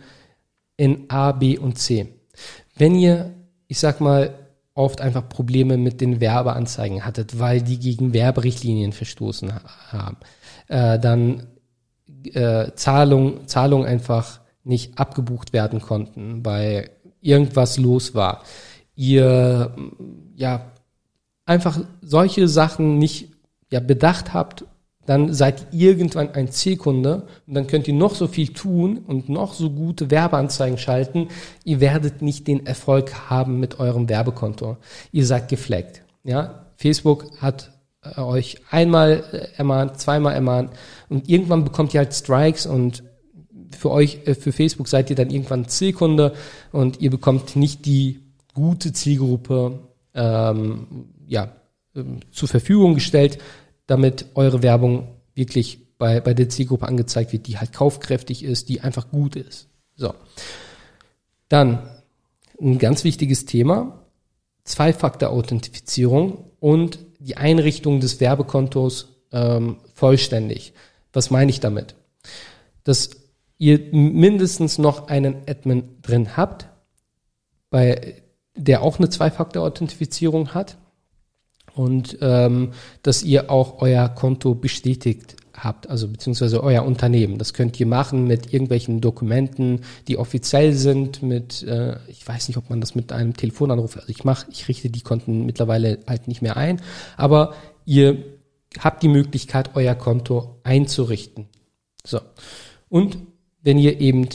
in 0.77 1.05
A, 1.09 1.31
B 1.31 1.57
und 1.57 1.79
C. 1.79 2.09
Wenn 2.77 2.93
ihr, 2.93 3.33
ich 3.65 3.79
sag 3.79 4.01
mal, 4.01 4.35
oft 4.75 5.01
einfach 5.01 5.27
Probleme 5.27 5.77
mit 5.77 5.99
den 5.99 6.21
Werbeanzeigen 6.21 7.03
hattet, 7.03 7.39
weil 7.39 7.63
die 7.63 7.79
gegen 7.79 8.13
Werberichtlinien 8.13 8.93
verstoßen 8.93 9.51
haben, 9.91 10.17
äh, 10.67 10.99
dann 10.99 11.47
äh, 12.23 12.71
Zahlung, 12.75 13.47
Zahlung 13.47 13.83
einfach 13.83 14.41
nicht 14.63 14.99
abgebucht 14.99 15.53
werden 15.53 15.81
konnten, 15.81 16.45
weil 16.45 16.91
irgendwas 17.19 17.79
los 17.79 18.13
war. 18.13 18.43
Ihr 18.93 19.73
ja 20.35 20.71
einfach 21.49 21.79
solche 22.01 22.47
Sachen 22.47 22.97
nicht 22.97 23.29
ja 23.71 23.79
bedacht 23.79 24.33
habt 24.33 24.65
dann 25.09 25.33
seid 25.33 25.65
ihr 25.71 25.89
irgendwann 25.89 26.35
ein 26.35 26.51
C-Kunde 26.51 27.23
und 27.47 27.55
dann 27.55 27.65
könnt 27.65 27.87
ihr 27.87 27.95
noch 27.95 28.13
so 28.13 28.27
viel 28.27 28.49
tun 28.49 28.99
und 29.07 29.27
noch 29.27 29.55
so 29.55 29.71
gute 29.71 30.11
Werbeanzeigen 30.11 30.77
schalten. 30.77 31.29
Ihr 31.63 31.79
werdet 31.79 32.21
nicht 32.21 32.45
den 32.45 32.67
Erfolg 32.67 33.27
haben 33.27 33.59
mit 33.59 33.79
eurem 33.79 34.07
Werbekonto. 34.07 34.77
Ihr 35.11 35.25
seid 35.25 35.49
gefleckt. 35.49 36.03
Ja, 36.23 36.67
Facebook 36.75 37.25
hat 37.41 37.71
äh, 38.03 38.21
euch 38.21 38.57
einmal 38.69 39.23
äh, 39.31 39.57
ermahnt, 39.57 39.99
zweimal 39.99 40.35
ermahnt 40.35 40.73
und 41.09 41.27
irgendwann 41.27 41.63
bekommt 41.63 41.95
ihr 41.95 42.01
halt 42.01 42.13
Strikes 42.13 42.67
und 42.67 43.03
für 43.75 43.89
euch, 43.89 44.19
äh, 44.27 44.35
für 44.35 44.51
Facebook 44.51 44.87
seid 44.87 45.09
ihr 45.09 45.15
dann 45.15 45.31
irgendwann 45.31 45.67
Zielkunde 45.67 46.33
und 46.71 47.01
ihr 47.01 47.09
bekommt 47.09 47.55
nicht 47.55 47.87
die 47.87 48.19
gute 48.53 48.93
Zielgruppe 48.93 49.79
ähm, 50.13 51.07
ja, 51.29 51.55
ähm, 51.95 52.19
zur 52.31 52.49
Verfügung 52.49 52.95
gestellt, 52.95 53.37
damit 53.87 54.25
eure 54.35 54.61
Werbung 54.61 55.15
wirklich 55.35 55.79
bei, 55.97 56.19
bei 56.19 56.33
der 56.33 56.49
Zielgruppe 56.49 56.87
angezeigt 56.87 57.31
wird, 57.31 57.47
die 57.47 57.57
halt 57.57 57.71
kaufkräftig 57.71 58.43
ist, 58.43 58.67
die 58.69 58.81
einfach 58.81 59.09
gut 59.09 59.35
ist. 59.35 59.69
So. 59.95 60.13
Dann 61.47 61.89
ein 62.59 62.77
ganz 62.77 63.03
wichtiges 63.03 63.45
Thema, 63.45 64.05
Zwei-Faktor-Authentifizierung 64.63 66.51
und 66.59 66.99
die 67.19 67.37
Einrichtung 67.37 67.99
des 67.99 68.19
Werbekontos 68.19 69.23
ähm, 69.31 69.77
vollständig. 69.93 70.73
Was 71.13 71.31
meine 71.31 71.49
ich 71.49 71.59
damit? 71.59 71.95
Dass 72.83 73.11
ihr 73.57 73.79
mindestens 73.91 74.77
noch 74.77 75.07
einen 75.07 75.35
Admin 75.47 76.01
drin 76.01 76.37
habt, 76.37 76.67
bei 77.69 78.21
der 78.55 78.81
auch 78.81 78.99
eine 78.99 79.09
Zwei-Faktor-Authentifizierung 79.09 80.53
hat 80.53 80.77
und 81.79 82.17
ähm, 82.19 82.71
dass 83.03 83.23
ihr 83.23 83.49
auch 83.49 83.81
euer 83.81 84.09
Konto 84.09 84.53
bestätigt 84.53 85.37
habt, 85.53 85.89
also 85.89 86.09
beziehungsweise 86.09 86.61
euer 86.61 86.83
Unternehmen. 86.83 87.37
Das 87.37 87.53
könnt 87.53 87.79
ihr 87.79 87.87
machen 87.87 88.27
mit 88.27 88.51
irgendwelchen 88.51 88.99
Dokumenten, 88.99 89.85
die 90.09 90.17
offiziell 90.17 90.73
sind, 90.73 91.23
mit, 91.23 91.63
äh, 91.63 91.95
ich 92.09 92.27
weiß 92.27 92.49
nicht, 92.49 92.57
ob 92.57 92.69
man 92.69 92.81
das 92.81 92.95
mit 92.95 93.13
einem 93.13 93.33
Telefonanruf, 93.33 93.95
also 93.95 94.09
ich 94.09 94.25
mache, 94.25 94.47
ich 94.51 94.67
richte 94.67 94.89
die 94.89 94.99
Konten 94.99 95.45
mittlerweile 95.45 95.99
halt 96.05 96.27
nicht 96.27 96.41
mehr 96.41 96.57
ein, 96.57 96.81
aber 97.15 97.53
ihr 97.85 98.25
habt 98.77 99.01
die 99.01 99.07
Möglichkeit, 99.07 99.69
euer 99.75 99.95
Konto 99.95 100.59
einzurichten. 100.63 101.47
So. 102.05 102.19
Und 102.89 103.19
wenn 103.61 103.77
ihr 103.77 104.01
eben 104.01 104.27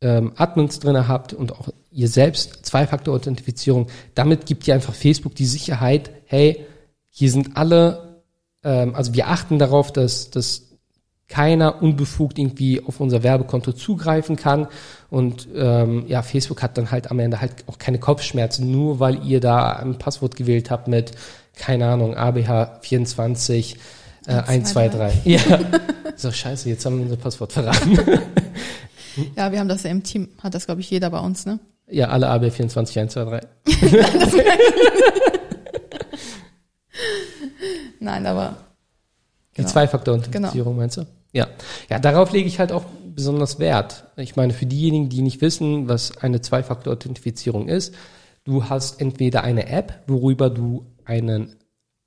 ähm, 0.00 0.32
Admins 0.36 0.78
drinne 0.78 1.08
habt 1.08 1.32
und 1.32 1.50
auch 1.50 1.70
ihr 1.98 2.08
selbst 2.08 2.64
Zwei-Faktor-Authentifizierung, 2.64 3.88
damit 4.14 4.46
gibt 4.46 4.68
ihr 4.68 4.74
einfach 4.74 4.94
Facebook 4.94 5.34
die 5.34 5.46
Sicherheit, 5.46 6.10
hey, 6.26 6.64
hier 7.10 7.30
sind 7.30 7.56
alle, 7.56 8.22
ähm, 8.62 8.94
also 8.94 9.14
wir 9.14 9.26
achten 9.26 9.58
darauf, 9.58 9.92
dass, 9.92 10.30
dass 10.30 10.68
keiner 11.26 11.82
unbefugt 11.82 12.38
irgendwie 12.38 12.80
auf 12.80 13.00
unser 13.00 13.24
Werbekonto 13.24 13.72
zugreifen 13.72 14.36
kann. 14.36 14.68
Und 15.10 15.48
ähm, 15.56 16.04
ja, 16.06 16.22
Facebook 16.22 16.62
hat 16.62 16.78
dann 16.78 16.92
halt 16.92 17.10
am 17.10 17.18
Ende 17.18 17.40
halt 17.40 17.64
auch 17.66 17.78
keine 17.78 17.98
Kopfschmerzen, 17.98 18.70
nur 18.70 19.00
weil 19.00 19.24
ihr 19.26 19.40
da 19.40 19.72
ein 19.72 19.98
Passwort 19.98 20.36
gewählt 20.36 20.70
habt 20.70 20.86
mit, 20.86 21.10
keine 21.56 21.88
Ahnung, 21.88 22.16
ABH24 22.16 23.74
äh, 24.26 24.34
123. 24.34 25.24
Ja. 25.24 25.40
so, 26.16 26.30
scheiße, 26.30 26.68
jetzt 26.68 26.86
haben 26.86 26.96
wir 26.98 27.02
unser 27.02 27.16
Passwort 27.16 27.52
verraten. 27.52 27.98
Ja, 29.36 29.50
wir 29.50 29.58
haben 29.58 29.68
das 29.68 29.82
ja 29.82 29.90
im 29.90 30.04
Team, 30.04 30.28
hat 30.40 30.54
das, 30.54 30.66
glaube 30.66 30.80
ich, 30.80 30.90
jeder 30.90 31.10
bei 31.10 31.18
uns, 31.18 31.44
ne? 31.44 31.58
Ja, 31.90 32.08
alle 32.08 32.28
AB 32.28 32.50
24, 32.50 32.98
1, 32.98 33.12
2, 33.14 33.24
3. 33.24 33.40
Nein, 38.00 38.26
aber. 38.26 38.56
Die 39.52 39.62
Genau. 39.62 39.68
Zwei-Faktor-Authentifizierung 39.70 40.76
meinst 40.76 40.98
du? 40.98 41.06
Ja. 41.32 41.48
Ja, 41.90 41.98
darauf 41.98 42.30
lege 42.32 42.46
ich 42.46 42.58
halt 42.60 42.70
auch 42.72 42.84
besonders 43.14 43.58
Wert. 43.58 44.04
Ich 44.16 44.36
meine, 44.36 44.52
für 44.52 44.66
diejenigen, 44.66 45.08
die 45.08 45.22
nicht 45.22 45.40
wissen, 45.40 45.88
was 45.88 46.16
eine 46.18 46.40
Zwei-Faktor-Authentifizierung 46.40 47.68
ist, 47.68 47.94
du 48.44 48.64
hast 48.68 49.00
entweder 49.00 49.42
eine 49.42 49.68
App, 49.68 50.04
worüber 50.06 50.50
du 50.50 50.86
einen 51.04 51.56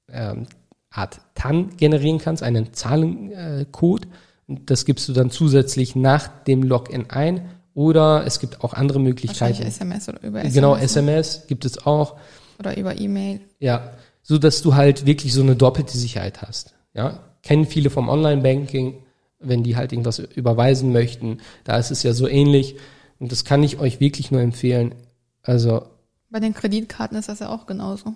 ähm, 0.10 0.48
Art 0.90 1.22
TAN 1.36 1.76
generieren 1.78 2.20
kannst, 2.20 2.44
einen 2.44 2.74
Zahlencode. 2.74 4.08
Und 4.48 4.70
das 4.70 4.86
gibst 4.86 5.08
du 5.10 5.14
dann 5.14 5.30
zusätzlich 5.32 5.96
nach 5.96 6.28
dem 6.44 6.64
Login 6.64 7.10
ein. 7.10 7.50
Oder 7.74 8.26
es 8.26 8.40
gibt 8.40 8.64
auch 8.64 8.74
andere 8.74 9.00
Möglichkeiten. 9.00 9.64
SMS 9.64 10.10
oder 10.10 10.22
über 10.24 10.40
SMS. 10.40 10.54
Genau, 10.54 10.76
ne? 10.76 10.82
SMS 10.82 11.48
gibt 11.48 11.66
es 11.66 11.86
auch. 11.86 12.18
Oder 12.60 12.78
über 12.78 13.00
E-Mail. 13.00 13.42
Ja, 13.60 13.92
so 14.24 14.38
dass 14.38 14.62
du 14.62 14.76
halt 14.76 15.06
wirklich 15.06 15.34
so 15.34 15.42
eine 15.42 15.56
doppelte 15.56 15.98
Sicherheit 15.98 16.42
hast. 16.42 16.74
Ja, 16.94 17.20
kennen 17.44 17.66
viele 17.66 17.90
vom 17.90 18.10
Online-Banking, 18.10 19.04
wenn 19.40 19.64
die 19.64 19.76
halt 19.76 19.94
irgendwas 19.94 20.20
überweisen 20.20 20.92
möchten. 20.92 21.40
Da 21.64 21.78
ist 21.78 21.92
es 21.92 22.04
ja 22.04 22.14
so 22.14 22.28
ähnlich. 22.28 22.76
Und 23.20 23.32
das 23.32 23.46
kann 23.46 23.64
ich 23.64 23.80
euch 23.80 24.00
wirklich 24.00 24.32
nur 24.32 24.42
empfehlen. 24.42 24.96
Also, 25.44 25.84
Bei 26.30 26.40
den 26.40 26.54
Kreditkarten 26.54 27.18
ist 27.18 27.30
das 27.30 27.40
ja 27.40 27.50
auch 27.50 27.66
genauso. 27.66 28.14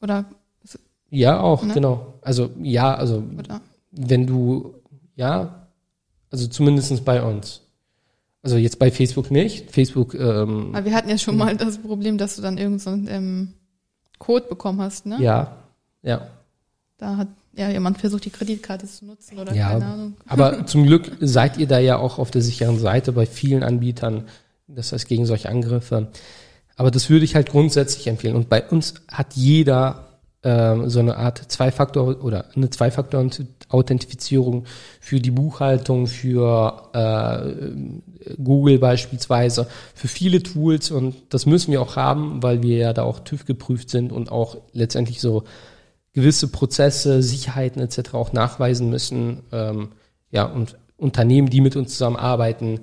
Oder, 0.00 0.24
ja, 1.10 1.40
auch, 1.40 1.62
Ne? 1.62 1.74
genau. 1.74 2.14
Also, 2.22 2.50
ja, 2.62 2.94
also, 2.94 3.22
oder? 3.38 3.60
wenn 3.90 4.26
du, 4.26 4.74
ja, 5.16 5.68
also 6.30 6.46
zumindestens 6.48 7.00
bei 7.02 7.22
uns. 7.22 7.62
Also 8.44 8.58
jetzt 8.58 8.78
bei 8.78 8.90
Facebook 8.90 9.30
nicht. 9.30 9.70
Facebook, 9.70 10.14
ähm, 10.14 10.68
Weil 10.72 10.84
wir 10.84 10.94
hatten 10.94 11.08
ja 11.08 11.16
schon 11.16 11.38
mal 11.38 11.56
das 11.56 11.78
Problem, 11.78 12.18
dass 12.18 12.36
du 12.36 12.42
dann 12.42 12.58
irgendeinen 12.58 13.06
so 13.06 13.10
ähm, 13.10 13.54
Code 14.18 14.46
bekommen 14.48 14.82
hast, 14.82 15.06
ne? 15.06 15.16
ja, 15.20 15.56
ja. 16.02 16.28
Da 16.98 17.16
hat 17.16 17.28
ja 17.56 17.70
jemand 17.70 17.98
versucht, 17.98 18.26
die 18.26 18.30
Kreditkarte 18.30 18.86
zu 18.86 19.06
nutzen 19.06 19.38
oder 19.38 19.54
Ja, 19.54 19.70
keine 19.70 19.86
Ahnung. 19.86 20.16
Aber 20.26 20.66
zum 20.66 20.84
Glück 20.84 21.10
seid 21.20 21.56
ihr 21.56 21.66
da 21.66 21.78
ja 21.78 21.96
auch 21.96 22.18
auf 22.18 22.30
der 22.30 22.42
sicheren 22.42 22.78
Seite 22.78 23.12
bei 23.12 23.24
vielen 23.24 23.62
Anbietern. 23.62 24.24
Das 24.68 24.92
heißt, 24.92 25.08
gegen 25.08 25.24
solche 25.24 25.48
Angriffe. 25.48 26.08
Aber 26.76 26.90
das 26.90 27.08
würde 27.08 27.24
ich 27.24 27.34
halt 27.34 27.48
grundsätzlich 27.48 28.06
empfehlen. 28.08 28.36
Und 28.36 28.50
bei 28.50 28.62
uns 28.62 28.94
hat 29.08 29.34
jeder 29.34 30.13
ähm, 30.44 30.88
so 30.90 31.00
eine 31.00 31.16
Art 31.16 31.50
Zwei-Faktor 31.50 32.22
oder 32.22 32.44
eine 32.54 32.70
Zwei-Faktor-Authentifizierung 32.70 34.64
für 35.00 35.18
die 35.18 35.30
Buchhaltung, 35.30 36.06
für 36.06 36.90
äh, 36.92 38.34
Google 38.42 38.78
beispielsweise, 38.78 39.66
für 39.94 40.08
viele 40.08 40.42
Tools. 40.42 40.90
Und 40.90 41.16
das 41.30 41.46
müssen 41.46 41.72
wir 41.72 41.80
auch 41.80 41.96
haben, 41.96 42.42
weil 42.42 42.62
wir 42.62 42.76
ja 42.76 42.92
da 42.92 43.04
auch 43.04 43.20
TÜV 43.20 43.46
geprüft 43.46 43.88
sind 43.88 44.12
und 44.12 44.30
auch 44.30 44.58
letztendlich 44.72 45.20
so 45.20 45.44
gewisse 46.12 46.48
Prozesse, 46.48 47.22
Sicherheiten 47.22 47.80
etc. 47.82 48.14
auch 48.14 48.32
nachweisen 48.32 48.90
müssen. 48.90 49.40
Ähm, 49.50 49.88
ja, 50.30 50.44
und 50.44 50.76
Unternehmen, 50.96 51.48
die 51.48 51.60
mit 51.60 51.74
uns 51.74 51.92
zusammenarbeiten, 51.92 52.80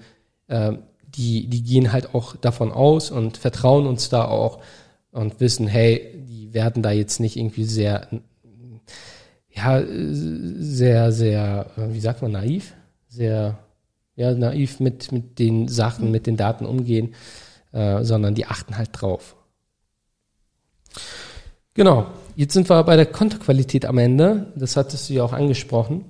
ähm, 0.50 0.80
die, 1.16 1.48
die 1.48 1.64
gehen 1.64 1.92
halt 1.92 2.16
auch 2.16 2.36
davon 2.36 2.72
aus 2.72 3.12
und 3.12 3.38
vertrauen 3.38 3.86
uns 3.86 4.10
da 4.10 4.26
auch 4.26 4.60
und 5.12 5.40
wissen, 5.40 5.68
hey, 5.68 6.16
werden 6.54 6.84
da 6.84 6.92
jetzt 6.92 7.20
nicht 7.20 7.38
irgendwie 7.38 7.64
sehr, 7.64 8.08
ja, 9.50 9.84
sehr, 9.86 11.12
sehr, 11.12 11.72
wie 11.76 12.00
sagt 12.00 12.22
man, 12.22 12.32
naiv? 12.32 12.74
Sehr, 13.08 13.60
ja, 14.16 14.34
naiv 14.34 14.80
mit, 14.80 15.12
mit 15.12 15.40
den 15.40 15.68
Sachen, 15.68 16.12
mit 16.12 16.28
den 16.28 16.38
Daten 16.38 16.66
umgehen, 16.66 17.14
äh, 17.72 18.04
sondern 18.04 18.36
die 18.36 18.46
achten 18.46 18.78
halt 18.78 18.90
drauf. 18.94 19.36
Genau. 21.74 22.08
Jetzt 22.36 22.54
sind 22.54 22.70
wir 22.70 22.84
bei 22.84 22.96
der 22.96 23.06
Kontoqualität 23.06 23.86
am 23.86 23.98
Ende. 23.98 24.52
Das 24.56 24.78
hattest 24.78 25.10
du 25.10 25.14
ja 25.14 25.24
auch 25.24 25.34
angesprochen. 25.34 26.06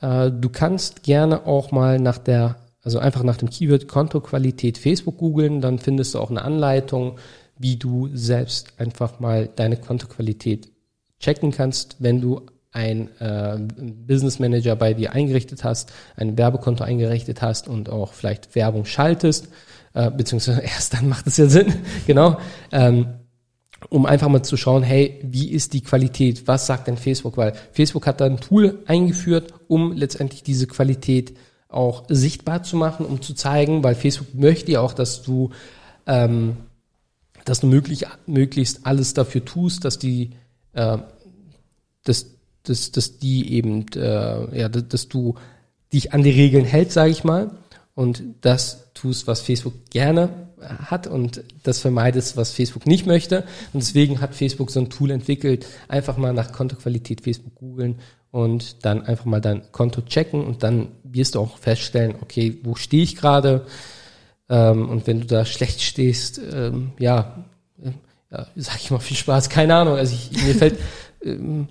Äh, 0.00 0.30
du 0.30 0.48
kannst 0.48 1.02
gerne 1.02 1.46
auch 1.46 1.70
mal 1.70 1.98
nach 1.98 2.18
der, 2.18 2.56
also 2.82 2.98
einfach 2.98 3.22
nach 3.22 3.36
dem 3.36 3.50
Keyword 3.50 3.88
Kontoqualität 3.88 4.78
Facebook 4.78 5.18
googeln, 5.18 5.60
dann 5.60 5.78
findest 5.78 6.14
du 6.14 6.20
auch 6.20 6.30
eine 6.30 6.42
Anleitung, 6.42 7.18
wie 7.58 7.76
du 7.76 8.08
selbst 8.12 8.78
einfach 8.78 9.20
mal 9.20 9.48
deine 9.54 9.76
Kontoqualität 9.76 10.70
checken 11.18 11.50
kannst, 11.50 11.96
wenn 11.98 12.20
du 12.20 12.42
ein 12.72 13.08
äh, 13.20 13.58
Business 14.06 14.38
Manager 14.38 14.76
bei 14.76 14.92
dir 14.92 15.12
eingerichtet 15.12 15.64
hast, 15.64 15.92
ein 16.16 16.36
Werbekonto 16.36 16.84
eingerichtet 16.84 17.40
hast 17.40 17.68
und 17.68 17.88
auch 17.88 18.12
vielleicht 18.12 18.54
Werbung 18.54 18.84
schaltest, 18.84 19.48
äh, 19.94 20.10
beziehungsweise 20.10 20.60
erst 20.62 20.92
dann 20.92 21.08
macht 21.08 21.26
es 21.26 21.38
ja 21.38 21.46
Sinn, 21.46 21.74
genau. 22.06 22.38
Ähm, 22.70 23.06
um 23.90 24.06
einfach 24.06 24.28
mal 24.28 24.42
zu 24.42 24.56
schauen, 24.56 24.82
hey, 24.82 25.20
wie 25.22 25.50
ist 25.50 25.72
die 25.72 25.82
Qualität? 25.82 26.46
Was 26.48 26.66
sagt 26.66 26.86
denn 26.86 26.96
Facebook? 26.96 27.36
Weil 27.36 27.52
Facebook 27.72 28.06
hat 28.06 28.20
da 28.20 28.24
ein 28.24 28.40
Tool 28.40 28.82
eingeführt, 28.86 29.52
um 29.68 29.92
letztendlich 29.92 30.42
diese 30.42 30.66
Qualität 30.66 31.36
auch 31.68 32.04
sichtbar 32.08 32.62
zu 32.62 32.76
machen, 32.76 33.06
um 33.06 33.20
zu 33.20 33.34
zeigen, 33.34 33.84
weil 33.84 33.94
Facebook 33.94 34.34
möchte 34.34 34.72
ja 34.72 34.80
auch, 34.80 34.92
dass 34.92 35.22
du, 35.22 35.50
ähm, 36.06 36.56
dass 37.46 37.60
du 37.60 37.66
möglich, 37.68 38.04
möglichst 38.26 38.84
alles 38.84 39.14
dafür 39.14 39.44
tust, 39.44 39.84
dass 39.84 39.98
die, 39.98 40.32
äh, 40.74 40.98
dass, 42.04 42.26
dass, 42.64 42.92
dass 42.92 43.18
die 43.18 43.54
eben, 43.54 43.86
äh, 43.94 44.58
ja, 44.58 44.68
dass, 44.68 45.08
du 45.08 45.36
dich 45.92 46.12
an 46.12 46.22
die 46.22 46.30
Regeln 46.30 46.64
hältst, 46.64 46.94
sage 46.94 47.12
ich 47.12 47.24
mal, 47.24 47.52
und 47.94 48.22
das 48.42 48.92
tust, 48.92 49.26
was 49.26 49.40
Facebook 49.40 49.74
gerne 49.90 50.28
hat 50.60 51.06
und 51.06 51.42
das 51.62 51.78
vermeidest, 51.78 52.36
was 52.36 52.50
Facebook 52.50 52.86
nicht 52.86 53.06
möchte. 53.06 53.44
Und 53.72 53.82
deswegen 53.82 54.20
hat 54.20 54.34
Facebook 54.34 54.70
so 54.70 54.80
ein 54.80 54.90
Tool 54.90 55.10
entwickelt, 55.10 55.66
einfach 55.88 56.16
mal 56.16 56.32
nach 56.32 56.52
Kontoqualität 56.52 57.20
Facebook 57.20 57.54
googeln 57.54 58.00
und 58.30 58.84
dann 58.84 59.02
einfach 59.02 59.24
mal 59.24 59.40
dein 59.40 59.70
Konto 59.70 60.02
checken 60.02 60.44
und 60.44 60.62
dann 60.62 60.88
wirst 61.04 61.36
du 61.36 61.40
auch 61.40 61.58
feststellen, 61.58 62.16
okay, 62.20 62.58
wo 62.64 62.74
stehe 62.74 63.02
ich 63.02 63.16
gerade? 63.16 63.66
Ähm, 64.48 64.88
und 64.88 65.06
wenn 65.06 65.20
du 65.20 65.26
da 65.26 65.44
schlecht 65.44 65.82
stehst, 65.82 66.40
ähm, 66.52 66.92
ja, 66.98 67.44
äh, 67.82 67.90
ja, 68.30 68.46
sag 68.56 68.76
ich 68.76 68.90
mal 68.90 68.98
viel 68.98 69.16
Spaß, 69.16 69.48
keine 69.48 69.74
Ahnung. 69.74 69.96
Also 69.96 70.14
ich, 70.14 70.44
mir 70.44 70.54
fällt, 70.54 70.78
ähm, 71.24 71.68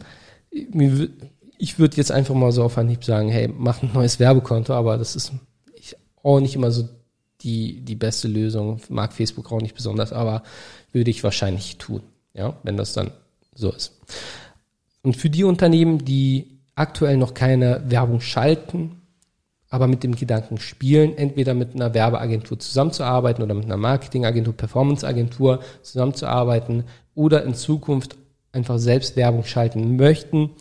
mir 0.72 1.10
ich 1.58 1.80
würde 1.80 1.98
jetzt 1.98 2.12
einfach 2.12 2.36
mal 2.36 2.52
so 2.52 2.64
auf 2.64 2.78
Anhieb 2.78 3.04
sagen, 3.04 3.30
hey, 3.30 3.48
mach 3.48 3.82
ein 3.82 3.92
neues 3.94 4.20
Werbekonto, 4.20 4.74
aber 4.74 4.98
das 4.98 5.16
ist 5.16 5.32
ich, 5.76 5.96
auch 6.22 6.40
nicht 6.40 6.56
immer 6.56 6.72
so 6.72 6.88
die, 7.42 7.82
die 7.82 7.96
beste 7.96 8.28
Lösung. 8.28 8.82
Mag 8.90 9.14
Facebook 9.14 9.52
auch 9.52 9.62
nicht 9.62 9.76
besonders, 9.76 10.12
aber 10.12 10.44
würde 10.92 11.12
ich 11.12 11.24
wahrscheinlich 11.24 11.78
tun, 11.78 12.02
ja, 12.34 12.58
wenn 12.64 12.78
das 12.78 12.94
dann 12.94 13.12
so 13.54 13.72
ist. 13.72 13.94
Und 15.02 15.16
für 15.16 15.30
die 15.30 15.44
Unternehmen, 15.44 16.04
die 16.04 16.60
aktuell 16.76 17.18
noch 17.18 17.34
keine 17.34 17.84
Werbung 17.88 18.22
schalten, 18.22 19.02
aber 19.76 19.88
mit 19.88 20.04
dem 20.04 20.16
Gedanken 20.16 20.58
spielen, 20.58 21.18
entweder 21.18 21.54
mit 21.54 21.76
einer 21.76 21.94
Werbeagentur 21.94 22.58
zusammenzuarbeiten 22.58 23.44
oder 23.44 23.54
mit 23.54 23.66
einer 23.66 23.76
Marketingagentur, 23.76 24.54
Performanceagentur 24.54 25.60
zusammenzuarbeiten 25.82 26.86
oder 27.14 27.44
in 27.44 27.56
Zukunft 27.56 28.16
einfach 28.54 28.80
selbst 28.80 29.18
Werbung 29.18 29.44
schalten 29.44 29.98
möchten, 29.98 30.52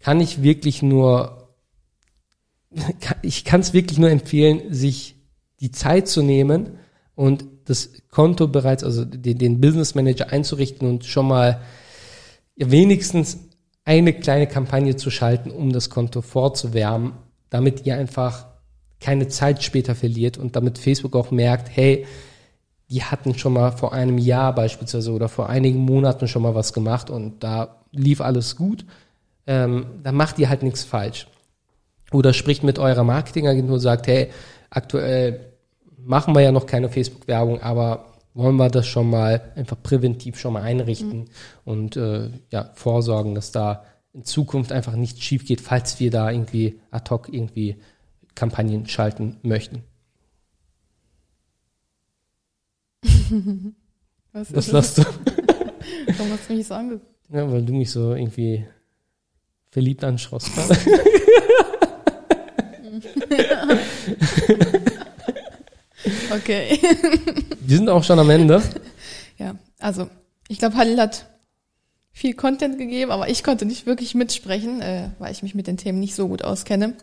kann 0.00 0.20
ich 0.20 0.42
wirklich 0.42 0.82
nur, 0.82 1.48
ich 3.22 3.46
kann 3.46 3.62
es 3.62 3.72
wirklich 3.72 3.98
nur 3.98 4.10
empfehlen, 4.10 4.64
sich 4.68 5.16
die 5.60 5.70
Zeit 5.70 6.06
zu 6.08 6.20
nehmen 6.20 6.78
und 7.14 7.46
das 7.64 8.02
Konto 8.10 8.48
bereits, 8.48 8.84
also 8.84 9.06
den, 9.06 9.38
den 9.38 9.62
Business 9.62 9.94
Manager 9.94 10.30
einzurichten 10.30 10.86
und 10.86 11.06
schon 11.06 11.26
mal 11.26 11.62
wenigstens 12.56 13.38
eine 13.86 14.12
kleine 14.12 14.46
Kampagne 14.46 14.96
zu 14.96 15.08
schalten, 15.08 15.50
um 15.50 15.72
das 15.72 15.88
Konto 15.88 16.20
vorzuwärmen, 16.20 17.14
damit 17.52 17.84
ihr 17.84 17.96
einfach 17.96 18.46
keine 18.98 19.28
Zeit 19.28 19.62
später 19.62 19.94
verliert 19.94 20.38
und 20.38 20.56
damit 20.56 20.78
Facebook 20.78 21.14
auch 21.14 21.30
merkt, 21.30 21.68
hey, 21.74 22.06
die 22.88 23.02
hatten 23.02 23.34
schon 23.34 23.52
mal 23.52 23.72
vor 23.72 23.92
einem 23.92 24.16
Jahr 24.16 24.54
beispielsweise 24.54 25.12
oder 25.12 25.28
vor 25.28 25.48
einigen 25.48 25.80
Monaten 25.80 26.28
schon 26.28 26.42
mal 26.42 26.54
was 26.54 26.72
gemacht 26.72 27.10
und 27.10 27.44
da 27.44 27.82
lief 27.90 28.20
alles 28.22 28.56
gut, 28.56 28.86
ähm, 29.46 29.86
da 30.02 30.12
macht 30.12 30.38
ihr 30.38 30.48
halt 30.48 30.62
nichts 30.62 30.84
falsch. 30.84 31.26
Oder 32.10 32.32
spricht 32.32 32.62
mit 32.62 32.78
eurer 32.78 33.04
Marketingagentur 33.04 33.74
und 33.74 33.80
sagt, 33.80 34.06
hey, 34.06 34.30
aktuell 34.70 35.52
machen 35.98 36.34
wir 36.34 36.40
ja 36.40 36.52
noch 36.52 36.66
keine 36.66 36.88
Facebook-Werbung, 36.88 37.60
aber 37.60 38.06
wollen 38.34 38.56
wir 38.56 38.70
das 38.70 38.86
schon 38.86 39.10
mal 39.10 39.52
einfach 39.56 39.76
präventiv 39.82 40.38
schon 40.38 40.54
mal 40.54 40.62
einrichten 40.62 41.28
und 41.64 41.96
äh, 41.96 42.30
ja, 42.50 42.70
vorsorgen, 42.74 43.34
dass 43.34 43.52
da 43.52 43.84
in 44.14 44.24
Zukunft 44.24 44.72
einfach 44.72 44.94
nichts 44.94 45.22
schief 45.22 45.46
geht, 45.46 45.60
falls 45.60 46.00
wir 46.00 46.10
da 46.10 46.30
irgendwie 46.30 46.80
ad 46.90 47.10
hoc 47.10 47.28
irgendwie 47.32 47.76
Kampagnen 48.34 48.86
schalten 48.86 49.38
möchten. 49.42 49.82
Was 54.32 54.50
ist 54.50 54.72
lasst 54.72 54.98
du. 54.98 55.02
Warum 56.16 56.32
hast 56.32 56.48
du 56.48 56.54
mich 56.54 56.66
so 56.66 56.74
angeguckt? 56.74 57.06
Ja, 57.30 57.50
weil 57.50 57.64
du 57.64 57.72
mich 57.72 57.90
so 57.90 58.14
irgendwie 58.14 58.66
verliebt 59.70 60.04
anschaust. 60.04 60.54
gerade. 60.54 60.76
Okay. 66.34 66.78
Wir 67.60 67.76
sind 67.76 67.88
auch 67.88 68.02
schon 68.02 68.18
am 68.18 68.30
Ende. 68.30 68.62
Ja, 69.38 69.54
also 69.78 70.08
ich 70.48 70.58
glaube, 70.58 70.76
Halil 70.76 70.98
hat 70.98 71.26
viel 72.12 72.34
Content 72.34 72.78
gegeben, 72.78 73.10
aber 73.10 73.28
ich 73.28 73.42
konnte 73.42 73.64
nicht 73.64 73.86
wirklich 73.86 74.14
mitsprechen, 74.14 74.80
äh, 74.82 75.08
weil 75.18 75.32
ich 75.32 75.42
mich 75.42 75.54
mit 75.54 75.66
den 75.66 75.76
Themen 75.78 75.98
nicht 76.00 76.14
so 76.14 76.28
gut 76.28 76.44
auskenne. 76.44 76.94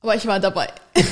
Aber 0.00 0.14
ich 0.14 0.26
war 0.26 0.40
dabei. 0.40 0.68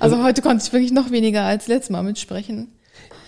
also 0.00 0.22
heute 0.22 0.42
konnte 0.42 0.64
ich 0.64 0.72
wirklich 0.72 0.92
noch 0.92 1.10
weniger 1.10 1.42
als 1.44 1.66
letztes 1.68 1.90
Mal 1.90 2.02
mitsprechen. 2.02 2.68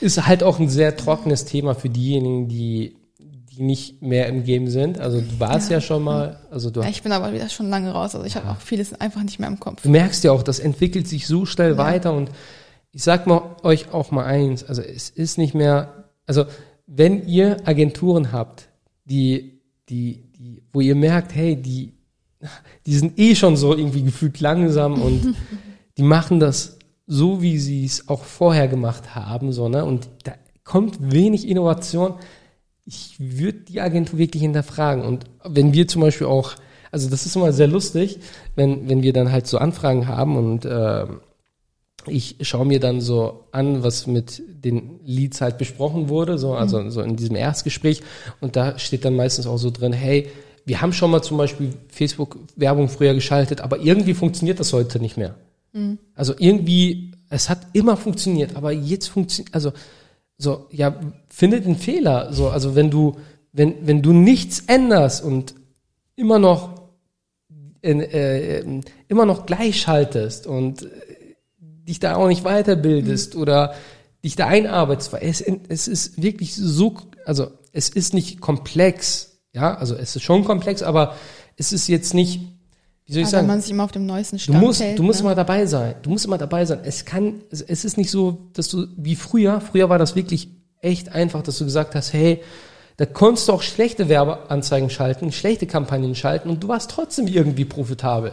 Ist 0.01 0.27
halt 0.27 0.43
auch 0.43 0.59
ein 0.59 0.69
sehr 0.69 0.97
trockenes 0.97 1.45
Thema 1.45 1.75
für 1.75 1.89
diejenigen, 1.89 2.49
die, 2.49 2.97
die 3.19 3.63
nicht 3.63 4.03
mehr 4.03 4.27
im 4.29 4.45
Game 4.45 4.69
sind. 4.69 4.99
Also 4.99 5.21
du 5.21 5.39
warst 5.41 5.71
ja, 5.71 5.77
Ja. 5.79 5.81
schon 5.81 6.03
mal, 6.03 6.39
also 6.51 6.71
du, 6.71 6.81
Ja, 6.83 6.89
ich 6.89 7.03
bin 7.03 7.13
aber 7.13 7.33
wieder 7.33 7.49
schon 7.49 7.69
lange 7.69 7.91
raus, 7.93 8.15
also 8.15 8.27
ich 8.27 8.37
habe 8.37 8.49
auch 8.51 8.61
vieles 8.61 8.99
einfach 9.01 9.23
nicht 9.23 9.39
mehr 9.39 9.49
im 9.49 9.61
Kopf. 9.61 9.83
du 9.83 9.89
merkst 9.91 10.25
ja 10.25 10.33
auch, 10.33 10.43
das 10.43 10.59
entwickelt 10.59 11.07
sich 11.09 11.27
so 11.27 11.47
schnell 11.47 11.73
Ja. 11.73 11.79
weiter 11.79 12.13
und 12.15 12.31
ich 12.93 13.03
sag 13.05 13.27
mal 13.27 13.57
euch 13.63 13.93
auch 13.93 14.11
mal 14.11 14.25
eins, 14.25 14.65
also 14.65 14.83
es 14.83 15.11
ist 15.11 15.39
nicht 15.39 15.55
mehr, 15.55 16.05
also 16.27 16.47
wenn 16.93 17.29
ihr 17.29 17.57
Agenturen 17.67 18.33
habt, 18.33 18.69
die, 19.05 19.61
die, 19.89 20.25
die, 20.37 20.63
wo 20.73 20.81
ihr 20.81 20.97
merkt, 20.97 21.35
hey, 21.35 21.55
die, 21.55 21.93
die 22.85 22.95
sind 22.95 23.17
eh 23.19 23.37
schon 23.37 23.57
so 23.57 23.77
irgendwie 23.77 24.03
gefühlt 24.03 24.41
langsam 24.41 25.01
und 25.01 25.37
die 25.97 26.03
machen 26.03 26.41
das 26.41 26.79
so, 27.07 27.43
wie 27.43 27.59
sie 27.59 27.85
es 27.85 28.09
auch 28.09 28.25
vorher 28.25 28.67
gemacht 28.67 29.15
haben, 29.15 29.53
so, 29.53 29.69
ne? 29.69 29.85
Und 29.85 30.09
da 30.25 30.33
kommt 30.65 31.13
wenig 31.13 31.49
Innovation. 31.49 32.15
Ich 32.85 33.17
würde 33.19 33.61
die 33.61 33.81
Agentur 33.81 34.19
wirklich 34.19 34.43
hinterfragen. 34.43 35.05
Und 35.05 35.25
wenn 35.45 35.73
wir 35.73 35.87
zum 35.87 36.03
Beispiel 36.03 36.27
auch, 36.27 36.55
also 36.91 37.09
das 37.09 37.25
ist 37.25 37.37
immer 37.37 37.53
sehr 37.53 37.69
lustig, 37.69 38.19
wenn, 38.57 38.89
wenn 38.89 39.03
wir 39.03 39.13
dann 39.13 39.31
halt 39.31 39.47
so 39.47 39.59
Anfragen 39.59 40.09
haben 40.09 40.37
und 40.37 40.67
ähm, 40.67 41.21
ich 42.07 42.37
schaue 42.43 42.67
mir 42.67 42.81
dann 42.81 43.01
so 43.01 43.45
an, 43.53 43.83
was 43.83 44.07
mit 44.07 44.43
den 44.49 45.01
Leads 45.05 45.41
halt 45.41 45.59
besprochen 45.59 46.09
wurde, 46.09 46.39
so, 46.39 46.55
also 46.55 46.89
so 46.91 47.03
in 47.03 47.17
diesem 47.17 47.37
Erstgespräch. 47.37 48.03
Und 48.41 48.57
da 48.57 48.79
steht 48.79 49.05
dann 49.05 49.17
meistens 49.17 49.47
auch 49.47 49.59
so 49.59 49.71
drin, 49.71 49.93
hey, 49.93 50.29
wir 50.65 50.81
haben 50.81 50.93
schon 50.93 51.11
mal 51.11 51.23
zum 51.23 51.37
Beispiel 51.37 51.73
Facebook-Werbung 51.89 52.89
früher 52.89 53.15
geschaltet, 53.15 53.61
aber 53.61 53.81
irgendwie 53.81 54.15
funktioniert 54.15 54.61
das 54.61 54.73
heute 54.73 55.01
nicht 55.01 55.17
mehr. 55.17 55.35
Also 56.15 56.35
irgendwie, 56.39 57.13
es 57.29 57.49
hat 57.49 57.67
immer 57.73 57.97
funktioniert, 57.97 58.57
aber 58.57 58.73
jetzt 58.73 59.09
funktioniert, 59.09 59.55
also 59.55 59.73
so, 60.37 60.67
ja, 60.71 60.99
findet 61.29 61.67
einen 61.67 61.77
Fehler. 61.77 62.33
So, 62.33 62.49
also 62.49 62.75
wenn 62.75 62.91
du, 62.91 63.17
wenn, 63.53 63.87
wenn 63.87 64.03
du 64.03 64.13
nichts 64.13 64.61
änderst 64.67 65.23
und 65.23 65.55
immer 66.17 66.39
noch 66.39 66.81
in, 67.83 68.01
äh, 68.01 68.65
immer 69.09 69.27
noch 69.27 69.47
gleich 69.47 69.81
schaltest 69.81 70.47
und 70.47 70.87
dich 71.91 72.01
da 72.01 72.17
auch 72.17 72.29
nicht 72.29 72.45
weiterbildest 72.45 73.37
oder 73.37 73.75
dich 74.25 74.37
da 74.37 74.47
einarbeitest, 74.47 75.13
weil 75.13 75.25
es, 75.25 75.43
es 75.69 75.89
ist 75.89 76.23
wirklich 76.23 76.55
so, 76.55 76.97
also 77.27 77.49
es 77.73 77.89
ist 77.89 78.15
nicht 78.15 78.41
komplex, 78.41 79.39
ja, 79.53 79.75
also 79.75 79.95
es 79.95 80.17
ist 80.17 80.23
schon 80.23 80.45
komplex, 80.45 80.83
aber 80.83 81.17
es 81.57 81.73
ist 81.73 81.89
jetzt 81.89 82.15
nicht, 82.15 82.41
wie 83.07 83.13
soll 83.13 83.23
ich 83.23 83.27
Aber 83.27 83.31
sagen, 83.31 83.47
man 83.49 83.61
sich 83.61 83.73
immer 83.73 83.85
auf 83.85 83.93
dem 83.93 84.07
neuesten 84.07 84.37
Du 84.37 84.43
Stand 84.43 84.61
musst, 84.61 84.81
hält. 84.81 84.99
du 84.99 85.03
musst 85.03 85.21
ne? 85.21 85.27
immer 85.27 85.35
dabei 85.35 85.67
sein. 85.67 85.97
Du 86.03 86.11
musst 86.11 86.25
immer 86.25 86.39
dabei 86.39 86.65
sein. 86.65 86.81
Es 86.85 87.05
kann, 87.05 87.41
es 87.51 87.61
es 87.61 87.85
ist 87.85 87.99
nicht 87.99 88.11
so, 88.11 88.51
dass 88.53 88.69
du, 88.69 88.87
wie 88.97 89.17
früher, 89.17 89.61
früher 89.61 89.89
war 89.89 89.99
das 89.99 90.15
wirklich 90.15 90.49
echt 90.81 91.13
einfach, 91.13 91.43
dass 91.43 91.59
du 91.59 91.65
gesagt 91.65 91.95
hast, 91.95 92.13
hey, 92.13 92.41
da 92.99 93.07
konntest 93.07 93.49
du 93.49 93.53
auch 93.53 93.63
schlechte 93.63 94.09
Werbeanzeigen 94.09 94.91
schalten, 94.91 95.33
schlechte 95.33 95.67
Kampagnen 95.67 96.15
schalten 96.15 96.51
und 96.51 96.63
du 96.63 96.69
warst 96.69 96.91
trotzdem 96.91 97.27
irgendwie 97.27 97.65
profitabel. 97.65 98.33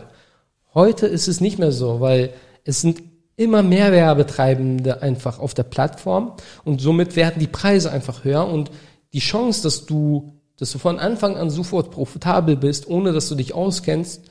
Heute 0.74 1.08
ist 1.08 1.28
es 1.28 1.41
nicht 1.41 1.58
mehr 1.58 1.72
so, 1.72 2.01
weil 2.01 2.34
es 2.66 2.82
sind 2.82 3.01
immer 3.38 3.63
mehr 3.63 3.91
Werbetreibende 3.91 5.01
einfach 5.01 5.39
auf 5.39 5.53
der 5.53 5.63
Plattform 5.63 6.33
und 6.65 6.81
somit 6.81 7.15
werden 7.15 7.39
die 7.39 7.47
Preise 7.47 7.91
einfach 7.91 8.25
höher 8.25 8.47
und 8.47 8.71
die 9.13 9.19
Chance, 9.19 9.63
dass 9.63 9.85
du, 9.85 10.33
dass 10.57 10.71
du 10.71 10.79
von 10.79 10.99
Anfang 10.99 11.38
an 11.38 11.49
sofort 11.49 11.91
profitabel 11.91 12.57
bist, 12.57 12.88
ohne 12.88 13.13
dass 13.13 13.29
du 13.29 13.35
dich 13.35 13.53
auskennst, 13.53 14.23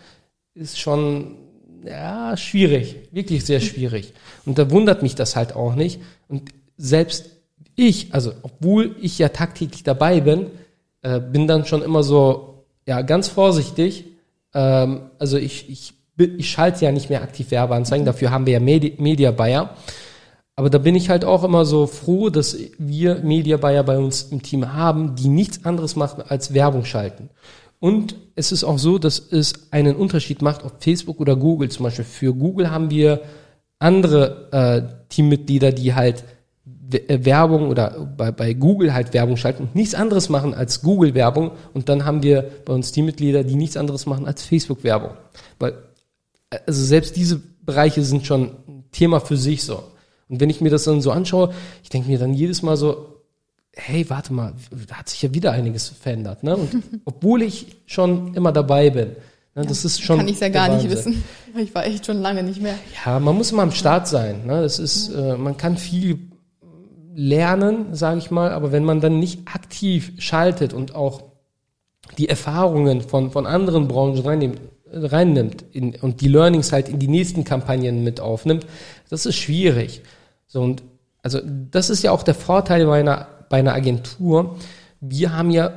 ist 0.54 0.78
schon 0.78 1.36
ja 1.84 2.36
schwierig, 2.36 2.96
wirklich 3.12 3.44
sehr 3.44 3.60
schwierig. 3.60 4.12
Und 4.44 4.58
da 4.58 4.70
wundert 4.70 5.02
mich 5.02 5.14
das 5.14 5.36
halt 5.36 5.54
auch 5.54 5.76
nicht. 5.76 6.00
Und 6.28 6.50
selbst 6.76 7.30
ich, 7.76 8.12
also 8.12 8.32
obwohl 8.42 8.96
ich 9.00 9.18
ja 9.18 9.28
tagtäglich 9.28 9.84
dabei 9.84 10.20
bin, 10.20 10.50
äh, 11.02 11.20
bin 11.20 11.46
dann 11.46 11.64
schon 11.64 11.82
immer 11.82 12.02
so 12.02 12.64
ja 12.86 13.02
ganz 13.02 13.28
vorsichtig. 13.28 14.04
Ähm, 14.52 15.10
also 15.18 15.36
ich 15.36 15.70
ich 15.70 15.94
ich 16.16 16.50
schalte 16.50 16.84
ja 16.84 16.92
nicht 16.92 17.10
mehr 17.10 17.22
aktiv 17.22 17.50
Werbeanzeigen, 17.50 18.06
dafür 18.06 18.30
haben 18.30 18.46
wir 18.46 18.54
ja 18.54 18.60
Medi 18.60 18.94
Media 18.98 19.30
Buyer. 19.30 19.76
Aber 20.58 20.70
da 20.70 20.78
bin 20.78 20.94
ich 20.94 21.10
halt 21.10 21.24
auch 21.24 21.44
immer 21.44 21.66
so 21.66 21.86
froh, 21.86 22.30
dass 22.30 22.56
wir 22.78 23.16
Media 23.16 23.58
Buyer 23.58 23.82
bei 23.82 23.98
uns 23.98 24.22
im 24.22 24.42
Team 24.42 24.72
haben, 24.72 25.14
die 25.14 25.28
nichts 25.28 25.66
anderes 25.66 25.96
machen 25.96 26.24
als 26.26 26.54
Werbung 26.54 26.86
schalten. 26.86 27.28
Und 27.78 28.16
es 28.34 28.52
ist 28.52 28.64
auch 28.64 28.78
so, 28.78 28.98
dass 28.98 29.18
es 29.18 29.70
einen 29.70 29.96
Unterschied 29.96 30.40
macht, 30.40 30.64
ob 30.64 30.82
Facebook 30.82 31.20
oder 31.20 31.36
Google 31.36 31.68
zum 31.68 31.84
Beispiel. 31.84 32.06
Für 32.06 32.34
Google 32.34 32.70
haben 32.70 32.90
wir 32.90 33.20
andere 33.78 34.48
äh, 34.52 35.04
Teammitglieder, 35.10 35.72
die 35.72 35.94
halt 35.94 36.24
äh, 36.90 37.24
Werbung 37.24 37.68
oder 37.68 38.08
bei, 38.16 38.32
bei 38.32 38.54
Google 38.54 38.94
halt 38.94 39.12
Werbung 39.12 39.36
schalten 39.36 39.64
und 39.64 39.74
nichts 39.74 39.94
anderes 39.94 40.28
machen 40.28 40.54
als 40.54 40.82
Google-Werbung. 40.82 41.50
Und 41.74 41.88
dann 41.88 42.04
haben 42.04 42.22
wir 42.22 42.50
bei 42.64 42.72
uns 42.72 42.92
Teammitglieder, 42.92 43.44
die 43.44 43.56
nichts 43.56 43.76
anderes 43.76 44.06
machen 44.06 44.26
als 44.26 44.44
Facebook-Werbung. 44.44 45.10
Weil, 45.58 45.72
äh, 45.72 45.74
also 46.66 46.84
selbst 46.84 47.16
diese 47.16 47.40
Bereiche 47.64 48.02
sind 48.02 48.26
schon 48.26 48.50
ein 48.68 48.84
Thema 48.92 49.20
für 49.20 49.36
sich 49.36 49.64
so. 49.64 49.82
Und 50.28 50.40
wenn 50.40 50.50
ich 50.50 50.60
mir 50.60 50.70
das 50.70 50.84
dann 50.84 51.00
so 51.00 51.10
anschaue, 51.10 51.52
ich 51.82 51.88
denke 51.88 52.08
mir 52.08 52.18
dann 52.18 52.34
jedes 52.34 52.62
Mal 52.62 52.76
so, 52.76 53.22
hey, 53.72 54.08
warte 54.08 54.32
mal, 54.32 54.54
da 54.88 54.96
hat 54.96 55.08
sich 55.08 55.22
ja 55.22 55.32
wieder 55.34 55.52
einiges 55.52 55.88
verändert. 55.88 56.42
Ne? 56.42 56.56
Und 56.56 56.82
obwohl 57.04 57.42
ich 57.42 57.76
schon 57.86 58.34
immer 58.34 58.52
dabei 58.52 58.90
bin, 58.90 59.10
ne, 59.54 59.64
das 59.66 59.84
ist 59.84 60.00
schon. 60.02 60.18
Kann 60.18 60.28
ich 60.28 60.40
ja 60.40 60.48
gar 60.48 60.74
nicht 60.74 60.88
wissen. 60.90 61.22
Ich 61.56 61.74
war 61.74 61.86
echt 61.86 62.06
schon 62.06 62.20
lange 62.20 62.42
nicht 62.42 62.60
mehr. 62.60 62.74
Ja, 63.04 63.20
man 63.20 63.36
muss 63.36 63.52
immer 63.52 63.62
am 63.62 63.72
Start 63.72 64.08
sein. 64.08 64.46
Ne? 64.46 64.62
Das 64.62 64.78
ist, 64.78 65.08
äh, 65.08 65.36
man 65.36 65.56
kann 65.56 65.76
viel 65.76 66.30
lernen, 67.14 67.94
sage 67.94 68.18
ich 68.18 68.30
mal, 68.30 68.50
aber 68.50 68.72
wenn 68.72 68.84
man 68.84 69.00
dann 69.00 69.18
nicht 69.18 69.48
aktiv 69.48 70.12
schaltet 70.18 70.74
und 70.74 70.94
auch 70.94 71.22
die 72.18 72.28
Erfahrungen 72.28 73.00
von, 73.00 73.30
von 73.30 73.46
anderen 73.46 73.88
Branchen 73.88 74.18
reinnimmt, 74.18 74.60
reinnimmt 74.90 75.64
in, 75.72 75.94
und 75.96 76.20
die 76.20 76.28
Learnings 76.28 76.72
halt 76.72 76.88
in 76.88 76.98
die 76.98 77.08
nächsten 77.08 77.44
Kampagnen 77.44 78.04
mit 78.04 78.20
aufnimmt, 78.20 78.66
das 79.08 79.26
ist 79.26 79.36
schwierig. 79.36 80.02
So 80.46 80.62
und 80.62 80.82
also 81.22 81.40
das 81.44 81.90
ist 81.90 82.02
ja 82.02 82.12
auch 82.12 82.22
der 82.22 82.34
Vorteil 82.34 82.86
bei 82.86 83.00
einer, 83.00 83.26
bei 83.50 83.58
einer 83.58 83.74
Agentur. 83.74 84.56
Wir 85.00 85.36
haben 85.36 85.50
ja 85.50 85.72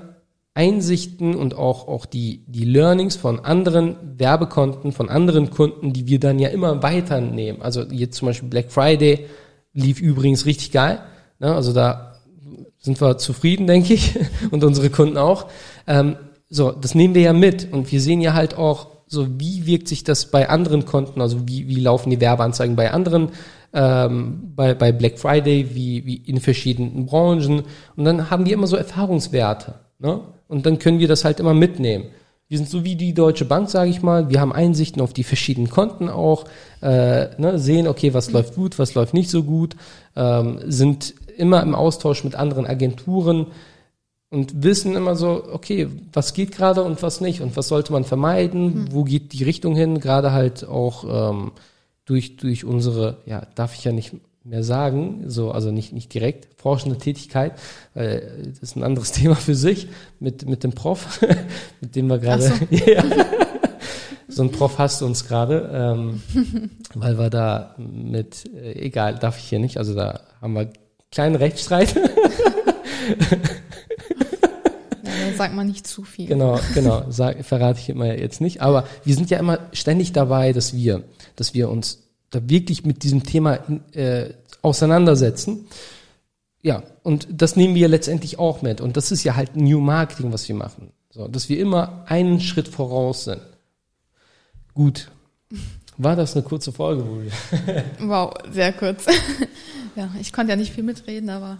Einsichten 0.54 1.36
und 1.36 1.56
auch, 1.56 1.88
auch 1.88 2.06
die, 2.06 2.44
die 2.48 2.66
Learnings 2.66 3.16
von 3.16 3.40
anderen 3.40 3.96
Werbekonten, 4.18 4.92
von 4.92 5.10
anderen 5.10 5.50
Kunden, 5.50 5.94
die 5.94 6.08
wir 6.08 6.20
dann 6.20 6.38
ja 6.38 6.50
immer 6.50 6.84
weiternehmen. 6.84 7.62
Also 7.62 7.84
jetzt 7.84 8.18
zum 8.18 8.28
Beispiel 8.28 8.50
Black 8.50 8.72
Friday 8.72 9.26
lief 9.74 10.02
übrigens 10.02 10.46
richtig 10.46 10.72
geil. 10.72 11.00
Ne? 11.40 11.56
Also 11.56 11.74
da 11.74 12.20
sind 12.78 13.00
wir 13.02 13.18
zufrieden, 13.18 13.68
denke 13.68 13.94
ich, 13.94 14.20
und 14.52 14.64
unsere 14.64 14.90
Kunden 14.90 15.18
auch. 15.18 15.48
Ähm, 15.88 16.18
so, 16.50 16.72
das 16.72 16.94
nehmen 16.96 17.16
wir 17.16 17.22
ja 17.22 17.34
mit 17.34 17.72
und 17.72 17.92
wir 17.92 18.02
sehen 18.02 18.22
ja 18.22 18.34
halt 18.34 18.58
auch, 18.58 18.88
so 19.10 19.28
wie 19.40 19.66
wirkt 19.66 19.88
sich 19.88 20.04
das 20.04 20.32
bei 20.32 20.50
anderen 20.50 20.86
Konten, 20.86 21.20
also 21.20 21.48
wie, 21.48 21.68
wie 21.68 21.80
laufen 21.80 22.12
die 22.12 22.22
Werbeanzeigen 22.22 22.76
bei 22.76 22.92
anderen, 22.92 23.30
ähm, 23.74 24.54
bei, 24.56 24.74
bei 24.74 24.92
Black 24.92 25.20
Friday, 25.20 25.76
wie, 25.76 26.06
wie 26.06 26.16
in 26.16 26.40
verschiedenen 26.40 27.06
Branchen. 27.08 27.64
Und 27.96 28.06
dann 28.06 28.30
haben 28.30 28.46
wir 28.46 28.54
immer 28.54 28.68
so 28.68 28.78
Erfahrungswerte. 28.78 29.76
Ne? 29.98 30.22
Und 30.48 30.66
dann 30.66 30.80
können 30.80 31.00
wir 31.00 31.08
das 31.08 31.26
halt 31.26 31.40
immer 31.40 31.54
mitnehmen. 31.54 32.06
Wir 32.48 32.58
sind 32.58 32.70
so 32.70 32.84
wie 32.84 32.96
die 32.96 33.14
Deutsche 33.14 33.46
Bank, 33.46 33.70
sage 33.70 33.92
ich 33.92 34.02
mal. 34.02 34.30
Wir 34.30 34.42
haben 34.42 34.54
Einsichten 34.54 35.02
auf 35.02 35.14
die 35.14 35.24
verschiedenen 35.24 35.70
Konten 35.70 36.10
auch, 36.10 36.46
äh, 36.82 37.28
ne, 37.40 37.60
sehen, 37.60 37.88
okay, 37.88 38.14
was 38.14 38.32
läuft 38.32 38.56
gut, 38.56 38.80
was 38.80 38.96
läuft 38.96 39.14
nicht 39.14 39.30
so 39.30 39.44
gut, 39.44 39.76
ähm, 40.16 40.60
sind 40.66 41.14
immer 41.38 41.62
im 41.62 41.76
Austausch 41.76 42.24
mit 42.24 42.36
anderen 42.36 42.66
Agenturen 42.66 43.48
und 44.30 44.64
wissen 44.64 44.96
immer 44.96 45.16
so, 45.16 45.44
okay, 45.52 45.88
was 46.14 46.34
geht 46.34 46.52
gerade 46.52 46.84
und 46.84 47.02
was 47.02 47.22
nicht 47.22 47.42
und 47.42 47.58
was 47.58 47.68
sollte 47.68 47.92
man 47.92 48.04
vermeiden, 48.04 48.84
mhm. 48.84 48.92
wo 48.92 49.04
geht 49.04 49.34
die 49.34 49.44
Richtung 49.44 49.76
hin, 49.76 50.00
gerade 50.00 50.32
halt 50.32 50.68
auch 50.68 51.32
ähm, 51.32 51.52
durch, 52.06 52.38
durch 52.38 52.64
unsere, 52.64 53.18
ja, 53.26 53.48
darf 53.56 53.76
ich 53.76 53.84
ja 53.84 53.92
nicht 53.92 54.14
mehr 54.44 54.64
sagen, 54.64 55.24
so, 55.28 55.52
also 55.52 55.72
nicht, 55.72 55.94
nicht 55.94 56.14
direkt, 56.14 56.48
forschende 56.60 56.98
Tätigkeit, 56.98 57.54
weil 57.94 58.50
das 58.50 58.60
ist 58.60 58.76
ein 58.76 58.84
anderes 58.84 59.12
Thema 59.14 59.36
für 59.36 59.56
sich, 59.56 59.88
mit, 60.20 60.48
mit 60.48 60.64
dem 60.64 60.72
Prof, 60.72 61.22
mit 61.82 61.96
dem 61.96 62.08
wir 62.08 62.20
gerade, 62.20 62.44
so. 62.44 62.54
ja, 62.86 63.04
so 64.28 64.44
ein 64.44 64.52
Prof 64.52 64.78
hast 64.78 65.02
du 65.02 65.06
uns 65.08 65.28
gerade, 65.28 65.70
ähm, 65.74 66.22
weil 66.94 67.18
wir 67.18 67.32
da 67.32 67.76
mit, 67.78 68.46
äh, 68.56 68.74
egal, 68.74 69.16
darf 69.16 69.40
ich 69.40 69.46
hier 69.46 69.60
nicht, 69.60 69.78
also 69.78 69.96
da 69.96 70.22
haben 70.40 70.54
wir 70.54 70.70
kleinen 71.12 71.36
Rechtsstreit. 71.36 71.96
Sagt 75.40 75.56
man 75.56 75.68
nicht 75.68 75.88
zu 75.88 76.04
viel. 76.04 76.28
Genau, 76.28 76.60
genau, 76.74 77.06
sag, 77.10 77.46
verrate 77.46 77.80
ich 77.80 77.88
immer 77.90 78.14
jetzt 78.14 78.42
nicht, 78.42 78.62
aber 78.62 78.86
wir 79.06 79.16
sind 79.16 79.30
ja 79.30 79.40
immer 79.40 79.60
ständig 79.72 80.12
dabei, 80.12 80.52
dass 80.52 80.74
wir, 80.74 81.04
dass 81.38 81.54
wir 81.54 81.70
uns 81.70 82.04
da 82.30 82.48
wirklich 82.50 82.86
mit 82.86 83.04
diesem 83.04 83.24
Thema 83.24 83.60
äh, 83.94 84.34
auseinandersetzen. 84.62 85.66
Ja, 86.62 86.84
und 87.04 87.28
das 87.32 87.56
nehmen 87.56 87.74
wir 87.74 87.88
letztendlich 87.88 88.38
auch 88.38 88.62
mit. 88.62 88.82
Und 88.82 88.98
das 88.98 89.14
ist 89.14 89.24
ja 89.24 89.38
halt 89.38 89.56
New 89.56 89.80
Marketing, 89.80 90.34
was 90.34 90.46
wir 90.50 90.56
machen. 90.56 90.92
So, 91.10 91.30
dass 91.30 91.48
wir 91.48 91.58
immer 91.58 92.04
einen 92.06 92.42
Schritt 92.42 92.68
voraus 92.68 93.24
sind. 93.24 93.42
Gut. 94.74 95.10
War 95.98 96.18
das 96.18 96.36
eine 96.36 96.44
kurze 96.44 96.74
Folge, 96.74 97.06
wow, 98.00 98.34
sehr 98.52 98.74
kurz. 98.74 99.06
ja, 99.96 100.10
ich 100.20 100.34
konnte 100.34 100.52
ja 100.52 100.58
nicht 100.58 100.74
viel 100.74 100.84
mitreden, 100.84 101.30
aber. 101.30 101.60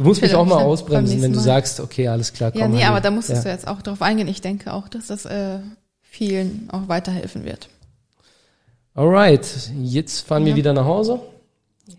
Du 0.00 0.06
musst 0.06 0.22
mich 0.22 0.34
auch 0.34 0.46
mal 0.46 0.62
ausbremsen, 0.62 1.20
wenn 1.20 1.32
du 1.32 1.36
mal. 1.36 1.44
sagst, 1.44 1.78
okay, 1.78 2.08
alles 2.08 2.32
klar, 2.32 2.52
komm. 2.52 2.60
Ja, 2.62 2.68
nee, 2.68 2.84
aber 2.84 3.02
da 3.02 3.10
musstest 3.10 3.44
ja. 3.44 3.50
du 3.50 3.54
jetzt 3.54 3.68
auch 3.68 3.82
drauf 3.82 4.00
eingehen. 4.00 4.28
Ich 4.28 4.40
denke 4.40 4.72
auch, 4.72 4.88
dass 4.88 5.08
das 5.08 5.26
äh, 5.26 5.58
vielen 6.00 6.70
auch 6.72 6.88
weiterhelfen 6.88 7.44
wird. 7.44 7.68
Alright, 8.94 9.70
jetzt 9.82 10.20
fahren 10.20 10.44
ja. 10.44 10.46
wir 10.48 10.56
wieder 10.56 10.72
nach 10.72 10.86
Hause. 10.86 11.20
Yes. 11.84 11.98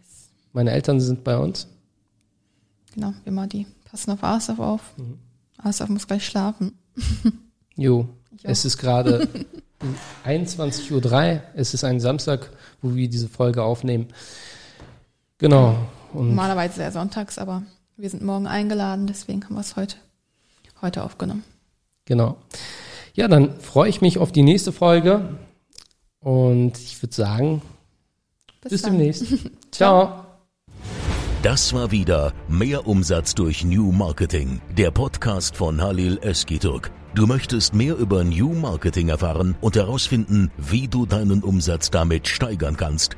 Meine 0.51 0.71
Eltern 0.71 0.99
sind 0.99 1.23
bei 1.23 1.37
uns. 1.37 1.67
Genau, 2.95 3.13
immer 3.23 3.45
die 3.45 3.67
passen 3.85 4.09
auf 4.09 4.23
Asaf 4.23 4.57
auf. 4.57 4.81
Mhm. 4.97 5.19
Asaf 5.59 5.87
muss 5.89 6.07
gleich 6.07 6.25
schlafen. 6.25 6.79
jo, 7.75 8.09
es 8.41 8.65
ist 8.65 8.79
gerade 8.79 9.27
21.03 10.25 11.35
Uhr. 11.35 11.43
Es 11.53 11.75
ist 11.75 11.83
ein 11.83 11.99
Samstag, 11.99 12.49
wo 12.81 12.95
wir 12.95 13.07
diese 13.07 13.29
Folge 13.29 13.61
aufnehmen. 13.61 14.07
Genau. 15.37 15.75
Und 16.13 16.29
Normalerweise 16.29 16.77
sehr 16.77 16.91
sonntags, 16.91 17.37
aber 17.37 17.61
wir 18.01 18.09
sind 18.09 18.23
morgen 18.23 18.47
eingeladen, 18.47 19.05
deswegen 19.05 19.43
haben 19.43 19.53
wir 19.53 19.61
es 19.61 19.75
heute, 19.75 19.95
heute 20.81 21.03
aufgenommen. 21.03 21.43
Genau. 22.05 22.37
Ja, 23.13 23.27
dann 23.27 23.59
freue 23.59 23.89
ich 23.89 24.01
mich 24.01 24.17
auf 24.17 24.31
die 24.31 24.41
nächste 24.41 24.71
Folge. 24.71 25.37
Und 26.19 26.77
ich 26.79 27.01
würde 27.01 27.13
sagen, 27.13 27.61
bis, 28.61 28.71
bis 28.71 28.81
demnächst. 28.81 29.25
Ciao. 29.71 30.25
Das 31.43 31.73
war 31.73 31.91
wieder 31.91 32.33
Mehr 32.47 32.87
Umsatz 32.87 33.35
durch 33.35 33.63
New 33.63 33.91
Marketing, 33.91 34.61
der 34.77 34.91
Podcast 34.91 35.55
von 35.55 35.81
Halil 35.81 36.19
Eskiturk. 36.21 36.91
Du 37.13 37.27
möchtest 37.27 37.73
mehr 37.73 37.97
über 37.97 38.23
New 38.23 38.53
Marketing 38.53 39.09
erfahren 39.09 39.55
und 39.61 39.75
herausfinden, 39.75 40.49
wie 40.57 40.87
du 40.87 41.05
deinen 41.05 41.43
Umsatz 41.43 41.91
damit 41.91 42.27
steigern 42.27 42.77
kannst. 42.77 43.17